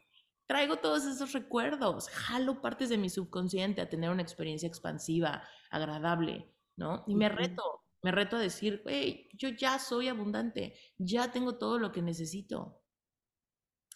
traigo 0.52 0.80
todos 0.80 1.06
esos 1.06 1.32
recuerdos, 1.32 2.10
jalo 2.10 2.60
partes 2.60 2.89
de 2.89 2.98
mi 2.98 3.10
subconsciente 3.10 3.80
a 3.80 3.88
tener 3.88 4.10
una 4.10 4.22
experiencia 4.22 4.67
expansiva, 4.67 5.48
agradable, 5.70 6.54
¿no? 6.76 7.06
Y 7.08 7.15
me 7.15 7.30
reto, 7.30 7.81
me 8.02 8.12
reto 8.12 8.38
a 8.38 8.40
decir, 8.40 8.82
hey, 8.86 9.30
yo 9.34 9.50
ya 9.50 9.80
soy 9.80 10.08
abundante, 10.08 10.76
ya 10.98 11.32
tengo 11.32 11.58
todo 11.58 11.80
lo 11.80 11.92
que 11.92 12.02
necesito. 12.02 12.82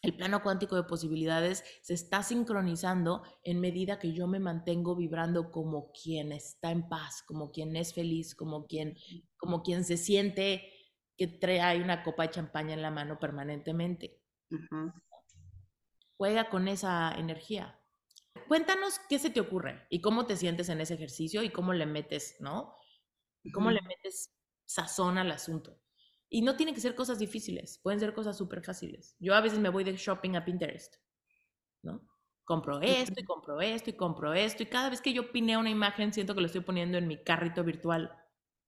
El 0.02 0.16
plano 0.16 0.44
cuántico 0.44 0.76
de 0.76 0.84
posibilidades 0.84 1.64
se 1.82 1.96
está 1.96 2.22
sincronizando 2.22 3.24
en 3.44 3.60
medida 3.60 3.98
que 3.98 4.14
yo 4.14 4.28
me 4.28 4.40
mantengo 4.40 4.96
vibrando 4.96 5.52
como 5.52 5.92
quien 5.92 6.32
está 6.32 6.70
en 6.72 6.88
paz, 6.88 7.24
como 7.24 7.52
quien 7.52 7.76
es 7.76 7.94
feliz, 7.94 8.36
como 8.36 8.68
quien, 8.68 8.96
como 9.38 9.64
quien 9.64 9.84
se 9.84 9.98
siente 9.98 10.72
que 11.18 11.28
trae 11.28 11.82
una 11.82 12.04
copa 12.04 12.24
de 12.24 12.32
champaña 12.32 12.74
en 12.74 12.84
la 12.84 12.92
mano 12.92 13.20
permanentemente 13.20 14.22
juega 16.18 16.50
con 16.50 16.68
esa 16.68 17.14
energía. 17.18 17.80
Cuéntanos 18.48 19.00
qué 19.10 19.20
se 19.20 19.30
te 19.30 19.40
ocurre 19.40 19.86
y 19.90 20.02
cómo 20.02 20.26
te 20.26 20.38
sientes 20.38 20.70
en 20.70 20.82
ese 20.82 20.94
ejercicio 20.94 21.44
y 21.44 21.50
cómo 21.50 21.74
le 21.74 21.86
metes, 21.86 22.36
¿no? 22.40 22.76
Cómo 23.52 23.72
le 23.72 23.82
metes 23.82 24.32
sazón 24.66 25.18
al 25.18 25.32
asunto. 25.32 25.80
Y 26.30 26.42
no 26.42 26.56
tienen 26.56 26.76
que 26.76 26.82
ser 26.82 26.96
cosas 26.96 27.20
difíciles, 27.20 27.80
pueden 27.82 28.00
ser 28.00 28.14
cosas 28.14 28.38
súper 28.38 28.64
fáciles. 28.64 29.16
Yo 29.20 29.36
a 29.36 29.42
veces 29.42 29.60
me 29.60 29.70
voy 29.70 29.84
de 29.84 29.96
shopping 29.96 30.36
a 30.36 30.44
Pinterest, 30.44 30.96
¿no? 31.84 32.02
Compro 32.44 32.80
esto 32.82 33.20
y 33.20 33.24
compro 33.24 33.62
esto 33.62 33.90
y 33.90 33.94
compro 33.94 34.34
esto 34.34 34.64
y 34.64 34.68
cada 34.68 34.90
vez 34.90 35.02
que 35.02 35.14
yo 35.14 35.32
pineo 35.32 35.60
una 35.60 35.70
imagen 35.70 36.14
siento 36.14 36.36
que 36.36 36.42
lo 36.42 36.48
estoy 36.48 36.62
poniendo 36.62 36.98
en 36.98 37.08
mi 37.08 37.24
carrito 37.24 37.64
virtual, 37.64 38.12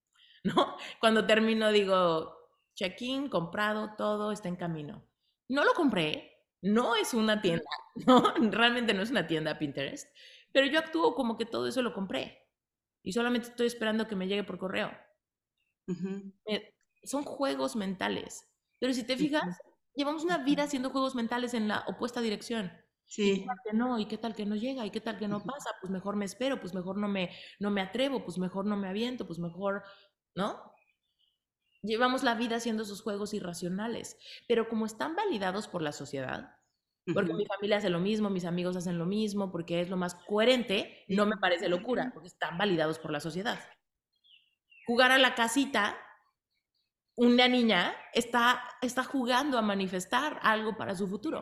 ¿no? 0.43 0.77
Cuando 0.99 1.25
termino 1.25 1.71
digo, 1.71 2.35
check-in, 2.75 3.29
comprado, 3.29 3.95
todo 3.97 4.31
está 4.31 4.47
en 4.49 4.55
camino. 4.55 5.07
No 5.49 5.63
lo 5.63 5.73
compré, 5.73 6.43
no 6.61 6.95
es 6.95 7.13
una 7.13 7.41
tienda, 7.41 7.69
¿no? 8.07 8.33
Realmente 8.51 8.93
no 8.93 9.01
es 9.01 9.11
una 9.11 9.27
tienda 9.27 9.59
Pinterest, 9.59 10.07
pero 10.51 10.67
yo 10.67 10.79
actúo 10.79 11.15
como 11.15 11.37
que 11.37 11.45
todo 11.45 11.67
eso 11.67 11.81
lo 11.81 11.93
compré. 11.93 12.46
Y 13.07 13.13
solamente 13.13 13.47
estoy 13.49 13.67
esperando 13.67 14.07
que 14.07 14.15
me 14.17 14.27
llegue 14.27 14.43
por 14.43 14.57
correo. 14.59 14.91
Eh, 16.45 16.73
son 17.03 17.23
juegos 17.23 17.75
mentales. 17.75 18.49
Pero 18.79 18.93
si 18.93 19.03
te 19.03 19.17
fijas, 19.17 19.43
llevamos 19.95 20.23
una 20.23 20.39
vida 20.39 20.63
haciendo 20.63 20.89
juegos 20.89 21.15
mentales 21.15 21.53
en 21.53 21.67
la 21.67 21.83
opuesta 21.87 22.21
dirección. 22.21 22.71
¿Y 23.21 23.31
Sí. 23.33 23.33
qué 23.39 23.45
tal 23.45 23.55
que 23.63 23.73
no? 23.77 23.99
¿Y 23.99 24.05
qué 24.07 24.17
tal 24.17 24.35
que 24.35 24.45
no 24.45 24.55
llega? 24.55 24.85
¿Y 24.85 24.91
qué 24.91 24.99
tal 25.01 25.17
que 25.17 25.27
no 25.29 25.41
pasa? 25.41 25.69
Pues 25.81 25.89
mejor 25.91 26.17
me 26.17 26.25
espero, 26.25 26.59
pues 26.59 26.73
mejor 26.73 26.97
no 26.97 27.07
me, 27.07 27.31
no 27.59 27.71
me 27.71 27.81
atrevo, 27.81 28.25
pues 28.25 28.37
mejor 28.37 28.65
no 28.65 28.75
me 28.75 28.89
aviento, 28.89 29.25
pues 29.25 29.39
mejor, 29.39 29.83
¿no? 30.35 30.73
Llevamos 31.81 32.23
la 32.23 32.35
vida 32.35 32.57
haciendo 32.57 32.83
esos 32.83 33.01
juegos 33.01 33.33
irracionales, 33.33 34.17
pero 34.47 34.67
como 34.67 34.85
están 34.85 35.15
validados 35.15 35.67
por 35.69 35.81
la 35.81 35.93
sociedad, 35.93 36.56
porque 37.13 37.33
mi 37.33 37.45
familia 37.45 37.77
hace 37.77 37.89
lo 37.89 37.99
mismo, 37.99 38.29
mis 38.29 38.45
amigos 38.45 38.75
hacen 38.75 38.97
lo 38.97 39.05
mismo, 39.05 39.51
porque 39.51 39.81
es 39.81 39.89
lo 39.89 39.97
más 39.97 40.15
coherente, 40.15 41.05
no 41.07 41.25
me 41.25 41.37
parece 41.37 41.69
locura, 41.69 42.11
porque 42.13 42.27
están 42.27 42.57
validados 42.57 42.99
por 42.99 43.11
la 43.11 43.19
sociedad. 43.19 43.59
Jugar 44.85 45.11
a 45.11 45.17
la 45.17 45.35
casita, 45.35 45.97
una 47.15 47.47
niña 47.47 47.95
está, 48.13 48.61
está 48.81 49.03
jugando 49.03 49.57
a 49.57 49.61
manifestar 49.61 50.39
algo 50.43 50.77
para 50.77 50.95
su 50.95 51.07
futuro. 51.07 51.41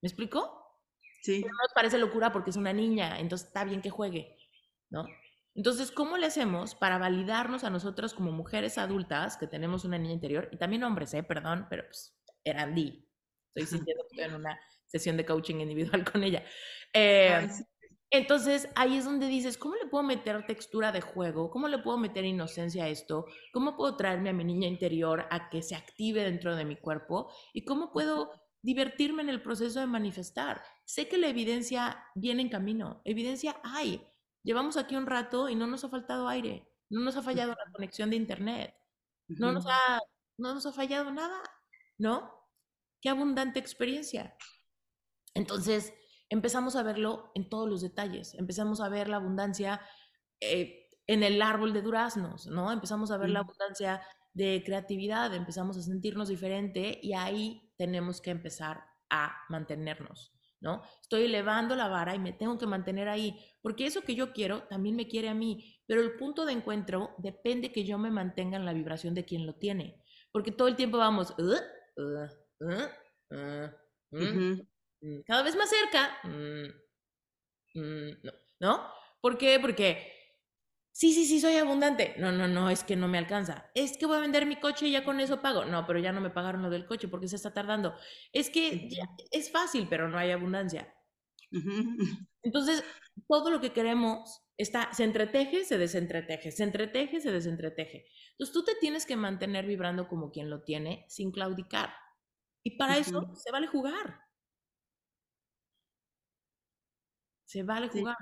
¿Me 0.00 0.08
explico? 0.08 0.80
Sí. 1.22 1.40
Pero 1.42 1.52
no 1.52 1.62
nos 1.62 1.72
parece 1.74 1.98
locura 1.98 2.32
porque 2.32 2.50
es 2.50 2.56
una 2.56 2.72
niña, 2.72 3.18
entonces 3.18 3.48
está 3.48 3.64
bien 3.64 3.82
que 3.82 3.90
juegue, 3.90 4.36
¿no? 4.90 5.04
Entonces, 5.54 5.90
¿cómo 5.90 6.16
le 6.18 6.26
hacemos 6.26 6.76
para 6.76 6.98
validarnos 6.98 7.64
a 7.64 7.70
nosotros 7.70 8.14
como 8.14 8.30
mujeres 8.30 8.78
adultas 8.78 9.36
que 9.36 9.48
tenemos 9.48 9.84
una 9.84 9.98
niña 9.98 10.14
interior? 10.14 10.48
Y 10.52 10.56
también 10.56 10.84
hombres, 10.84 11.12
¿eh? 11.14 11.24
Perdón, 11.24 11.66
pero 11.68 11.84
pues 11.84 12.16
era 12.44 12.62
Andy. 12.62 13.04
Estoy 13.54 13.66
sintiendo 13.84 14.04
que 14.04 14.20
estoy 14.20 14.24
en 14.32 14.40
una 14.40 14.60
sesión 14.88 15.16
de 15.16 15.26
coaching 15.26 15.56
individual 15.60 16.04
con 16.12 16.24
ella. 16.24 16.44
Eh, 16.92 17.30
Ay, 17.34 17.48
sí. 17.50 17.64
entonces, 18.10 18.68
ahí 18.74 18.96
es 18.96 19.04
donde 19.04 19.26
dices, 19.28 19.58
¿cómo 19.58 19.76
le 19.76 19.86
puedo 19.86 20.02
meter 20.04 20.46
textura 20.46 20.92
de 20.92 21.00
juego? 21.02 21.50
¿Cómo 21.50 21.68
le 21.68 21.78
puedo 21.78 21.98
meter 21.98 22.24
inocencia 22.24 22.84
a 22.84 22.88
esto? 22.88 23.26
¿Cómo 23.52 23.76
puedo 23.76 23.96
traerme 23.96 24.30
a 24.30 24.32
mi 24.32 24.44
niña 24.44 24.68
interior 24.68 25.26
a 25.30 25.50
que 25.50 25.62
se 25.62 25.76
active 25.76 26.24
dentro 26.24 26.56
de 26.56 26.64
mi 26.64 26.76
cuerpo? 26.76 27.30
¿Y 27.52 27.64
cómo 27.64 27.92
puedo 27.92 28.32
divertirme 28.62 29.22
en 29.22 29.28
el 29.28 29.42
proceso 29.42 29.80
de 29.80 29.86
manifestar? 29.86 30.62
Sé 30.84 31.08
que 31.08 31.18
la 31.18 31.28
evidencia 31.28 32.02
viene 32.14 32.42
en 32.42 32.48
camino, 32.48 33.02
evidencia 33.04 33.60
hay. 33.62 34.06
Llevamos 34.42 34.76
aquí 34.76 34.96
un 34.96 35.06
rato 35.06 35.48
y 35.48 35.54
no 35.54 35.66
nos 35.66 35.84
ha 35.84 35.88
faltado 35.90 36.28
aire, 36.28 36.66
no 36.90 37.00
nos 37.02 37.16
ha 37.16 37.22
fallado 37.22 37.50
la 37.52 37.72
conexión 37.72 38.10
de 38.10 38.16
internet, 38.16 38.74
no 39.28 39.52
nos 39.52 39.66
ha, 39.66 40.00
no 40.38 40.54
nos 40.54 40.64
ha 40.66 40.72
fallado 40.72 41.12
nada, 41.12 41.42
¿no? 41.98 42.32
Qué 43.02 43.10
abundante 43.10 43.58
experiencia. 43.58 44.36
Entonces, 45.34 45.94
empezamos 46.30 46.76
a 46.76 46.82
verlo 46.82 47.30
en 47.34 47.48
todos 47.48 47.68
los 47.68 47.80
detalles, 47.80 48.34
empezamos 48.34 48.80
a 48.80 48.88
ver 48.88 49.08
la 49.08 49.16
abundancia 49.16 49.80
eh, 50.40 50.88
en 51.06 51.22
el 51.22 51.40
árbol 51.42 51.72
de 51.72 51.82
duraznos, 51.82 52.46
¿no? 52.46 52.70
Empezamos 52.70 53.10
a 53.10 53.16
ver 53.16 53.30
la 53.30 53.40
abundancia 53.40 54.02
de 54.34 54.62
creatividad, 54.64 55.34
empezamos 55.34 55.76
a 55.78 55.82
sentirnos 55.82 56.28
diferente 56.28 56.98
y 57.02 57.14
ahí 57.14 57.72
tenemos 57.76 58.20
que 58.20 58.30
empezar 58.30 58.84
a 59.10 59.34
mantenernos, 59.48 60.32
¿no? 60.60 60.82
Estoy 61.00 61.24
elevando 61.24 61.74
la 61.74 61.88
vara 61.88 62.14
y 62.14 62.18
me 62.18 62.32
tengo 62.34 62.58
que 62.58 62.66
mantener 62.66 63.08
ahí, 63.08 63.38
porque 63.62 63.86
eso 63.86 64.02
que 64.02 64.14
yo 64.14 64.32
quiero 64.32 64.64
también 64.64 64.96
me 64.96 65.08
quiere 65.08 65.28
a 65.30 65.34
mí, 65.34 65.80
pero 65.86 66.02
el 66.02 66.16
punto 66.16 66.44
de 66.44 66.52
encuentro 66.52 67.14
depende 67.18 67.72
que 67.72 67.84
yo 67.84 67.96
me 67.98 68.10
mantenga 68.10 68.58
en 68.58 68.66
la 68.66 68.74
vibración 68.74 69.14
de 69.14 69.24
quien 69.24 69.46
lo 69.46 69.54
tiene, 69.54 70.02
porque 70.30 70.52
todo 70.52 70.68
el 70.68 70.76
tiempo 70.76 70.98
vamos, 70.98 71.34
"Uh, 71.38 71.54
uh, 71.96 72.26
uh, 73.34 73.68
mm, 74.10 74.60
cada 75.26 75.42
vez 75.42 75.56
más 75.56 75.70
cerca, 75.70 76.18
mm, 76.24 76.68
mm, 77.74 78.10
no, 78.22 78.32
¿no? 78.60 78.90
¿Por 79.20 79.38
qué? 79.38 79.58
Porque 79.60 80.12
sí, 80.92 81.12
sí, 81.12 81.26
sí, 81.26 81.40
soy 81.40 81.56
abundante. 81.56 82.14
No, 82.18 82.32
no, 82.32 82.48
no, 82.48 82.70
es 82.70 82.84
que 82.84 82.96
no 82.96 83.08
me 83.08 83.18
alcanza. 83.18 83.70
Es 83.74 83.96
que 83.98 84.06
voy 84.06 84.18
a 84.18 84.20
vender 84.20 84.46
mi 84.46 84.56
coche 84.60 84.88
y 84.88 84.92
ya 84.92 85.04
con 85.04 85.20
eso 85.20 85.42
pago. 85.42 85.64
No, 85.64 85.86
pero 85.86 85.98
ya 86.00 86.12
no 86.12 86.20
me 86.20 86.30
pagaron 86.30 86.62
lo 86.62 86.70
del 86.70 86.86
coche 86.86 87.08
porque 87.08 87.28
se 87.28 87.36
está 87.36 87.54
tardando. 87.54 87.94
Es 88.32 88.50
que 88.50 88.88
ya- 88.90 89.06
es 89.32 89.50
fácil, 89.52 89.88
pero 89.90 90.08
no 90.08 90.18
hay 90.18 90.30
abundancia. 90.32 90.94
Entonces, 92.42 92.84
todo 93.28 93.50
lo 93.50 93.60
que 93.60 93.72
queremos 93.72 94.42
está, 94.56 94.92
se 94.92 95.04
entreteje, 95.04 95.64
se 95.64 95.78
desentreteje, 95.78 96.50
se 96.52 96.64
entreteje, 96.64 97.20
se 97.20 97.32
desentreteje. 97.32 98.06
Entonces, 98.32 98.52
tú 98.54 98.64
te 98.64 98.74
tienes 98.76 99.06
que 99.06 99.16
mantener 99.16 99.66
vibrando 99.66 100.08
como 100.08 100.30
quien 100.30 100.50
lo 100.50 100.62
tiene 100.62 101.04
sin 101.08 101.32
claudicar. 101.32 101.90
Y 102.62 102.76
para 102.78 102.98
eso 102.98 103.22
se 103.34 103.50
vale 103.52 103.66
jugar. 103.68 104.20
Se 107.48 107.62
vale 107.62 107.88
Sí. 107.90 108.00
jugar, 108.00 108.16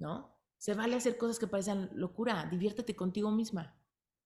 ¿no? 0.00 0.36
Se 0.58 0.74
vale 0.74 0.96
hacer 0.96 1.16
cosas 1.16 1.38
que 1.38 1.46
parecen 1.46 1.88
locura. 1.94 2.46
Diviértete 2.50 2.96
contigo 2.96 3.30
misma. 3.30 3.78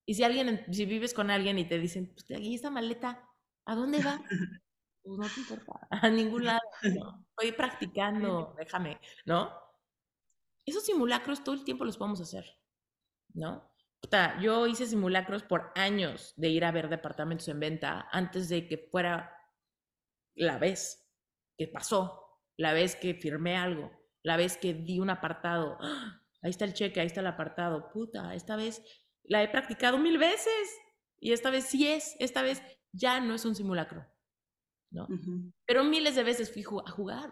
Y 0.07 0.14
si 0.14 0.24
alguien, 0.24 0.49
en- 0.49 0.72
si 0.74 0.86
vives 0.86 1.12
con 1.12 1.30
alguien 1.30 1.59
y 1.59 1.68
te 1.68 1.78
dicen, 1.78 2.12
pues 2.14 2.24
aquí 2.30 2.55
esta 2.55 2.70
maleta, 2.70 3.28
¿a 3.66 3.74
dónde 3.74 4.03
va? 4.03 4.18
Pues 5.03 5.18
no 5.18 5.26
te 5.28 5.41
importa, 5.41 5.88
a 5.91 6.11
ningún 6.11 6.45
lado. 6.45 6.61
¿no? 6.95 7.26
Estoy 7.30 7.53
practicando, 7.53 8.55
déjame, 8.59 9.01
¿no? 9.24 9.51
Esos 10.66 10.84
simulacros 10.84 11.43
todo 11.43 11.55
el 11.55 11.64
tiempo 11.64 11.84
los 11.86 11.97
podemos 11.97 12.20
hacer, 12.20 12.45
¿no? 13.34 13.70
Puta, 14.01 14.38
yo 14.41 14.66
hice 14.66 14.86
simulacros 14.86 15.43
por 15.43 15.72
años 15.74 16.34
de 16.36 16.49
ir 16.51 16.64
a 16.66 16.70
ver 16.70 16.88
departamentos 16.91 17.49
en 17.49 17.61
venta 17.61 18.09
antes 18.12 18.49
de 18.51 18.66
que 18.68 18.76
fuera 18.91 19.34
la 20.34 20.59
vez 20.59 21.11
que 21.57 21.66
pasó, 21.68 22.43
la 22.59 22.72
vez 22.74 22.95
que 22.97 23.14
firmé 23.14 23.57
algo, 23.57 23.91
la 24.23 24.37
vez 24.37 24.57
que 24.57 24.75
di 24.75 24.99
un 24.99 25.11
apartado. 25.11 25.79
¡Ah! 25.81 26.21
Ahí 26.43 26.51
está 26.51 26.64
el 26.64 26.75
cheque, 26.75 27.01
ahí 27.01 27.07
está 27.07 27.21
el 27.21 27.27
apartado. 27.27 27.91
Puta, 27.91 28.35
esta 28.35 28.57
vez 28.57 28.83
la 29.25 29.43
he 29.43 29.49
practicado 29.49 29.99
mil 29.99 30.18
veces 30.18 30.68
y 31.18 31.33
esta 31.33 31.51
vez 31.51 31.64
sí 31.66 31.87
es, 31.87 32.16
esta 32.18 32.43
vez 32.43 32.62
ya 32.93 33.21
no 33.21 33.35
es 33.35 33.45
un 33.45 33.55
simulacro, 33.55 34.07
¿no? 34.91 35.07
Pero 35.66 35.85
miles 35.85 36.14
de 36.16 36.23
veces 36.23 36.53
fui 36.53 36.64
a 36.85 36.91
jugar. 36.91 37.31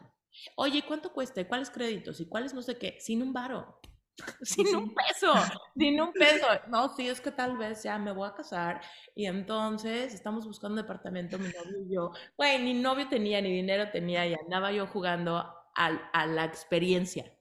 Oye, 0.57 0.85
¿cuánto 0.87 1.13
cuesta? 1.13 1.41
¿Y 1.41 1.47
¿Cuáles 1.47 1.71
créditos? 1.71 2.21
¿Y 2.21 2.29
cuáles 2.29 2.53
no 2.53 2.63
sé 2.63 2.79
qué? 2.79 2.99
Sin 3.01 3.23
un 3.23 3.33
varo. 3.33 3.81
Sin 4.43 4.75
un 4.77 4.95
peso. 4.95 5.33
Sin 5.77 6.01
un 6.01 6.13
peso. 6.13 6.47
No, 6.69 6.95
sí, 6.95 7.09
es 7.09 7.21
que 7.21 7.31
tal 7.31 7.57
vez 7.57 7.83
ya 7.83 7.99
me 7.99 8.13
voy 8.13 8.29
a 8.29 8.35
casar 8.35 8.81
y 9.15 9.27
entonces 9.27 10.13
estamos 10.13 10.45
buscando 10.45 10.75
un 10.75 10.83
departamento, 10.83 11.39
mi 11.39 11.49
novio 11.49 11.81
y 11.81 11.95
yo. 11.95 12.11
Güey, 12.37 12.63
ni 12.63 12.75
novio 12.75 13.09
tenía, 13.09 13.41
ni 13.41 13.51
dinero 13.53 13.91
tenía 13.91 14.27
y 14.27 14.35
andaba 14.35 14.71
yo 14.73 14.87
jugando 14.87 15.58
a, 15.79 16.27
la 16.27 16.45
experiencia, 16.45 17.33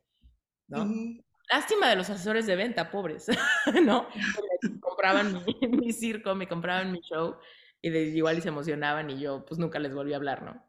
¿no? 0.68 0.86
Lástima 1.50 1.90
de 1.90 1.96
los 1.96 2.10
asesores 2.10 2.46
de 2.46 2.56
venta, 2.56 2.92
pobres, 2.92 3.28
¿no? 3.84 4.08
Me 4.62 4.80
compraban 4.80 5.44
mi, 5.46 5.56
mi 5.68 5.94
circo, 5.94 6.36
me 6.36 6.48
compraban 6.48 6.92
mi 6.92 7.00
show 7.02 7.38
y 7.82 7.90
de, 7.90 8.04
igual 8.04 8.38
y 8.38 8.42
se 8.42 8.50
emocionaban 8.50 9.10
y 9.10 9.20
yo 9.20 9.46
pues 9.46 9.60
nunca 9.60 9.80
les 9.80 9.94
volví 9.94 10.14
a 10.14 10.18
hablar, 10.18 10.44
¿no? 10.44 10.64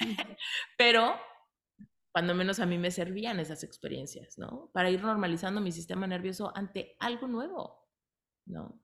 Pero 0.78 1.16
cuando 2.12 2.34
menos 2.34 2.60
a 2.60 2.66
mí 2.66 2.78
me 2.78 2.90
servían 2.90 3.40
esas 3.40 3.64
experiencias, 3.64 4.38
¿no? 4.38 4.70
Para 4.72 4.90
ir 4.90 5.02
normalizando 5.02 5.60
mi 5.60 5.72
sistema 5.72 6.06
nervioso 6.06 6.52
ante 6.54 6.96
algo 7.00 7.26
nuevo, 7.26 7.88
¿no? 8.46 8.80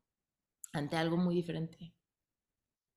Ante 0.72 0.96
algo 0.96 1.16
muy 1.16 1.34
diferente. 1.34 1.94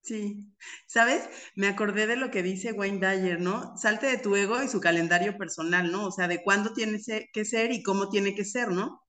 Sí, 0.04 0.52
¿sabes? 0.88 1.30
Me 1.56 1.68
acordé 1.68 2.08
de 2.08 2.16
lo 2.16 2.32
que 2.32 2.42
dice 2.42 2.72
Wayne 2.74 3.00
Dyer, 3.00 3.40
¿no? 3.40 3.78
Salte 3.78 4.08
de 4.08 4.18
tu 4.18 4.36
ego 4.36 4.62
y 4.64 4.68
su 4.68 4.80
calendario 4.82 5.38
personal, 5.38 5.92
¿no? 5.92 6.08
O 6.08 6.12
sea, 6.12 6.28
de 6.28 6.42
cuándo 6.44 6.74
tiene 6.74 7.00
que 7.34 7.46
ser 7.46 7.72
y 7.72 7.84
cómo 7.84 8.10
tiene 8.10 8.34
que 8.34 8.44
ser, 8.44 8.70
¿no? 8.70 9.02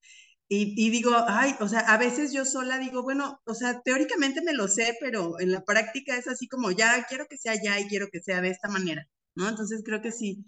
Y, 0.49 0.75
y 0.77 0.91
digo, 0.91 1.13
ay, 1.29 1.57
o 1.61 1.69
sea, 1.69 1.81
a 1.81 1.99
veces 1.99 2.33
yo 2.35 2.45
sola 2.45 2.79
digo, 2.79 3.03
bueno, 3.03 3.41
o 3.47 3.55
sea, 3.55 3.81
teóricamente 3.83 4.43
me 4.43 4.55
lo 4.55 4.69
sé, 4.69 4.97
pero 5.01 5.41
en 5.41 5.53
la 5.53 5.63
práctica 5.65 6.17
es 6.19 6.29
así 6.29 6.49
como 6.49 6.71
ya, 6.73 7.07
quiero 7.09 7.27
que 7.29 7.39
sea 7.39 7.55
ya 7.63 7.81
y 7.81 7.89
quiero 7.89 8.09
que 8.13 8.21
sea 8.23 8.41
de 8.43 8.51
esta 8.51 8.69
manera, 8.69 9.09
¿no? 9.35 9.49
Entonces 9.49 9.83
creo 9.85 10.03
que 10.03 10.13
sí, 10.13 10.45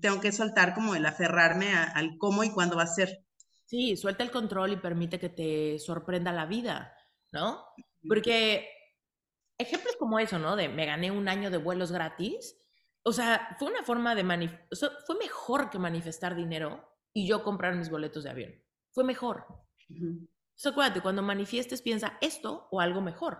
tengo 0.00 0.20
que 0.20 0.32
soltar 0.32 0.74
como 0.74 0.94
el 0.94 1.06
aferrarme 1.06 1.74
a- 1.74 1.84
al 1.84 2.16
cómo 2.18 2.44
y 2.44 2.50
cuándo 2.52 2.76
va 2.76 2.84
a 2.84 2.86
ser. 2.88 3.10
Sí, 3.64 3.96
suelta 3.96 4.22
el 4.22 4.30
control 4.30 4.72
y 4.72 4.76
permite 4.76 5.18
que 5.18 5.28
te 5.30 5.78
sorprenda 5.78 6.32
la 6.32 6.46
vida, 6.46 6.94
¿no? 7.32 7.64
Porque 8.06 8.68
ejemplos 9.58 9.96
como 9.96 10.18
eso, 10.18 10.38
¿no? 10.38 10.56
De 10.56 10.68
me 10.68 10.86
gané 10.86 11.10
un 11.10 11.28
año 11.28 11.50
de 11.50 11.58
vuelos 11.58 11.92
gratis. 11.92 12.58
O 13.04 13.12
sea, 13.12 13.56
fue 13.58 13.68
una 13.68 13.82
forma 13.82 14.14
de 14.14 14.24
manifestar, 14.24 14.92
fue 15.06 15.16
mejor 15.18 15.70
que 15.70 15.78
manifestar 15.78 16.34
dinero 16.36 16.88
y 17.12 17.26
yo 17.26 17.42
comprar 17.42 17.74
mis 17.76 17.90
boletos 17.90 18.24
de 18.24 18.30
avión. 18.30 18.54
Fue 18.92 19.04
mejor. 19.04 19.46
Ujú. 19.90 20.28
Entonces, 20.54 20.66
acuérdate, 20.72 21.00
cuando 21.00 21.22
manifiestes, 21.22 21.82
piensa 21.82 22.18
esto 22.20 22.68
o 22.70 22.80
algo 22.80 23.00
mejor. 23.00 23.34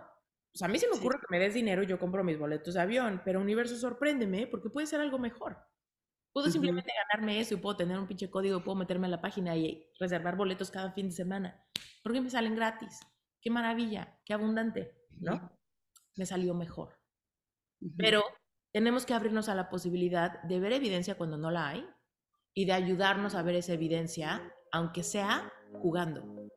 O 0.53 0.57
sea, 0.57 0.67
a 0.67 0.71
mí 0.71 0.79
se 0.79 0.87
me 0.87 0.93
Sí. 0.93 0.99
ocurre 0.99 1.19
que 1.19 1.27
me 1.29 1.39
des 1.39 1.53
dinero 1.53 1.81
y 1.83 1.87
yo 1.87 1.97
compro 1.99 2.23
mis 2.23 2.37
boletos 2.37 2.73
de 2.75 2.81
avión, 2.81 3.21
pero 3.25 3.39
universo, 3.39 3.75
sorpréndeme 3.77 4.47
porque 4.47 4.69
puede 4.69 4.85
ser 4.87 4.99
algo 5.01 5.17
mejor. 5.19 5.57
Puedo 6.33 6.49
simplemente 6.49 6.91
ganarme 7.11 7.39
eso 7.39 7.53
y 7.53 7.57
puedo 7.57 7.77
tener 7.77 7.97
un 7.97 8.07
pinche 8.07 8.29
código, 8.29 8.63
puedo 8.63 8.75
meterme 8.75 9.07
a 9.07 9.11
la 9.11 9.21
página 9.21 9.55
y 9.55 9.87
reservar 9.99 10.35
boletos 10.35 10.71
cada 10.71 10.91
fin 10.91 11.07
de 11.09 11.15
semana. 11.15 11.63
Porque 12.03 12.21
me 12.21 12.29
salen 12.29 12.55
gratis. 12.55 12.99
Qué 13.41 13.49
maravilla, 13.51 14.19
qué 14.25 14.33
abundante, 14.33 15.05
¿no? 15.19 15.51
Me 16.15 16.25
salió 16.25 16.53
mejor. 16.53 16.99
Pero 17.97 18.23
tenemos 18.71 19.05
que 19.05 19.13
abrirnos 19.13 19.49
a 19.49 19.55
la 19.55 19.69
posibilidad 19.69 20.41
de 20.43 20.59
ver 20.59 20.73
evidencia 20.73 21.15
cuando 21.15 21.37
no 21.37 21.51
la 21.51 21.69
hay 21.69 21.85
y 22.53 22.65
de 22.65 22.73
ayudarnos 22.73 23.35
a 23.35 23.43
ver 23.43 23.55
esa 23.55 23.73
evidencia, 23.73 24.53
aunque 24.71 25.03
sea 25.03 25.51
jugando. 25.73 26.49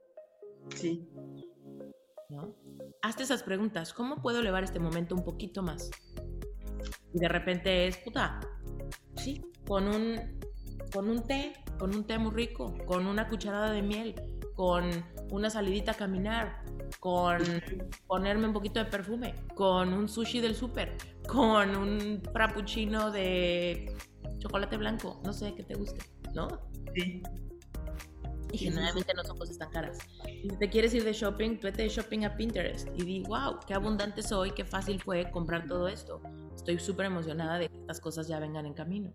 Sí. 0.75 1.09
¿No? 2.29 2.55
Hazte 3.03 3.23
esas 3.23 3.43
preguntas. 3.43 3.93
¿Cómo 3.93 4.21
puedo 4.21 4.41
elevar 4.41 4.65
este 4.65 4.79
momento 4.79 5.15
un 5.15 5.25
poquito 5.25 5.63
más? 5.63 5.91
Y 7.13 7.19
de 7.19 7.29
repente 7.29 7.87
es, 7.87 7.97
puta, 7.99 8.41
sí, 9.17 9.43
con 9.67 9.89
un, 9.89 10.39
con 10.93 11.09
un 11.09 11.23
té, 11.23 11.53
con 11.79 11.95
un 11.95 12.07
té 12.07 12.19
muy 12.19 12.33
rico, 12.33 12.75
con 12.85 13.07
una 13.07 13.29
cucharada 13.29 13.71
de 13.71 13.83
miel, 13.83 14.15
con 14.55 14.91
una 15.31 15.51
salidita 15.51 15.93
a 15.93 15.95
caminar, 15.95 16.65
con 17.07 17.41
ponerme 18.09 18.49
un 18.49 18.53
poquito 18.53 18.81
de 18.81 18.87
perfume, 18.87 19.33
con 19.55 19.93
un 19.93 20.09
sushi 20.09 20.41
del 20.41 20.57
súper, 20.57 20.97
con 21.29 21.77
un 21.77 22.21
frappuccino 22.33 23.13
de 23.13 23.95
chocolate 24.41 24.77
blanco, 24.77 25.21
no 25.25 25.33
sé 25.33 25.55
qué 25.55 25.63
te 25.63 25.77
guste, 25.77 26.05
¿no? 26.35 26.49
Sí. 26.97 27.23
Y 28.51 28.59
generalmente 28.59 29.15
no 29.15 29.23
son 29.23 29.39
cosas 29.39 29.57
tan 29.57 29.71
caras. 29.71 29.99
Si 30.25 30.49
te 30.49 30.69
quieres 30.69 30.95
ir 30.95 31.05
de 31.05 31.13
shopping, 31.13 31.61
vete 31.63 31.83
de 31.83 31.91
shopping 31.91 32.25
a 32.25 32.37
Pinterest 32.37 32.89
y 32.97 33.05
di, 33.05 33.23
wow, 33.23 33.61
qué 33.65 33.75
abundante 33.75 34.21
soy, 34.21 34.51
qué 34.51 34.65
fácil 34.65 35.01
fue 35.01 35.31
comprar 35.31 35.69
todo 35.69 35.87
esto. 35.87 36.21
Estoy 36.57 36.81
súper 36.81 37.07
emocionada 37.07 37.61
de 37.61 37.69
que 37.69 37.77
estas 37.77 38.01
cosas 38.01 38.27
ya 38.27 38.41
vengan 38.41 38.67
en 38.67 38.75
camino. 38.75 39.13